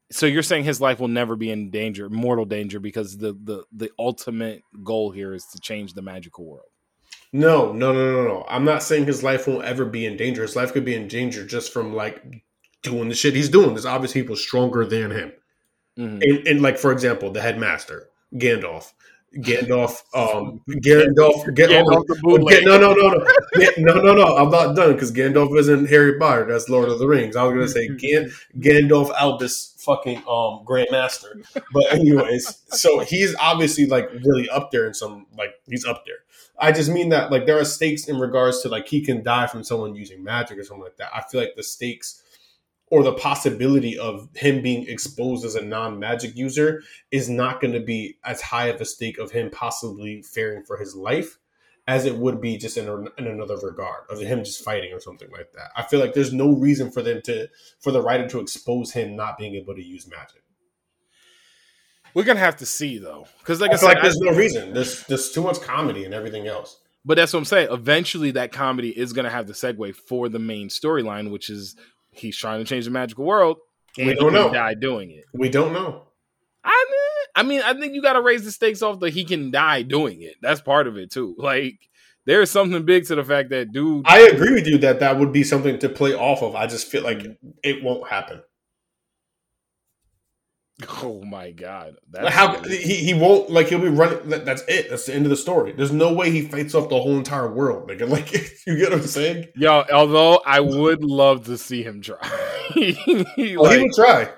so 0.09 0.25
you're 0.25 0.43
saying 0.43 0.63
his 0.63 0.79
life 0.79 0.99
will 0.99 1.09
never 1.09 1.35
be 1.35 1.51
in 1.51 1.69
danger, 1.69 2.09
mortal 2.09 2.45
danger, 2.45 2.79
because 2.79 3.17
the 3.17 3.33
the 3.33 3.63
the 3.71 3.91
ultimate 3.99 4.63
goal 4.83 5.11
here 5.11 5.33
is 5.33 5.45
to 5.47 5.59
change 5.59 5.93
the 5.93 6.01
magical 6.01 6.45
world. 6.45 6.69
No, 7.33 7.73
no, 7.73 7.91
no, 7.91 8.13
no, 8.13 8.23
no. 8.23 8.45
I'm 8.47 8.63
not 8.63 8.83
saying 8.83 9.05
his 9.05 9.21
life 9.21 9.47
won't 9.47 9.65
ever 9.65 9.83
be 9.83 10.05
in 10.05 10.15
danger. 10.15 10.43
His 10.43 10.55
life 10.55 10.71
could 10.71 10.85
be 10.85 10.95
in 10.95 11.09
danger 11.09 11.45
just 11.45 11.73
from 11.73 11.93
like 11.93 12.23
doing 12.83 13.09
the 13.09 13.15
shit 13.15 13.35
he's 13.35 13.49
doing. 13.49 13.69
There's 13.69 13.85
obviously 13.85 14.21
people 14.21 14.37
stronger 14.37 14.85
than 14.85 15.11
him. 15.11 15.33
Mm-hmm. 15.99 16.21
And, 16.21 16.47
and 16.47 16.61
like 16.61 16.77
for 16.77 16.91
example, 16.91 17.31
the 17.31 17.41
headmaster. 17.41 18.09
Gandalf. 18.33 18.93
Gandalf, 19.35 20.03
um, 20.15 20.61
Gandalf, 20.67 21.53
get, 21.53 21.69
Gandalf 21.69 22.47
get, 22.47 22.63
no, 22.63 22.79
no, 22.79 22.93
no, 22.93 23.09
no, 23.09 23.69
no, 23.77 24.01
no, 24.01 24.13
no. 24.13 24.37
I'm 24.37 24.49
not 24.49 24.75
done 24.75 24.93
because 24.93 25.11
Gandalf 25.11 25.57
isn't 25.59 25.89
Harry 25.89 26.17
Potter. 26.17 26.45
That's 26.45 26.69
Lord 26.69 26.89
of 26.89 26.99
the 26.99 27.07
Rings. 27.07 27.35
I 27.35 27.43
was 27.43 27.53
gonna 27.53 27.67
say 27.67 27.87
Gan, 27.97 28.31
Gandalf 28.57 29.11
Albus, 29.15 29.75
fucking 29.79 30.19
um, 30.19 30.63
Grandmaster. 30.65 31.43
But 31.73 31.91
anyways, 31.91 32.63
so 32.69 32.99
he's 32.99 33.35
obviously 33.35 33.85
like 33.85 34.09
really 34.23 34.49
up 34.49 34.71
there 34.71 34.87
in 34.87 34.93
some 34.93 35.27
like 35.37 35.55
he's 35.67 35.85
up 35.85 36.05
there. 36.05 36.19
I 36.59 36.71
just 36.71 36.89
mean 36.89 37.09
that 37.09 37.31
like 37.31 37.45
there 37.45 37.59
are 37.59 37.65
stakes 37.65 38.07
in 38.07 38.17
regards 38.17 38.61
to 38.61 38.69
like 38.69 38.87
he 38.87 39.01
can 39.01 39.23
die 39.23 39.47
from 39.47 39.63
someone 39.63 39.93
using 39.93 40.23
magic 40.23 40.57
or 40.57 40.63
something 40.63 40.83
like 40.83 40.97
that. 40.97 41.09
I 41.13 41.21
feel 41.21 41.41
like 41.41 41.55
the 41.55 41.63
stakes 41.63 42.23
or 42.89 43.03
the 43.03 43.13
possibility 43.13 43.97
of 43.97 44.29
him 44.35 44.61
being 44.61 44.87
exposed 44.87 45.43
as 45.45 45.55
a 45.55 45.61
non-magic 45.61 46.35
user 46.37 46.81
is 47.11 47.29
not 47.29 47.59
going 47.59 47.73
to 47.73 47.81
be 47.81 48.17
as 48.23 48.41
high 48.41 48.67
of 48.67 48.79
a 48.79 48.85
stake 48.85 49.17
of 49.17 49.31
him 49.31 49.49
possibly 49.49 50.21
fearing 50.21 50.63
for 50.63 50.77
his 50.77 50.95
life 50.95 51.37
as 51.87 52.05
it 52.05 52.17
would 52.17 52.41
be 52.41 52.57
just 52.57 52.77
in, 52.77 53.07
in 53.17 53.27
another 53.27 53.57
regard 53.57 54.03
of 54.09 54.19
him 54.19 54.43
just 54.43 54.63
fighting 54.63 54.93
or 54.93 54.99
something 54.99 55.29
like 55.31 55.51
that. 55.53 55.71
I 55.75 55.83
feel 55.83 55.99
like 55.99 56.13
there's 56.13 56.33
no 56.33 56.51
reason 56.51 56.91
for 56.91 57.01
them 57.01 57.21
to 57.23 57.47
for 57.79 57.91
the 57.91 58.01
writer 58.01 58.27
to 58.29 58.39
expose 58.39 58.91
him 58.91 59.15
not 59.15 59.37
being 59.37 59.55
able 59.55 59.73
to 59.73 59.83
use 59.83 60.07
magic. 60.07 60.43
We're 62.13 62.25
gonna 62.25 62.39
have 62.39 62.57
to 62.57 62.65
see 62.65 62.97
though, 62.97 63.27
because 63.39 63.61
like 63.61 63.71
I, 63.71 63.75
I 63.75 63.77
said, 63.77 63.85
like 63.87 64.01
there's 64.01 64.19
I, 64.21 64.31
no 64.31 64.37
reason. 64.37 64.73
There's 64.73 65.03
there's 65.05 65.31
too 65.31 65.43
much 65.43 65.61
comedy 65.61 66.03
and 66.03 66.13
everything 66.13 66.47
else. 66.47 66.79
But 67.05 67.15
that's 67.15 67.31
what 67.31 67.39
I'm 67.39 67.45
saying. 67.45 67.69
Eventually, 67.71 68.31
that 68.31 68.51
comedy 68.51 68.89
is 68.89 69.13
gonna 69.13 69.29
have 69.29 69.47
the 69.47 69.53
segue 69.53 69.95
for 69.95 70.27
the 70.27 70.39
main 70.39 70.67
storyline, 70.67 71.31
which 71.31 71.49
is 71.49 71.77
he's 72.19 72.37
trying 72.37 72.63
to 72.63 72.65
change 72.65 72.85
the 72.85 72.91
magical 72.91 73.25
world. 73.25 73.57
we 73.97 74.13
don't 74.13 74.33
know. 74.33 74.51
Die 74.51 74.73
doing 74.75 75.11
it. 75.11 75.25
We 75.33 75.49
don't 75.49 75.73
know. 75.73 76.03
I 76.63 76.85
mean, 76.89 77.25
I 77.35 77.43
mean, 77.43 77.61
I 77.61 77.79
think 77.79 77.93
you 77.93 78.01
got 78.01 78.13
to 78.13 78.21
raise 78.21 78.43
the 78.43 78.51
stakes 78.51 78.81
off 78.81 78.99
that 78.99 79.11
he 79.11 79.23
can 79.23 79.51
die 79.51 79.83
doing 79.83 80.21
it. 80.21 80.35
That's 80.41 80.61
part 80.61 80.87
of 80.87 80.97
it 80.97 81.11
too. 81.11 81.35
Like 81.37 81.79
there 82.25 82.41
is 82.41 82.51
something 82.51 82.83
big 82.83 83.05
to 83.07 83.15
the 83.15 83.23
fact 83.23 83.49
that 83.51 83.71
dude. 83.71 84.05
I 84.05 84.19
agree 84.21 84.53
with 84.53 84.67
you 84.67 84.77
that 84.79 84.99
that 84.99 85.17
would 85.17 85.31
be 85.31 85.43
something 85.43 85.79
to 85.79 85.89
play 85.89 86.13
off 86.13 86.43
of. 86.43 86.55
I 86.55 86.67
just 86.67 86.87
feel 86.87 87.03
like 87.03 87.19
mm. 87.19 87.37
it 87.63 87.83
won't 87.83 88.07
happen. 88.07 88.41
Oh 91.01 91.23
my 91.23 91.51
god! 91.51 91.95
That's 92.11 92.33
How 92.33 92.61
he, 92.61 92.95
he 92.97 93.13
won't 93.13 93.49
like 93.49 93.69
he'll 93.69 93.81
be 93.81 93.87
running. 93.87 94.29
That's 94.29 94.61
it. 94.67 94.89
That's 94.89 95.07
the 95.07 95.15
end 95.15 95.25
of 95.25 95.31
the 95.31 95.37
story. 95.37 95.71
There's 95.71 95.91
no 95.91 96.13
way 96.13 96.29
he 96.29 96.43
fights 96.43 96.75
off 96.75 96.89
the 96.89 96.99
whole 96.99 97.17
entire 97.17 97.51
world. 97.51 97.89
Like, 97.89 98.01
like 98.07 98.31
you 98.67 98.77
get 98.77 98.91
what 98.91 98.99
I'm 98.99 99.07
saying? 99.07 99.47
Yo, 99.55 99.85
although 99.91 100.41
I 100.45 100.59
would 100.59 101.03
love 101.03 101.45
to 101.45 101.57
see 101.57 101.81
him 101.81 102.01
try. 102.01 102.17
oh, 102.21 103.25
he 103.35 103.57
would 103.57 103.91
try. 103.93 104.29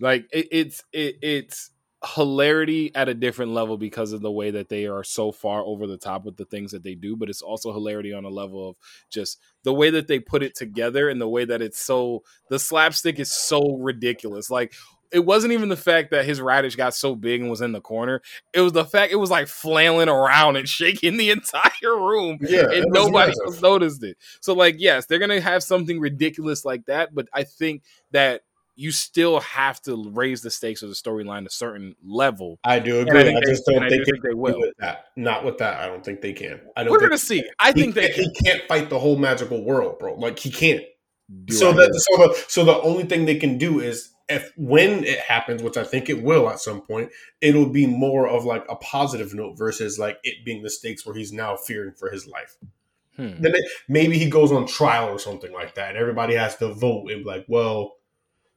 like 0.00 0.26
it, 0.32 0.48
it's 0.50 0.82
it, 0.92 1.16
it's 1.22 1.70
hilarity 2.04 2.94
at 2.94 3.08
a 3.08 3.14
different 3.14 3.52
level 3.52 3.78
because 3.78 4.12
of 4.12 4.20
the 4.20 4.30
way 4.30 4.50
that 4.50 4.68
they 4.68 4.86
are 4.86 5.04
so 5.04 5.32
far 5.32 5.62
over 5.64 5.86
the 5.86 5.96
top 5.96 6.24
with 6.24 6.36
the 6.36 6.44
things 6.44 6.72
that 6.72 6.82
they 6.82 6.94
do 6.94 7.16
but 7.16 7.30
it's 7.30 7.40
also 7.40 7.72
hilarity 7.72 8.12
on 8.12 8.24
a 8.24 8.28
level 8.28 8.68
of 8.68 8.76
just 9.10 9.38
the 9.62 9.72
way 9.72 9.90
that 9.90 10.06
they 10.06 10.18
put 10.18 10.42
it 10.42 10.54
together 10.54 11.08
and 11.08 11.20
the 11.20 11.28
way 11.28 11.44
that 11.44 11.62
it's 11.62 11.80
so 11.80 12.22
the 12.50 12.58
slapstick 12.58 13.18
is 13.18 13.32
so 13.32 13.76
ridiculous 13.78 14.50
like 14.50 14.74
it 15.14 15.24
wasn't 15.24 15.52
even 15.52 15.68
the 15.68 15.76
fact 15.76 16.10
that 16.10 16.24
his 16.24 16.40
radish 16.40 16.74
got 16.74 16.92
so 16.92 17.14
big 17.14 17.40
and 17.40 17.48
was 17.48 17.60
in 17.60 17.70
the 17.70 17.80
corner. 17.80 18.20
It 18.52 18.60
was 18.60 18.72
the 18.72 18.84
fact 18.84 19.12
it 19.12 19.16
was 19.16 19.30
like 19.30 19.46
flailing 19.46 20.08
around 20.08 20.56
and 20.56 20.68
shaking 20.68 21.16
the 21.16 21.30
entire 21.30 21.70
room, 21.96 22.38
yeah, 22.40 22.68
and 22.70 22.86
nobody 22.88 23.32
else 23.46 23.62
noticed 23.62 24.02
it. 24.02 24.18
So, 24.40 24.54
like, 24.54 24.76
yes, 24.78 25.06
they're 25.06 25.20
gonna 25.20 25.40
have 25.40 25.62
something 25.62 26.00
ridiculous 26.00 26.64
like 26.64 26.84
that, 26.86 27.14
but 27.14 27.28
I 27.32 27.44
think 27.44 27.84
that 28.10 28.42
you 28.76 28.90
still 28.90 29.38
have 29.38 29.80
to 29.82 30.10
raise 30.10 30.42
the 30.42 30.50
stakes 30.50 30.82
of 30.82 30.88
the 30.88 30.96
storyline 30.96 31.46
a 31.46 31.50
certain 31.50 31.94
level. 32.04 32.58
I 32.64 32.80
do 32.80 32.98
agree. 32.98 33.32
I, 33.32 33.36
I, 33.36 33.40
just 33.46 33.64
don't 33.66 33.88
think, 33.88 34.04
think, 34.04 34.20
they 34.24 34.34
will. 34.34 34.58
With 34.58 34.74
that. 34.80 35.06
Not 35.14 35.44
with 35.44 35.58
that. 35.58 35.78
I 35.78 35.86
don't 35.86 36.04
think 36.04 36.22
they 36.22 36.32
can. 36.32 36.60
I 36.76 36.82
don't. 36.82 36.90
We're 36.90 36.98
gonna 36.98 37.16
see. 37.16 37.44
I 37.60 37.70
think 37.70 37.94
they 37.94 38.10
he 38.10 38.28
can't 38.44 38.62
fight 38.66 38.90
the 38.90 38.98
whole 38.98 39.16
magical 39.16 39.62
world, 39.62 40.00
bro. 40.00 40.14
Like 40.14 40.40
he 40.40 40.50
can't. 40.50 40.82
Do 41.46 41.54
so 41.54 41.72
that 41.72 41.94
so 41.94 42.16
the 42.18 42.44
so 42.48 42.64
the 42.64 42.80
only 42.82 43.04
thing 43.04 43.24
they 43.24 43.36
can 43.36 43.56
do 43.56 43.80
is 43.80 44.13
if 44.34 44.52
when 44.56 45.04
it 45.04 45.20
happens, 45.20 45.62
which 45.62 45.76
I 45.76 45.84
think 45.84 46.08
it 46.08 46.22
will 46.22 46.48
at 46.48 46.60
some 46.60 46.80
point, 46.80 47.10
it'll 47.40 47.68
be 47.68 47.86
more 47.86 48.28
of 48.28 48.44
like 48.44 48.64
a 48.68 48.76
positive 48.76 49.34
note 49.34 49.56
versus 49.56 49.98
like 49.98 50.18
it 50.24 50.44
being 50.44 50.62
the 50.62 50.70
stakes 50.70 51.06
where 51.06 51.14
he's 51.14 51.32
now 51.32 51.56
fearing 51.56 51.92
for 51.92 52.10
his 52.10 52.26
life. 52.26 52.56
Hmm. 53.16 53.40
Then 53.40 53.52
they, 53.52 53.62
maybe 53.88 54.18
he 54.18 54.28
goes 54.28 54.50
on 54.50 54.66
trial 54.66 55.08
or 55.08 55.18
something 55.18 55.52
like 55.52 55.76
that, 55.76 55.90
and 55.90 55.98
everybody 55.98 56.34
has 56.34 56.56
to 56.56 56.72
vote 56.72 57.10
and 57.10 57.22
be 57.22 57.30
like, 57.30 57.44
well, 57.48 57.94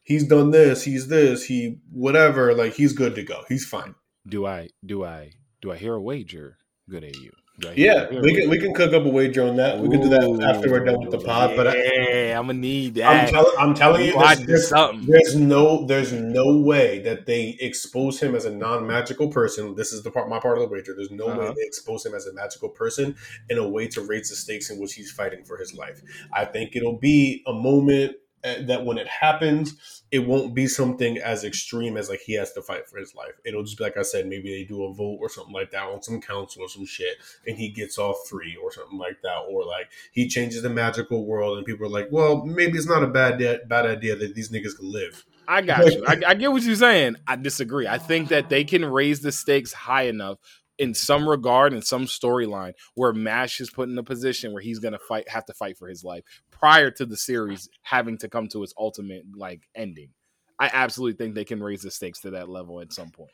he's 0.04 0.28
done 0.28 0.52
this, 0.52 0.84
he's 0.84 1.08
this, 1.08 1.46
he 1.46 1.80
whatever. 1.92 2.56
Like 2.56 2.74
he's 2.74 2.94
good 2.94 3.16
to 3.16 3.24
go. 3.24 3.44
He's 3.48 3.66
fine. 3.66 3.96
Do 4.28 4.46
I 4.46 4.70
do 4.86 5.04
I 5.04 5.34
do 5.62 5.72
I 5.72 5.78
hear 5.78 5.94
a 5.94 6.02
wager? 6.02 6.58
Good 6.90 7.04
at 7.04 7.18
you. 7.18 7.32
Hear- 7.60 7.74
Yeah, 7.76 8.10
hear 8.10 8.20
a 8.20 8.22
we 8.22 8.36
can 8.36 8.50
we 8.52 8.60
can 8.60 8.74
cook 8.74 8.94
up 8.94 9.04
a 9.04 9.10
wager 9.10 9.44
on 9.44 9.56
that. 9.56 9.80
We 9.80 9.90
can 9.90 10.00
do 10.02 10.10
that 10.10 10.44
after 10.48 10.70
we're 10.70 10.86
done 10.86 11.00
with 11.02 11.10
the 11.10 11.18
pod. 11.18 11.56
But 11.56 11.68
I, 11.68 12.34
I'm 12.34 12.46
gonna 12.46 12.54
need 12.60 13.00
I'm, 13.00 13.26
that. 13.26 13.30
tell, 13.32 13.52
I'm 13.58 13.74
telling 13.74 14.06
you, 14.06 14.14
there's, 14.20 14.46
there's, 14.46 14.68
something. 14.70 15.06
there's 15.08 15.36
no 15.36 15.84
there's 15.86 16.14
no 16.14 16.58
way 16.58 17.00
that 17.00 17.26
they 17.26 17.58
expose 17.60 18.20
him 18.20 18.36
as 18.36 18.46
a 18.46 18.52
non 18.52 18.86
magical 18.86 19.30
person. 19.30 19.74
This 19.74 19.92
is 19.92 20.04
the 20.04 20.12
part 20.12 20.30
my 20.30 20.40
part 20.40 20.60
of 20.60 20.64
the 20.64 20.70
wager. 20.70 20.94
There's 20.96 21.10
no 21.10 21.26
way 21.26 21.34
Uh-huh. 21.34 21.54
they 21.56 21.64
expose 21.66 22.06
him 22.06 22.14
as 22.14 22.28
a 22.28 22.34
magical 22.34 22.70
person 22.70 23.16
in 23.50 23.58
a 23.58 23.68
way 23.68 23.88
to 23.88 24.02
raise 24.02 24.30
the 24.30 24.36
stakes 24.36 24.70
in 24.70 24.80
which 24.80 24.94
he's 24.94 25.12
fighting 25.12 25.44
for 25.44 25.58
his 25.58 25.74
life. 25.74 26.00
I 26.32 26.46
think 26.46 26.76
it'll 26.76 27.00
be 27.00 27.42
a 27.48 27.54
moment 27.54 28.18
Eh, 28.44 28.62
that 28.64 28.86
when 28.86 29.00
it 29.00 29.08
happens, 29.08 30.04
it 30.12 30.20
won't 30.20 30.54
be 30.54 30.68
something 30.68 31.18
as 31.18 31.44
extreme 31.44 31.98
as 31.98 32.08
like 32.08 32.20
he 32.20 32.34
has 32.34 32.54
to 32.54 32.62
fight 32.62 32.88
for 32.88 33.00
his 33.00 33.16
life. 33.16 33.34
It'll 33.44 33.64
just 33.64 33.78
be 33.78 33.84
like 33.84 33.98
I 33.98 34.04
said, 34.04 34.28
maybe 34.28 34.50
they 34.50 34.64
do 34.64 34.84
a 34.84 34.94
vote 34.94 35.18
or 35.20 35.28
something 35.28 35.54
like 35.54 35.72
that 35.72 35.84
on 35.84 36.04
some 36.04 36.22
council 36.22 36.62
or 36.62 36.70
some 36.70 36.86
shit, 36.86 37.18
and 37.48 37.58
he 37.58 37.70
gets 37.70 37.98
off 37.98 38.28
free 38.30 38.56
or 38.62 38.72
something 38.72 39.00
like 39.00 39.22
that, 39.24 39.40
or 39.50 39.66
like 39.66 39.90
he 40.12 40.28
changes 40.28 40.62
the 40.62 40.70
magical 40.70 41.26
world, 41.26 41.58
and 41.58 41.66
people 41.66 41.88
are 41.88 41.90
like, 41.90 42.10
well, 42.12 42.46
maybe 42.46 42.78
it's 42.78 42.88
not 42.88 43.04
a 43.04 43.08
bad 43.08 43.40
de- 43.40 43.66
bad 43.66 43.88
idea 43.88 44.16
that 44.16 44.36
these 44.36 44.50
niggas 44.50 44.78
can 44.78 44.92
live. 44.92 45.26
I 45.48 45.62
got 45.62 45.92
you. 45.92 46.06
I, 46.06 46.22
I 46.28 46.34
get 46.36 46.52
what 46.52 46.62
you're 46.62 46.76
saying. 46.76 47.16
I 47.26 47.38
disagree. 47.38 47.88
I 47.88 47.98
think 47.98 48.30
that 48.30 48.50
they 48.50 48.66
can 48.66 48.86
raise 48.86 49.22
the 49.22 49.32
stakes 49.32 49.74
high 49.74 50.04
enough 50.04 50.38
in 50.78 50.94
some 50.94 51.28
regard 51.28 51.74
in 51.74 51.82
some 51.82 52.06
storyline 52.06 52.74
where 52.96 53.14
Mash 53.14 53.60
is 53.60 53.70
put 53.70 53.90
in 53.90 53.98
a 53.98 54.04
position 54.04 54.54
where 54.54 54.62
he's 54.62 54.80
gonna 54.80 55.00
fight 55.00 55.28
have 55.30 55.46
to 55.46 55.54
fight 55.54 55.78
for 55.78 55.88
his 55.88 56.04
life 56.04 56.24
prior 56.60 56.92
to 56.92 57.06
the 57.06 57.18
series 57.18 57.70
having 57.82 58.18
to 58.20 58.30
come 58.30 58.48
to 58.50 58.64
its 58.64 58.74
ultimate 58.78 59.24
like 59.36 59.62
ending. 59.76 60.10
I 60.60 60.70
absolutely 60.74 61.18
think 61.18 61.36
they 61.36 61.46
can 61.46 61.62
raise 61.62 61.82
the 61.84 61.92
stakes 61.92 62.22
to 62.22 62.32
that 62.32 62.50
level 62.50 62.82
at 62.82 62.92
some 62.92 63.10
point. 63.12 63.32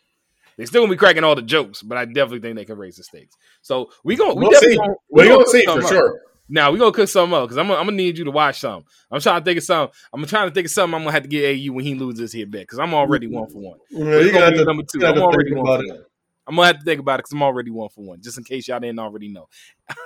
They 0.58 0.66
still 0.66 0.84
gonna 0.84 0.94
be 0.94 0.98
cracking 0.98 1.24
all 1.24 1.36
the 1.36 1.42
jokes, 1.42 1.82
but 1.82 1.98
I 1.98 2.06
definitely 2.06 2.40
think 2.42 2.56
they 2.58 2.66
can 2.66 2.78
raise 2.78 2.98
the 2.98 3.04
stakes. 3.04 3.36
So 3.62 3.90
we 4.04 4.16
gonna 4.16 4.36
we 4.36 4.42
We'll 4.44 4.52
definitely 4.52 4.74
see. 4.76 4.78
gonna- 4.80 4.94
We're 5.10 5.24
gonna 5.26 5.36
gonna 5.38 5.48
see 5.50 5.66
for 5.66 5.82
up. 5.84 5.90
sure. 5.90 6.22
Now 6.50 6.72
we 6.72 6.78
gonna 6.78 6.92
cook 6.92 7.08
something 7.08 7.34
up 7.36 7.46
because 7.46 7.58
I'm, 7.58 7.68
gonna- 7.68 7.80
I'm 7.80 7.86
gonna 7.86 7.98
need 7.98 8.18
you 8.18 8.26
to 8.26 8.32
watch 8.32 8.60
something. 8.60 8.86
I'm 9.10 9.22
trying 9.22 9.40
to 9.42 9.46
think 9.46 9.58
of 9.58 9.64
something. 9.64 9.96
I'm 10.14 10.26
trying 10.26 10.50
to 10.50 10.54
think 10.54 10.66
of 10.66 10.72
something. 10.72 10.94
I'm 10.96 11.02
gonna 11.02 11.14
have 11.14 11.24
to 11.24 11.30
get 11.30 11.46
AU 11.56 11.72
when 11.74 11.86
he 11.86 11.96
loses 11.96 12.34
his 12.34 12.46
bet 12.46 12.62
because 12.64 12.78
I'm 12.80 12.94
already 12.94 13.28
mm-hmm. 13.28 13.36
one 13.36 13.50
for 13.50 13.60
one. 13.60 13.80
Yeah, 13.90 14.00
you 14.00 14.10
gonna 14.10 14.32
gotta 14.32 14.32
be 14.32 14.40
have 14.42 14.54
to- 14.58 14.66
number 14.66 14.84
two. 14.84 15.06
I'm 15.06 15.18
already 15.20 15.54
one 15.54 15.66
about 15.66 15.80
for 15.80 15.86
it. 15.86 15.90
one. 15.90 16.06
I'm 16.48 16.56
gonna 16.56 16.68
have 16.68 16.80
to 16.80 16.84
think 16.84 17.00
about 17.00 17.16
it 17.16 17.20
because 17.20 17.32
I'm 17.32 17.44
already 17.44 17.72
one 17.72 17.90
for 17.90 18.04
one. 18.04 18.22
Just 18.22 18.38
in 18.38 18.44
case 18.44 18.68
y'all 18.68 18.80
didn't 18.80 19.00
already 19.00 19.30
know. 19.30 19.48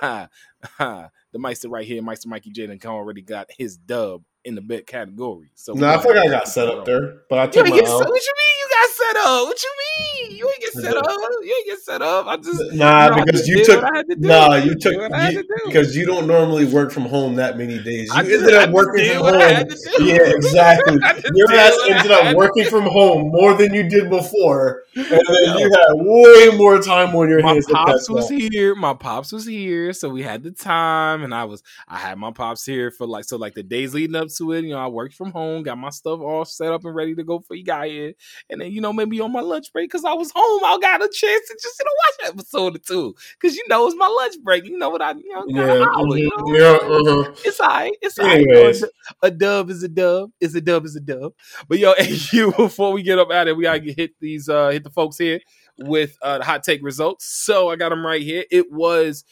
the 0.00 1.10
Meister 1.38 1.68
right 1.68 1.86
here, 1.86 2.02
Meister 2.02 2.28
Mikey 2.28 2.52
Jaden, 2.52 2.84
already 2.84 3.22
got 3.22 3.48
his 3.56 3.76
dub 3.76 4.22
in 4.44 4.54
the 4.54 4.60
bet 4.60 4.86
category. 4.86 5.50
So 5.54 5.74
No, 5.74 5.88
I 5.88 5.98
forgot 5.98 6.26
I 6.26 6.30
got 6.30 6.48
set 6.48 6.68
up 6.68 6.84
there, 6.84 7.22
but 7.28 7.38
I 7.38 7.44
You 7.44 7.50
took 7.50 7.66
ain't 7.66 7.70
my 7.70 7.80
get, 7.80 7.88
L. 7.88 7.98
what 7.98 8.08
you 8.08 8.12
mean 8.14 8.22
you 8.22 8.34
got 8.78 8.90
set 8.94 9.16
up? 9.16 9.46
What 9.46 9.62
you 9.62 9.74
mean? 9.78 10.36
You 10.38 10.48
ain't 10.48 10.60
get 10.60 10.72
set 10.72 10.96
up. 10.96 11.04
You 11.42 11.56
ain't 11.56 11.66
get 11.66 11.80
set 11.80 12.02
up. 12.02 12.26
I 12.26 12.36
just 12.36 12.60
Nah, 12.72 13.04
you 13.04 13.16
know, 13.16 13.24
because 13.24 13.48
you 13.48 13.64
took 13.64 13.82
what 13.82 13.92
I 13.92 13.96
had 13.96 14.06
to 14.08 14.16
nah, 14.18 14.54
you 14.56 14.74
took 14.74 14.92
Did 14.92 15.00
what 15.00 15.12
I 15.12 15.20
had 15.20 15.34
you, 15.34 15.44
because 15.66 15.96
you 15.96 16.06
don't 16.06 16.26
normally 16.26 16.64
work 16.66 16.92
from 16.92 17.04
home 17.04 17.36
that 17.36 17.58
many 17.58 17.82
days. 17.82 18.10
You 18.14 18.20
ended 18.20 18.54
up 18.54 18.70
working 18.70 19.14
from 19.14 19.24
home. 19.24 19.40
had 19.40 19.70
to 19.70 19.76
do. 19.76 20.04
Yeah, 20.04 20.18
exactly. 20.22 20.98
Your 21.34 21.52
ass 21.52 21.78
ended 21.88 22.10
up 22.10 22.36
working 22.36 22.64
from 22.66 22.84
home 22.84 23.30
more 23.32 23.54
than 23.54 23.74
you 23.74 23.88
did 23.88 24.10
before, 24.10 24.82
and 24.94 25.04
then 25.06 25.58
you 25.58 25.70
had 25.70 25.94
way 25.94 26.56
more 26.56 26.80
time 26.80 27.14
on 27.14 27.28
your 27.28 27.42
my 27.42 27.54
hands 27.54 27.66
to 27.66 27.72
pops 27.72 28.08
was 28.08 28.28
here. 28.28 28.74
My 28.74 28.94
pops 28.94 29.32
was 29.32 29.46
here, 29.46 29.92
so 29.92 30.08
we 30.08 30.22
had 30.22 30.42
the 30.42 30.50
time, 30.50 31.22
and 31.22 31.34
I 31.34 31.44
was 31.44 31.62
I 31.88 31.96
had 31.96 32.18
my 32.18 32.32
pops 32.32 32.64
here 32.64 32.90
for 32.90 33.06
like 33.06 33.24
so 33.24 33.36
like 33.36 33.54
the 33.54 33.62
days 33.62 33.94
leading 33.94 34.16
up 34.16 34.28
to 34.38 34.52
it. 34.52 34.64
You 34.64 34.70
know, 34.70 34.78
I 34.78 34.88
worked 34.88 35.14
from 35.14 35.32
home, 35.32 35.62
got 35.62 35.78
my 35.78 35.90
stuff 35.90 36.20
all 36.20 36.44
set 36.44 36.72
up 36.72 36.84
and 36.84 36.94
ready 36.94 37.14
to 37.14 37.24
go 37.24 37.40
for 37.40 37.54
you 37.54 37.64
guys 37.64 37.90
here, 37.90 38.14
and 38.50 38.60
then 38.60 38.67
you 38.72 38.80
know 38.80 38.92
maybe 38.92 39.20
on 39.20 39.32
my 39.32 39.40
lunch 39.40 39.72
break 39.72 39.90
because 39.90 40.04
I 40.04 40.12
was 40.12 40.32
home, 40.34 40.62
I 40.64 40.78
got 40.80 41.02
a 41.02 41.08
chance 41.08 41.48
to 41.48 41.58
just 41.60 41.78
you 41.78 41.84
know 41.84 41.90
watch 41.96 42.30
an 42.30 42.38
episode 42.38 42.76
or 42.76 42.78
two 42.78 43.14
because 43.40 43.56
you 43.56 43.64
know 43.68 43.86
it's 43.86 43.96
my 43.96 44.06
lunch 44.06 44.34
break. 44.42 44.64
You 44.64 44.78
know 44.78 44.90
what 44.90 45.02
I 45.02 45.12
you 45.12 45.32
know, 45.32 45.44
Yeah, 45.48 45.86
hour, 45.96 46.16
you 46.16 46.30
know? 46.36 46.54
yeah, 46.54 46.96
uh-huh. 46.96 47.34
It's 47.44 47.60
all 47.60 47.68
right. 47.68 47.96
It's 48.02 48.18
all 48.18 48.26
right. 48.26 48.38
Anyways. 48.38 48.84
a, 49.22 49.30
dub 49.30 49.70
is 49.70 49.82
a 49.82 49.88
dub. 49.88 50.30
Is 50.40 50.54
a 50.54 50.60
dub 50.60 50.84
is 50.84 50.96
a 50.96 51.00
dub. 51.00 51.32
But 51.68 51.78
yo, 51.78 51.94
you 52.32 52.52
before 52.52 52.92
we 52.92 53.02
get 53.02 53.18
up 53.18 53.30
at 53.30 53.48
it, 53.48 53.56
we 53.56 53.64
gotta 53.64 53.80
hit 53.92 54.12
these 54.20 54.48
uh 54.48 54.68
hit 54.68 54.84
the 54.84 54.90
folks 54.90 55.18
here 55.18 55.40
with 55.78 56.16
uh 56.22 56.38
the 56.38 56.44
hot 56.44 56.62
take 56.62 56.82
results. 56.82 57.24
So 57.26 57.70
I 57.70 57.76
got 57.76 57.90
them 57.90 58.04
right 58.04 58.22
here. 58.22 58.44
It 58.50 58.70
was 58.72 59.24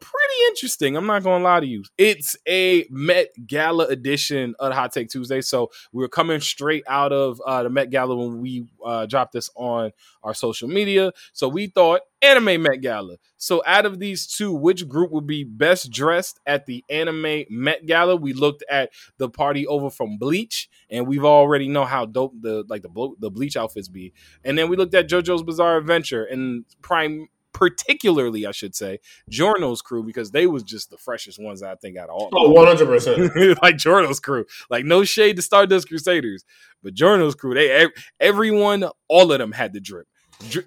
pretty 0.00 0.34
interesting. 0.48 0.96
I'm 0.96 1.06
not 1.06 1.22
gonna 1.22 1.44
lie 1.44 1.60
to 1.60 1.66
you. 1.66 1.84
It's 1.98 2.36
a 2.48 2.86
Met 2.90 3.28
Gala 3.46 3.86
edition 3.86 4.54
of 4.58 4.72
Hot 4.72 4.92
Take 4.92 5.08
Tuesday. 5.08 5.40
So 5.40 5.70
we 5.92 6.04
are 6.04 6.08
coming 6.08 6.40
straight 6.40 6.84
out 6.88 7.12
of 7.12 7.40
uh, 7.46 7.62
the 7.62 7.70
Met 7.70 7.90
Gala 7.90 8.16
when 8.16 8.40
we 8.40 8.66
uh, 8.84 9.06
dropped 9.06 9.32
this 9.32 9.50
on 9.54 9.92
our 10.22 10.34
social 10.34 10.68
media. 10.68 11.12
So 11.32 11.48
we 11.48 11.66
thought 11.66 12.00
anime 12.22 12.62
Met 12.62 12.80
Gala. 12.80 13.16
So 13.36 13.62
out 13.66 13.86
of 13.86 13.98
these 13.98 14.26
two, 14.26 14.52
which 14.52 14.86
group 14.88 15.10
would 15.12 15.26
be 15.26 15.44
best 15.44 15.90
dressed 15.90 16.40
at 16.46 16.66
the 16.66 16.84
anime 16.90 17.44
Met 17.48 17.86
Gala? 17.86 18.16
We 18.16 18.32
looked 18.32 18.64
at 18.70 18.90
the 19.18 19.28
party 19.28 19.66
over 19.66 19.90
from 19.90 20.18
Bleach, 20.18 20.68
and 20.90 21.06
we've 21.06 21.24
already 21.24 21.68
know 21.68 21.84
how 21.84 22.06
dope 22.06 22.34
the 22.40 22.64
like 22.68 22.82
the 22.82 23.14
the 23.18 23.30
Bleach 23.30 23.56
outfits 23.56 23.88
be. 23.88 24.12
And 24.44 24.58
then 24.58 24.68
we 24.68 24.76
looked 24.76 24.94
at 24.94 25.08
JoJo's 25.08 25.42
Bizarre 25.42 25.76
Adventure 25.78 26.24
and 26.24 26.64
Prime. 26.82 27.28
Particularly, 27.60 28.46
I 28.46 28.52
should 28.52 28.74
say, 28.74 29.00
Giorno's 29.28 29.82
crew 29.82 30.02
because 30.02 30.30
they 30.30 30.46
was 30.46 30.62
just 30.62 30.88
the 30.88 30.96
freshest 30.96 31.38
ones 31.38 31.62
I 31.62 31.74
think 31.74 31.98
out 31.98 32.08
of 32.08 32.14
all. 32.14 32.30
Oh, 32.32 32.50
one 32.50 32.66
hundred 32.66 32.86
percent. 32.86 33.30
like 33.62 33.76
Giorno's 33.76 34.18
crew. 34.18 34.46
Like 34.70 34.86
no 34.86 35.04
shade 35.04 35.36
to 35.36 35.42
Stardust 35.42 35.88
Crusaders, 35.88 36.44
but 36.82 36.94
Giorno's 36.94 37.34
crew, 37.34 37.52
they 37.52 37.86
everyone, 38.18 38.84
all 39.08 39.30
of 39.30 39.38
them 39.38 39.52
had 39.52 39.74
the 39.74 39.80
drip. 39.80 40.06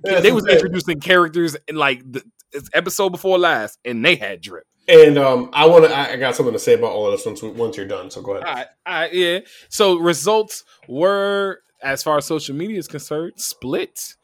They 0.03 0.31
was 0.31 0.47
introducing 0.47 0.99
characters 0.99 1.57
in 1.67 1.75
like 1.75 2.03
the 2.09 2.23
episode 2.73 3.09
before 3.09 3.39
last, 3.39 3.79
and 3.83 4.05
they 4.05 4.15
had 4.15 4.41
drip. 4.41 4.67
And 4.87 5.17
um, 5.17 5.49
I 5.53 5.65
want 5.65 5.85
to. 5.85 5.95
I 5.95 6.11
I 6.11 6.15
got 6.17 6.35
something 6.35 6.53
to 6.53 6.59
say 6.59 6.73
about 6.73 6.91
all 6.91 7.07
of 7.07 7.13
this 7.13 7.25
once 7.25 7.41
once 7.41 7.77
you're 7.77 7.87
done. 7.87 8.11
So 8.11 8.21
go 8.21 8.33
ahead. 8.33 8.47
All 8.47 8.53
right, 8.53 8.67
all 8.85 8.93
right, 8.93 9.13
yeah. 9.13 9.39
So 9.69 9.97
results 9.97 10.63
were, 10.87 11.61
as 11.81 12.03
far 12.03 12.17
as 12.17 12.25
social 12.25 12.55
media 12.55 12.77
is 12.77 12.87
concerned, 12.87 13.33
split. 13.37 14.15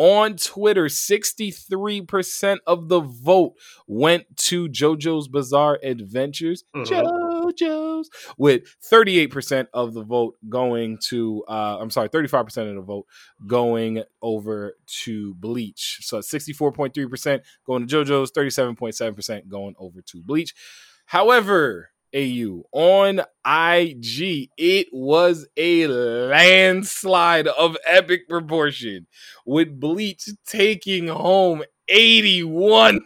On 0.00 0.36
Twitter, 0.36 0.84
63% 0.88 2.58
of 2.68 2.88
the 2.88 3.00
vote 3.00 3.54
went 3.88 4.24
to 4.36 4.68
JoJo's 4.68 5.26
Bizarre 5.26 5.80
Adventures. 5.82 6.62
Mhm. 6.74 6.86
JoJo's. 6.86 8.08
With 8.38 8.62
38% 8.80 9.66
of 9.74 9.94
the 9.94 10.04
vote 10.04 10.36
going 10.48 10.98
to, 11.08 11.42
uh, 11.48 11.78
I'm 11.80 11.90
sorry, 11.90 12.08
35% 12.08 12.68
of 12.68 12.76
the 12.76 12.82
vote 12.82 13.06
going 13.44 14.04
over 14.22 14.76
to 15.02 15.34
Bleach. 15.34 15.98
So 16.02 16.20
64.3% 16.20 17.42
going 17.66 17.84
to 17.86 17.96
JoJo's, 17.96 18.30
37.7% 18.30 19.48
going 19.48 19.74
over 19.80 20.00
to 20.00 20.22
Bleach. 20.22 20.54
However, 21.06 21.90
AU 22.14 22.64
on 22.72 23.20
IG, 23.46 24.50
it 24.56 24.88
was 24.92 25.46
a 25.56 25.86
landslide 25.86 27.48
of 27.48 27.76
epic 27.86 28.28
proportion 28.28 29.06
with 29.44 29.78
Bleach 29.78 30.28
taking 30.46 31.08
home 31.08 31.62
81% 31.90 33.00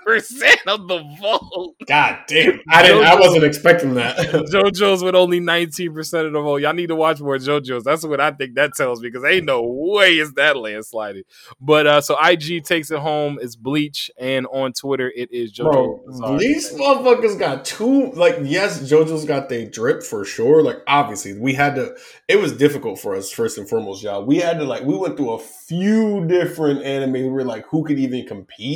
of 0.66 0.88
the 0.88 1.16
vote. 1.20 1.74
God 1.86 2.18
damn! 2.26 2.60
I 2.68 2.82
didn't. 2.82 3.04
I 3.04 3.18
wasn't 3.18 3.44
expecting 3.44 3.94
that. 3.94 4.16
JoJo's 4.52 5.02
with 5.02 5.14
only 5.14 5.40
19% 5.40 6.26
of 6.26 6.32
the 6.32 6.40
vote. 6.40 6.62
Y'all 6.62 6.72
need 6.72 6.88
to 6.88 6.96
watch 6.96 7.20
more 7.20 7.36
JoJo's. 7.36 7.84
That's 7.84 8.04
what 8.04 8.20
I 8.20 8.32
think 8.32 8.54
that 8.56 8.74
tells 8.74 9.00
me 9.00 9.08
because 9.08 9.24
ain't 9.24 9.46
no 9.46 9.62
way 9.62 10.18
is 10.18 10.32
that 10.34 10.56
landsliding. 10.56 11.22
But 11.60 11.86
uh 11.86 12.00
so 12.00 12.16
IG 12.22 12.64
takes 12.64 12.90
it 12.90 12.98
home. 12.98 13.38
It's 13.40 13.56
Bleach, 13.56 14.10
and 14.18 14.46
on 14.46 14.72
Twitter 14.72 15.12
it 15.14 15.32
is 15.32 15.52
JoJo. 15.52 15.72
Bro, 15.72 16.38
these 16.38 16.72
motherfuckers 16.72 17.38
got 17.38 17.64
two. 17.64 18.10
Like, 18.12 18.38
yes, 18.42 18.80
JoJo's 18.90 19.24
got 19.24 19.48
they 19.48 19.66
drip 19.66 20.02
for 20.02 20.24
sure. 20.24 20.62
Like, 20.62 20.78
obviously, 20.86 21.38
we 21.38 21.54
had 21.54 21.76
to. 21.76 21.96
It 22.28 22.36
was 22.36 22.52
difficult 22.56 23.00
for 23.00 23.14
us 23.14 23.30
first 23.30 23.58
and 23.58 23.68
foremost, 23.68 24.02
y'all. 24.02 24.24
We 24.24 24.38
had 24.38 24.58
to 24.58 24.64
like. 24.64 24.82
We 24.82 24.96
went 24.96 25.16
through 25.16 25.32
a 25.32 25.38
few 25.38 26.26
different 26.26 26.80
animes. 26.80 27.22
We 27.22 27.28
were 27.28 27.44
like, 27.44 27.66
who 27.66 27.84
could 27.84 27.98
even 27.98 28.26
compete? 28.26 28.71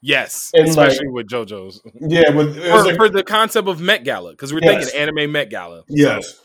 Yes, 0.00 0.50
And, 0.54 0.68
especially 0.68 1.08
with 1.08 1.26
JoJo's. 1.26 1.82
Yeah, 2.00 2.30
was 2.30 2.56
For, 2.56 2.84
like, 2.84 2.96
for 2.96 3.08
the 3.08 3.22
concept 3.24 3.66
of 3.68 3.80
Met 3.80 4.04
Gala, 4.04 4.30
because 4.30 4.52
we're 4.52 4.60
Yes. 4.62 4.90
thinking 4.92 5.00
anime 5.00 5.32
Met 5.32 5.50
Gala. 5.50 5.82
yes. 5.88 6.40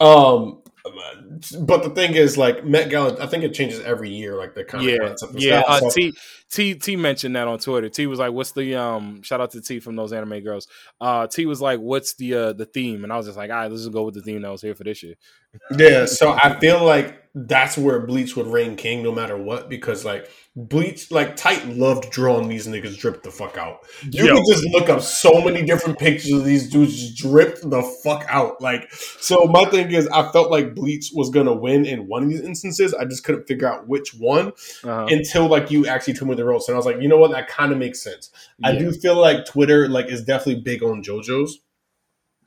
Um, 0.00 0.62
but 1.60 1.82
the 1.82 1.90
thing 1.90 2.14
is, 2.14 2.36
like 2.38 2.64
Met 2.64 2.90
Gala, 2.90 3.16
I 3.20 3.26
think 3.26 3.44
it 3.44 3.54
changes 3.54 3.80
every 3.80 4.10
year. 4.10 4.36
Like 4.36 4.54
the 4.54 4.64
kind 4.64 4.84
of 4.84 4.90
Yeah, 4.90 4.98
concept 5.08 5.32
yeah. 5.36 5.62
stuff. 5.62 5.70
Uh, 5.70 5.80
So- 5.80 5.90
T 5.90 6.12
T 6.52 6.74
T 6.74 6.96
mentioned 6.96 7.34
that 7.34 7.48
on 7.48 7.58
Twitter. 7.58 7.88
T 7.88 8.06
was 8.06 8.18
like, 8.20 8.30
"What's 8.32 8.52
the 8.52 8.76
um?" 8.76 9.22
Shout 9.22 9.40
out 9.40 9.50
to 9.52 9.60
T 9.60 9.80
from 9.80 9.96
those 9.96 10.12
anime 10.12 10.40
girls. 10.40 10.68
Uh, 11.00 11.26
T 11.26 11.44
was 11.46 11.60
like, 11.60 11.80
"What's 11.80 12.14
the 12.14 12.34
uh 12.34 12.52
the 12.52 12.66
theme?" 12.66 13.02
And 13.04 13.12
I 13.12 13.16
was 13.16 13.26
just 13.26 13.36
like, 13.38 13.50
"All 13.50 13.56
right, 13.56 13.70
let's 13.70 13.82
just 13.82 13.92
go 13.92 14.04
with 14.04 14.14
the 14.14 14.22
theme 14.22 14.42
that 14.42 14.50
was 14.52 14.62
here 14.62 14.74
for 14.76 14.84
this 14.84 15.02
year." 15.02 15.14
Yeah, 15.76 16.04
so 16.04 16.32
I 16.32 16.58
feel 16.60 16.84
like 16.84 17.20
that's 17.34 17.76
where 17.76 17.98
Bleach 18.06 18.36
would 18.36 18.46
reign 18.46 18.76
king 18.76 19.02
no 19.02 19.10
matter 19.12 19.36
what 19.36 19.68
because 19.68 20.04
like 20.04 20.30
Bleach, 20.58 21.10
like 21.10 21.36
Titan 21.36 21.78
loved 21.78 22.10
drawing 22.10 22.48
these 22.48 22.66
niggas 22.66 22.98
drip 22.98 23.22
the 23.22 23.30
fuck 23.30 23.58
out. 23.58 23.80
You 24.10 24.24
Yo. 24.24 24.34
can 24.36 24.44
just 24.50 24.64
look 24.72 24.88
up 24.88 25.02
so 25.02 25.42
many 25.42 25.62
different 25.62 25.98
pictures 25.98 26.32
of 26.32 26.46
these 26.46 26.70
dudes 26.70 26.98
just 26.98 27.18
dripped 27.18 27.68
the 27.68 27.82
fuck 28.02 28.24
out. 28.28 28.62
Like, 28.62 28.90
so 28.92 29.44
my 29.44 29.66
thing 29.66 29.90
is, 29.92 30.08
I 30.08 30.32
felt 30.32 30.50
like 30.50 30.74
Bleach 30.74 31.10
was 31.14 31.28
gonna 31.28 31.52
win 31.52 31.84
in 31.84 32.08
one 32.08 32.22
of 32.22 32.30
these 32.30 32.40
instances. 32.40 32.94
I 32.94 33.04
just 33.04 33.22
couldn't 33.22 33.46
figure 33.46 33.68
out 33.68 33.86
which 33.86 34.14
one 34.14 34.48
Uh-huh. 34.82 35.06
until 35.10 35.46
like 35.46 35.70
you 35.70 35.86
actually 35.86 36.14
told 36.14 36.30
me 36.30 36.36
the 36.36 36.44
roles, 36.46 36.68
and 36.68 36.74
I 36.74 36.78
was 36.78 36.86
like, 36.86 37.02
you 37.02 37.08
know 37.08 37.18
what, 37.18 37.32
that 37.32 37.48
kind 37.48 37.70
of 37.70 37.76
makes 37.76 38.00
sense. 38.02 38.30
I 38.64 38.74
do 38.76 38.92
feel 38.92 39.16
like 39.16 39.44
Twitter 39.44 39.88
like 39.90 40.06
is 40.06 40.24
definitely 40.24 40.62
big 40.62 40.82
on 40.82 41.02
JoJo's. 41.02 41.60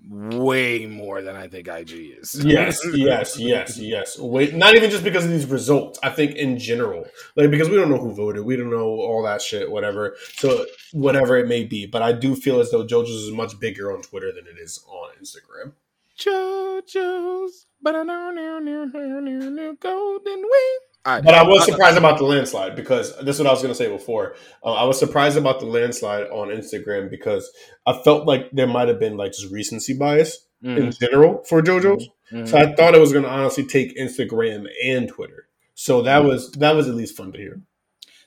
Way 0.08 0.86
more 0.86 1.22
than 1.22 1.36
I 1.36 1.50
think 1.50 1.68
IG 1.68 2.18
is. 2.20 2.42
Yes, 2.46 2.80
yes, 2.94 3.38
yes, 3.38 3.78
yes. 3.78 4.18
Wait, 4.18 4.56
not 4.56 4.76
even 4.76 4.90
just 4.90 5.04
because 5.04 5.26
of 5.26 5.32
these 5.32 5.46
results. 5.46 6.00
I 6.02 6.10
think 6.10 6.36
in 6.36 6.58
general, 6.58 7.06
like 7.36 7.52
because 7.52 7.70
we 7.70 7.76
don't 7.76 7.90
know 7.90 7.98
who 7.98 8.14
voted, 8.14 8.46
we 8.46 8.56
don't 8.56 8.70
know 8.70 8.88
all 8.88 9.24
that 9.24 9.42
shit, 9.42 9.70
whatever. 9.70 10.16
So 10.38 10.66
whatever 10.94 11.38
it 11.38 11.48
may 11.48 11.66
be, 11.66 11.86
but 11.86 12.02
I 12.02 12.14
do 12.14 12.36
feel 12.36 12.62
as 12.62 12.72
though 12.72 12.86
JoJo's 12.86 13.10
is 13.10 13.32
much 13.32 13.60
bigger 13.60 13.92
on 13.92 14.02
Twitter 14.02 14.32
than 14.32 14.46
it 14.48 14.58
is 14.60 14.84
on 14.88 15.10
Instagram. 15.22 15.74
JoJo's, 16.18 17.66
but 17.82 17.96
I 17.96 18.04
know, 18.04 18.32
know, 18.32 18.60
know, 18.60 18.86
know, 18.86 19.50
know, 19.50 19.74
Golden 19.74 20.40
Wind. 20.40 20.89
Right. 21.06 21.24
But 21.24 21.34
I 21.34 21.44
was 21.44 21.66
surprised 21.66 21.98
about 21.98 22.18
the 22.18 22.26
landslide 22.26 22.76
because 22.76 23.18
this 23.20 23.38
is 23.38 23.40
what 23.40 23.48
I 23.48 23.52
was 23.52 23.62
going 23.62 23.72
to 23.74 23.76
say 23.78 23.90
before. 23.90 24.36
Uh, 24.64 24.74
I 24.74 24.84
was 24.84 25.00
surprised 25.00 25.38
about 25.38 25.60
the 25.60 25.66
landslide 25.66 26.28
on 26.28 26.50
Instagram 26.50 27.10
because 27.10 27.52
I 27.88 27.94
felt 28.04 28.28
like 28.28 28.52
there 28.52 28.68
might 28.68 28.90
have 28.90 29.00
been 29.00 29.18
like 29.18 29.32
just 29.32 29.52
recency 29.52 29.98
bias 29.98 30.46
in 30.62 30.76
Mhm, 30.76 31.00
general 31.00 31.44
for 31.46 31.62
JoJo's. 31.62 32.10
mhm. 32.32 32.48
So 32.48 32.58
I 32.58 32.76
thought 32.76 32.94
it 32.96 33.00
was 33.00 33.14
going 33.14 33.24
to 33.24 33.30
honestly 33.32 33.66
take 33.66 33.98
Instagram 33.98 34.68
and 34.86 35.08
Twitter. 35.08 35.48
So 35.74 36.02
that 36.02 36.26
was 36.26 36.52
that 36.54 36.76
was 36.76 36.90
at 36.90 36.96
least 36.96 37.16
fun 37.16 37.32
to 37.32 37.38
hear. 37.38 37.62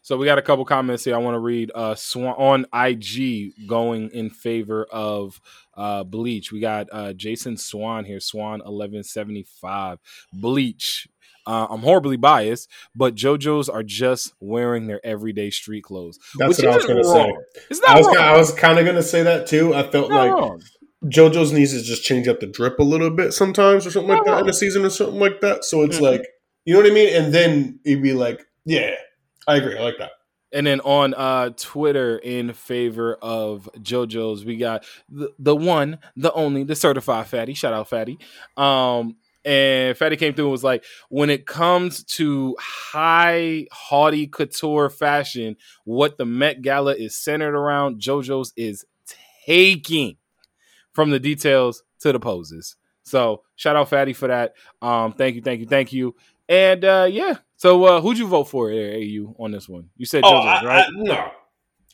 So 0.05 0.17
we 0.17 0.27
got 0.27 0.37
a 0.39 0.43
couple 0.43 0.65
comments 0.65 1.05
here. 1.05 1.15
I 1.15 1.19
want 1.19 1.37
to 1.37 1.39
read 1.41 1.71
uh 1.75 1.95
Swan 1.95 2.35
on 2.37 2.67
IG 2.75 3.53
going 3.69 4.11
in 4.11 4.31
favor 4.31 4.85
of 4.91 5.41
uh 5.75 6.03
Bleach. 6.05 6.51
We 6.53 6.61
got 6.61 6.89
uh 6.93 7.13
Jason 7.13 7.57
Swan 7.57 8.05
here, 8.05 8.21
Swan 8.21 8.61
1175. 8.61 9.99
Bleach. 10.33 11.09
Uh, 11.45 11.67
I'm 11.71 11.81
horribly 11.81 12.17
biased, 12.17 12.71
but 12.95 13.17
JoJo's 13.17 13.69
are 13.69 13.83
just 13.83 14.33
wearing 14.39 14.87
their 14.87 15.05
everyday 15.05 15.51
street 15.51 15.83
clothes. 15.83 16.17
That's 16.39 16.59
what 16.63 16.69
I 16.69 16.77
was 16.77 16.87
going 16.87 16.99
to 17.03 17.05
say. 17.05 17.19
wrong. 17.19 17.43
It's 17.69 17.81
I 17.85 17.95
not 17.95 17.99
was 17.99 18.07
wrong. 18.07 18.17
I 18.17 18.37
was 18.37 18.53
kind 18.55 18.79
of 18.79 18.85
going 18.85 18.97
to 18.97 19.03
say 19.03 19.25
that 19.25 19.49
too. 19.49 19.75
I 19.75 19.83
felt 19.91 20.09
like 20.13 20.31
wrong. 20.31 20.63
JoJo's 21.05 21.53
needs 21.53 21.73
to 21.73 21.83
just 21.83 22.05
change 22.05 22.29
up 22.29 22.39
the 22.39 22.47
drip 22.47 22.79
a 22.79 22.85
little 22.85 23.11
bit 23.11 23.33
sometimes 23.33 23.85
or 23.85 23.91
something 23.91 24.15
like 24.15 24.25
that 24.25 24.43
in 24.43 24.49
a 24.49 24.53
season 24.53 24.85
or 24.85 24.91
something 24.91 25.19
like 25.19 25.41
that. 25.41 25.65
So 25.65 25.83
it's 25.83 25.99
Mhm. 25.99 26.03
like 26.03 26.27
you 26.65 26.75
know 26.75 26.81
what 26.81 26.89
I 26.91 26.95
mean, 26.95 27.13
and 27.13 27.35
then 27.35 27.81
it'd 27.85 28.05
be 28.05 28.13
like, 28.13 28.41
yeah, 28.65 28.95
I 29.47 29.57
agree. 29.57 29.77
I 29.77 29.83
like 29.83 29.99
that. 29.99 30.13
And 30.55 30.67
then 30.67 30.81
on 30.81 31.15
uh, 31.15 31.51
Twitter, 31.57 32.19
in 32.19 32.53
favor 32.53 33.17
of 33.23 33.71
JoJo's, 33.79 34.45
we 34.45 34.57
got 34.57 34.85
the, 35.09 35.33
the 35.39 35.57
one, 35.57 35.99
the 36.15 36.33
only, 36.35 36.63
the 36.63 36.77
certified 36.77 37.27
fatty. 37.27 37.55
Shout 37.55 37.73
out 37.73 37.89
fatty. 37.89 38.19
Um, 38.57 39.17
and 39.45 39.97
fatty 39.97 40.17
came 40.17 40.35
through 40.35 40.45
and 40.45 40.53
was 40.53 40.63
like, 40.63 40.85
when 41.09 41.31
it 41.31 41.47
comes 41.47 42.05
to 42.05 42.55
high, 42.61 43.67
haughty 43.73 44.27
couture 44.27 44.91
fashion, 44.91 45.57
what 45.85 46.19
the 46.19 46.27
Met 46.27 46.63
Gala 46.63 46.95
is 46.95 47.17
centered 47.17 47.55
around, 47.55 48.01
JoJo's 48.01 48.53
is 48.57 48.85
taking 49.47 50.19
from 50.93 51.11
the 51.11 51.19
details 51.19 51.83
to 52.01 52.13
the 52.13 52.21
poses. 52.21 52.77
So 53.05 53.43
shout 53.57 53.75
out 53.75 53.89
fatty 53.89 54.13
for 54.13 54.29
that. 54.29 54.55
Um, 54.81 55.13
thank 55.13 55.35
you, 55.35 55.43
thank 55.43 55.61
you, 55.61 55.67
thank 55.67 55.93
you. 55.93 56.15
And 56.53 56.85
uh, 56.85 57.09
yeah, 57.11 57.37
so 57.57 57.83
uh, 57.85 58.01
who'd 58.03 58.19
you 58.19 58.27
vote 58.29 58.45
for, 58.45 58.71
AU, 58.71 59.35
on 59.39 59.53
this 59.53 59.67
one? 59.67 59.89
You 59.97 60.05
said 60.05 60.23
Oh, 60.23 60.35
I, 60.37 60.63
right? 60.63 60.85
I, 60.87 60.91
no, 60.93 61.31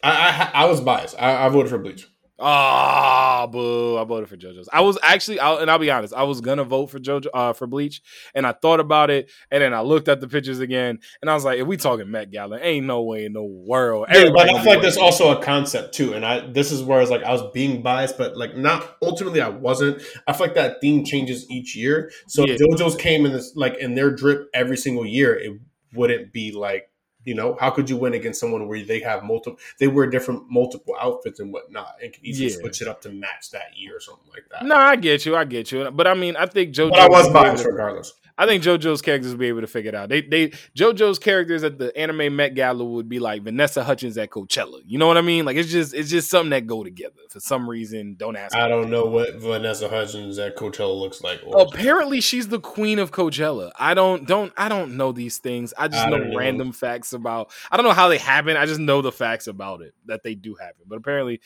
I, 0.02 0.50
I 0.52 0.62
I 0.62 0.64
was 0.64 0.80
biased. 0.80 1.14
I, 1.16 1.46
I 1.46 1.48
voted 1.48 1.70
for 1.70 1.78
Bleach. 1.78 2.08
Ah, 2.40 3.48
boo! 3.50 3.98
I 3.98 4.04
voted 4.04 4.28
for 4.28 4.36
JoJo's. 4.36 4.68
I 4.72 4.80
was 4.82 4.96
actually, 5.02 5.40
I'll, 5.40 5.58
and 5.58 5.68
I'll 5.68 5.78
be 5.78 5.90
honest, 5.90 6.14
I 6.14 6.22
was 6.22 6.40
gonna 6.40 6.62
vote 6.64 6.86
for 6.86 6.98
JoJo 7.00 7.26
uh, 7.34 7.52
for 7.52 7.66
Bleach, 7.66 8.00
and 8.34 8.46
I 8.46 8.52
thought 8.52 8.78
about 8.78 9.10
it, 9.10 9.30
and 9.50 9.60
then 9.60 9.74
I 9.74 9.80
looked 9.80 10.06
at 10.08 10.20
the 10.20 10.28
pictures 10.28 10.60
again, 10.60 11.00
and 11.20 11.30
I 11.30 11.34
was 11.34 11.44
like, 11.44 11.58
if 11.58 11.66
we 11.66 11.76
talking 11.76 12.10
Met 12.10 12.30
Gala, 12.30 12.58
ain't 12.60 12.86
no 12.86 13.02
way 13.02 13.24
in 13.24 13.32
the 13.32 13.42
world. 13.42 14.06
Yeah, 14.12 14.30
but 14.32 14.48
I 14.48 14.62
feel 14.62 14.72
like 14.74 14.82
there's 14.82 14.96
also 14.96 15.36
a 15.36 15.42
concept 15.42 15.94
too, 15.94 16.12
and 16.14 16.24
I 16.24 16.46
this 16.46 16.70
is 16.70 16.82
where 16.82 16.98
I 16.98 17.00
was 17.00 17.10
like 17.10 17.24
I 17.24 17.32
was 17.32 17.42
being 17.52 17.82
biased, 17.82 18.16
but 18.16 18.36
like 18.36 18.56
not 18.56 18.96
ultimately 19.02 19.40
I 19.40 19.48
wasn't. 19.48 20.00
I 20.26 20.32
feel 20.32 20.46
like 20.46 20.54
that 20.54 20.80
theme 20.80 21.04
changes 21.04 21.50
each 21.50 21.74
year. 21.76 22.12
So 22.28 22.44
Yeah. 22.46 22.54
if 22.54 22.60
JoJo's 22.60 22.96
came 22.96 23.26
in 23.26 23.32
this 23.32 23.52
like 23.56 23.78
in 23.78 23.94
their 23.94 24.10
drip 24.10 24.48
every 24.54 24.76
single 24.76 25.04
year, 25.04 25.34
it 25.34 25.58
wouldn't 25.94 26.32
be 26.32 26.52
like 26.52 26.87
you 27.28 27.34
know 27.34 27.56
how 27.60 27.70
could 27.70 27.88
you 27.90 27.96
win 27.96 28.14
against 28.14 28.40
someone 28.40 28.66
where 28.68 28.82
they 28.82 29.00
have 29.00 29.22
multiple 29.22 29.58
they 29.78 29.86
wear 29.88 30.06
different 30.06 30.42
multiple 30.50 30.94
outfits 31.00 31.38
and 31.40 31.52
whatnot 31.52 31.94
and 32.02 32.12
can 32.12 32.24
easily 32.24 32.48
Yeah. 32.50 32.56
switch 32.60 32.80
it 32.82 32.88
up 32.88 33.00
to 33.02 33.10
match 33.10 33.50
that 33.52 33.76
year 33.76 33.96
or 33.96 34.00
something 34.00 34.30
like 34.32 34.46
that. 34.50 34.64
No, 34.64 34.76
I 34.76 34.96
get 34.96 35.26
you, 35.26 35.36
I 35.36 35.44
get 35.44 35.70
you, 35.72 35.90
but 35.90 36.06
I 36.06 36.14
mean, 36.14 36.34
I 36.36 36.46
think 36.46 36.72
Joe. 36.72 36.88
but 36.90 37.00
I 37.00 37.08
was 37.08 37.28
biased 37.28 37.64
regardless. 37.66 38.14
I 38.38 38.46
think 38.46 38.62
JoJo's 38.62 39.02
characters 39.02 39.32
will 39.32 39.38
be 39.38 39.48
able 39.48 39.62
to 39.62 39.66
figure 39.66 39.88
it 39.88 39.94
out. 39.96 40.08
They, 40.08 40.22
they, 40.22 40.48
JoJo's 40.76 41.18
characters 41.18 41.64
at 41.64 41.78
the 41.78 41.96
anime 41.98 42.36
Met 42.36 42.54
Gala 42.54 42.84
would 42.84 43.08
be 43.08 43.18
like 43.18 43.42
Vanessa 43.42 43.82
Hudgens 43.82 44.16
at 44.16 44.30
Coachella. 44.30 44.80
You 44.86 44.96
know 44.96 45.08
what 45.08 45.18
I 45.18 45.22
mean? 45.22 45.44
Like 45.44 45.56
it's 45.56 45.70
just, 45.70 45.92
it's 45.92 46.08
just 46.08 46.30
something 46.30 46.50
that 46.50 46.68
go 46.68 46.84
together 46.84 47.16
for 47.28 47.40
some 47.40 47.68
reason. 47.68 48.14
Don't 48.16 48.36
ask. 48.36 48.54
I 48.54 48.68
don't 48.68 48.90
know 48.90 49.06
what 49.06 49.34
Vanessa 49.36 49.88
Hudgens 49.88 50.38
at 50.38 50.56
Coachella 50.56 50.98
looks 50.98 51.20
like. 51.20 51.40
Apparently, 51.52 52.20
she's 52.20 52.48
the 52.48 52.60
queen 52.60 52.98
of 52.98 53.10
Coachella. 53.10 53.72
I 53.78 53.94
don't 53.94 54.26
don't 54.26 54.52
I 54.56 54.68
don't 54.68 54.96
know 54.96 55.12
these 55.12 55.38
things. 55.38 55.74
I 55.76 55.88
just 55.88 56.06
I 56.06 56.10
know, 56.10 56.18
know. 56.18 56.36
random 56.36 56.72
facts 56.72 57.12
about. 57.12 57.50
I 57.70 57.76
don't 57.76 57.84
know 57.84 57.92
how 57.92 58.08
they 58.08 58.18
happen. 58.18 58.56
I 58.56 58.66
just 58.66 58.80
know 58.80 59.02
the 59.02 59.12
facts 59.12 59.46
about 59.46 59.82
it 59.82 59.94
that 60.06 60.22
they 60.22 60.34
do 60.34 60.54
happen. 60.54 60.84
But 60.86 60.96
apparently, 60.96 61.40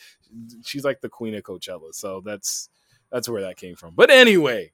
she's 0.63 0.83
like 0.83 1.01
the 1.01 1.09
queen 1.09 1.35
of 1.35 1.43
Coachella. 1.43 1.93
So 1.93 2.21
that's 2.23 2.69
that's 3.11 3.27
where 3.27 3.41
that 3.41 3.57
came 3.57 3.75
from. 3.75 3.93
But 3.95 4.09
anyway, 4.09 4.71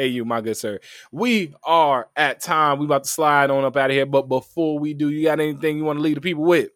AU, 0.00 0.24
my 0.24 0.40
good 0.40 0.56
sir, 0.56 0.80
we 1.12 1.54
are 1.62 2.08
at 2.16 2.40
time. 2.40 2.78
We 2.78 2.86
about 2.86 3.04
to 3.04 3.10
slide 3.10 3.50
on 3.50 3.64
up 3.64 3.76
out 3.76 3.90
of 3.90 3.94
here. 3.94 4.06
But 4.06 4.28
before 4.28 4.78
we 4.78 4.94
do, 4.94 5.10
you 5.10 5.24
got 5.24 5.40
anything 5.40 5.76
you 5.76 5.84
want 5.84 5.98
to 5.98 6.02
leave 6.02 6.16
the 6.16 6.20
people 6.20 6.44
with? 6.44 6.70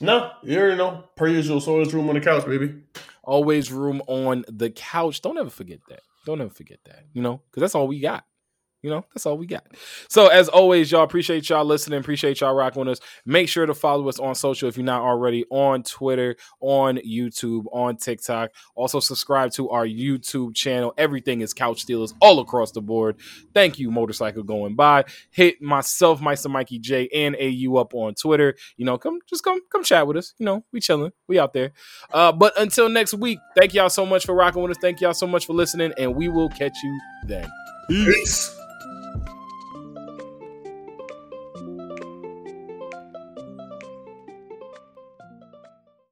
no, 0.00 0.32
you 0.42 0.58
already 0.58 0.76
know. 0.76 1.04
Per 1.16 1.28
usual, 1.28 1.60
so 1.60 1.72
always 1.72 1.94
room 1.94 2.08
on 2.08 2.14
the 2.14 2.20
couch, 2.20 2.44
baby. 2.44 2.82
Always 3.22 3.72
room 3.72 4.02
on 4.06 4.44
the 4.48 4.70
couch. 4.70 5.22
Don't 5.22 5.38
ever 5.38 5.50
forget 5.50 5.80
that. 5.88 6.00
Don't 6.26 6.40
ever 6.40 6.50
forget 6.50 6.78
that. 6.84 7.04
You 7.12 7.22
know, 7.22 7.40
because 7.50 7.62
that's 7.62 7.74
all 7.74 7.88
we 7.88 8.00
got. 8.00 8.24
You 8.84 8.90
know, 8.90 9.06
that's 9.14 9.24
all 9.24 9.38
we 9.38 9.46
got. 9.46 9.64
So, 10.10 10.26
as 10.26 10.50
always, 10.50 10.92
y'all 10.92 11.04
appreciate 11.04 11.48
y'all 11.48 11.64
listening. 11.64 11.98
Appreciate 11.98 12.42
y'all 12.42 12.52
rocking 12.52 12.80
with 12.80 12.90
us. 12.90 13.00
Make 13.24 13.48
sure 13.48 13.64
to 13.64 13.72
follow 13.72 14.06
us 14.10 14.18
on 14.18 14.34
social 14.34 14.68
if 14.68 14.76
you're 14.76 14.84
not 14.84 15.00
already 15.00 15.46
on 15.48 15.84
Twitter, 15.84 16.36
on 16.60 16.98
YouTube, 16.98 17.64
on 17.72 17.96
TikTok. 17.96 18.50
Also, 18.74 19.00
subscribe 19.00 19.52
to 19.52 19.70
our 19.70 19.86
YouTube 19.86 20.54
channel. 20.54 20.92
Everything 20.98 21.40
is 21.40 21.54
Couch 21.54 21.80
Stealers 21.80 22.12
all 22.20 22.40
across 22.40 22.72
the 22.72 22.82
board. 22.82 23.16
Thank 23.54 23.78
you, 23.78 23.90
Motorcycle 23.90 24.42
Going 24.42 24.74
By. 24.74 25.06
Hit 25.30 25.62
myself, 25.62 26.20
Meister 26.20 26.50
Mikey 26.50 26.78
J, 26.78 27.08
and 27.14 27.34
AU 27.36 27.76
up 27.76 27.94
on 27.94 28.12
Twitter. 28.12 28.54
You 28.76 28.84
know, 28.84 28.98
come 28.98 29.20
just 29.26 29.42
come 29.42 29.60
come 29.72 29.82
chat 29.82 30.06
with 30.06 30.18
us. 30.18 30.34
You 30.36 30.44
know, 30.44 30.62
we 30.72 30.80
chilling. 30.80 31.12
We 31.26 31.38
out 31.38 31.54
there. 31.54 31.72
Uh, 32.12 32.32
but 32.32 32.52
until 32.60 32.90
next 32.90 33.14
week, 33.14 33.38
thank 33.56 33.72
y'all 33.72 33.88
so 33.88 34.04
much 34.04 34.26
for 34.26 34.34
rocking 34.34 34.60
with 34.60 34.72
us. 34.72 34.78
Thank 34.78 35.00
y'all 35.00 35.14
so 35.14 35.26
much 35.26 35.46
for 35.46 35.54
listening, 35.54 35.94
and 35.96 36.14
we 36.14 36.28
will 36.28 36.50
catch 36.50 36.76
you 36.84 37.00
then. 37.28 37.48
Peace. 37.88 38.54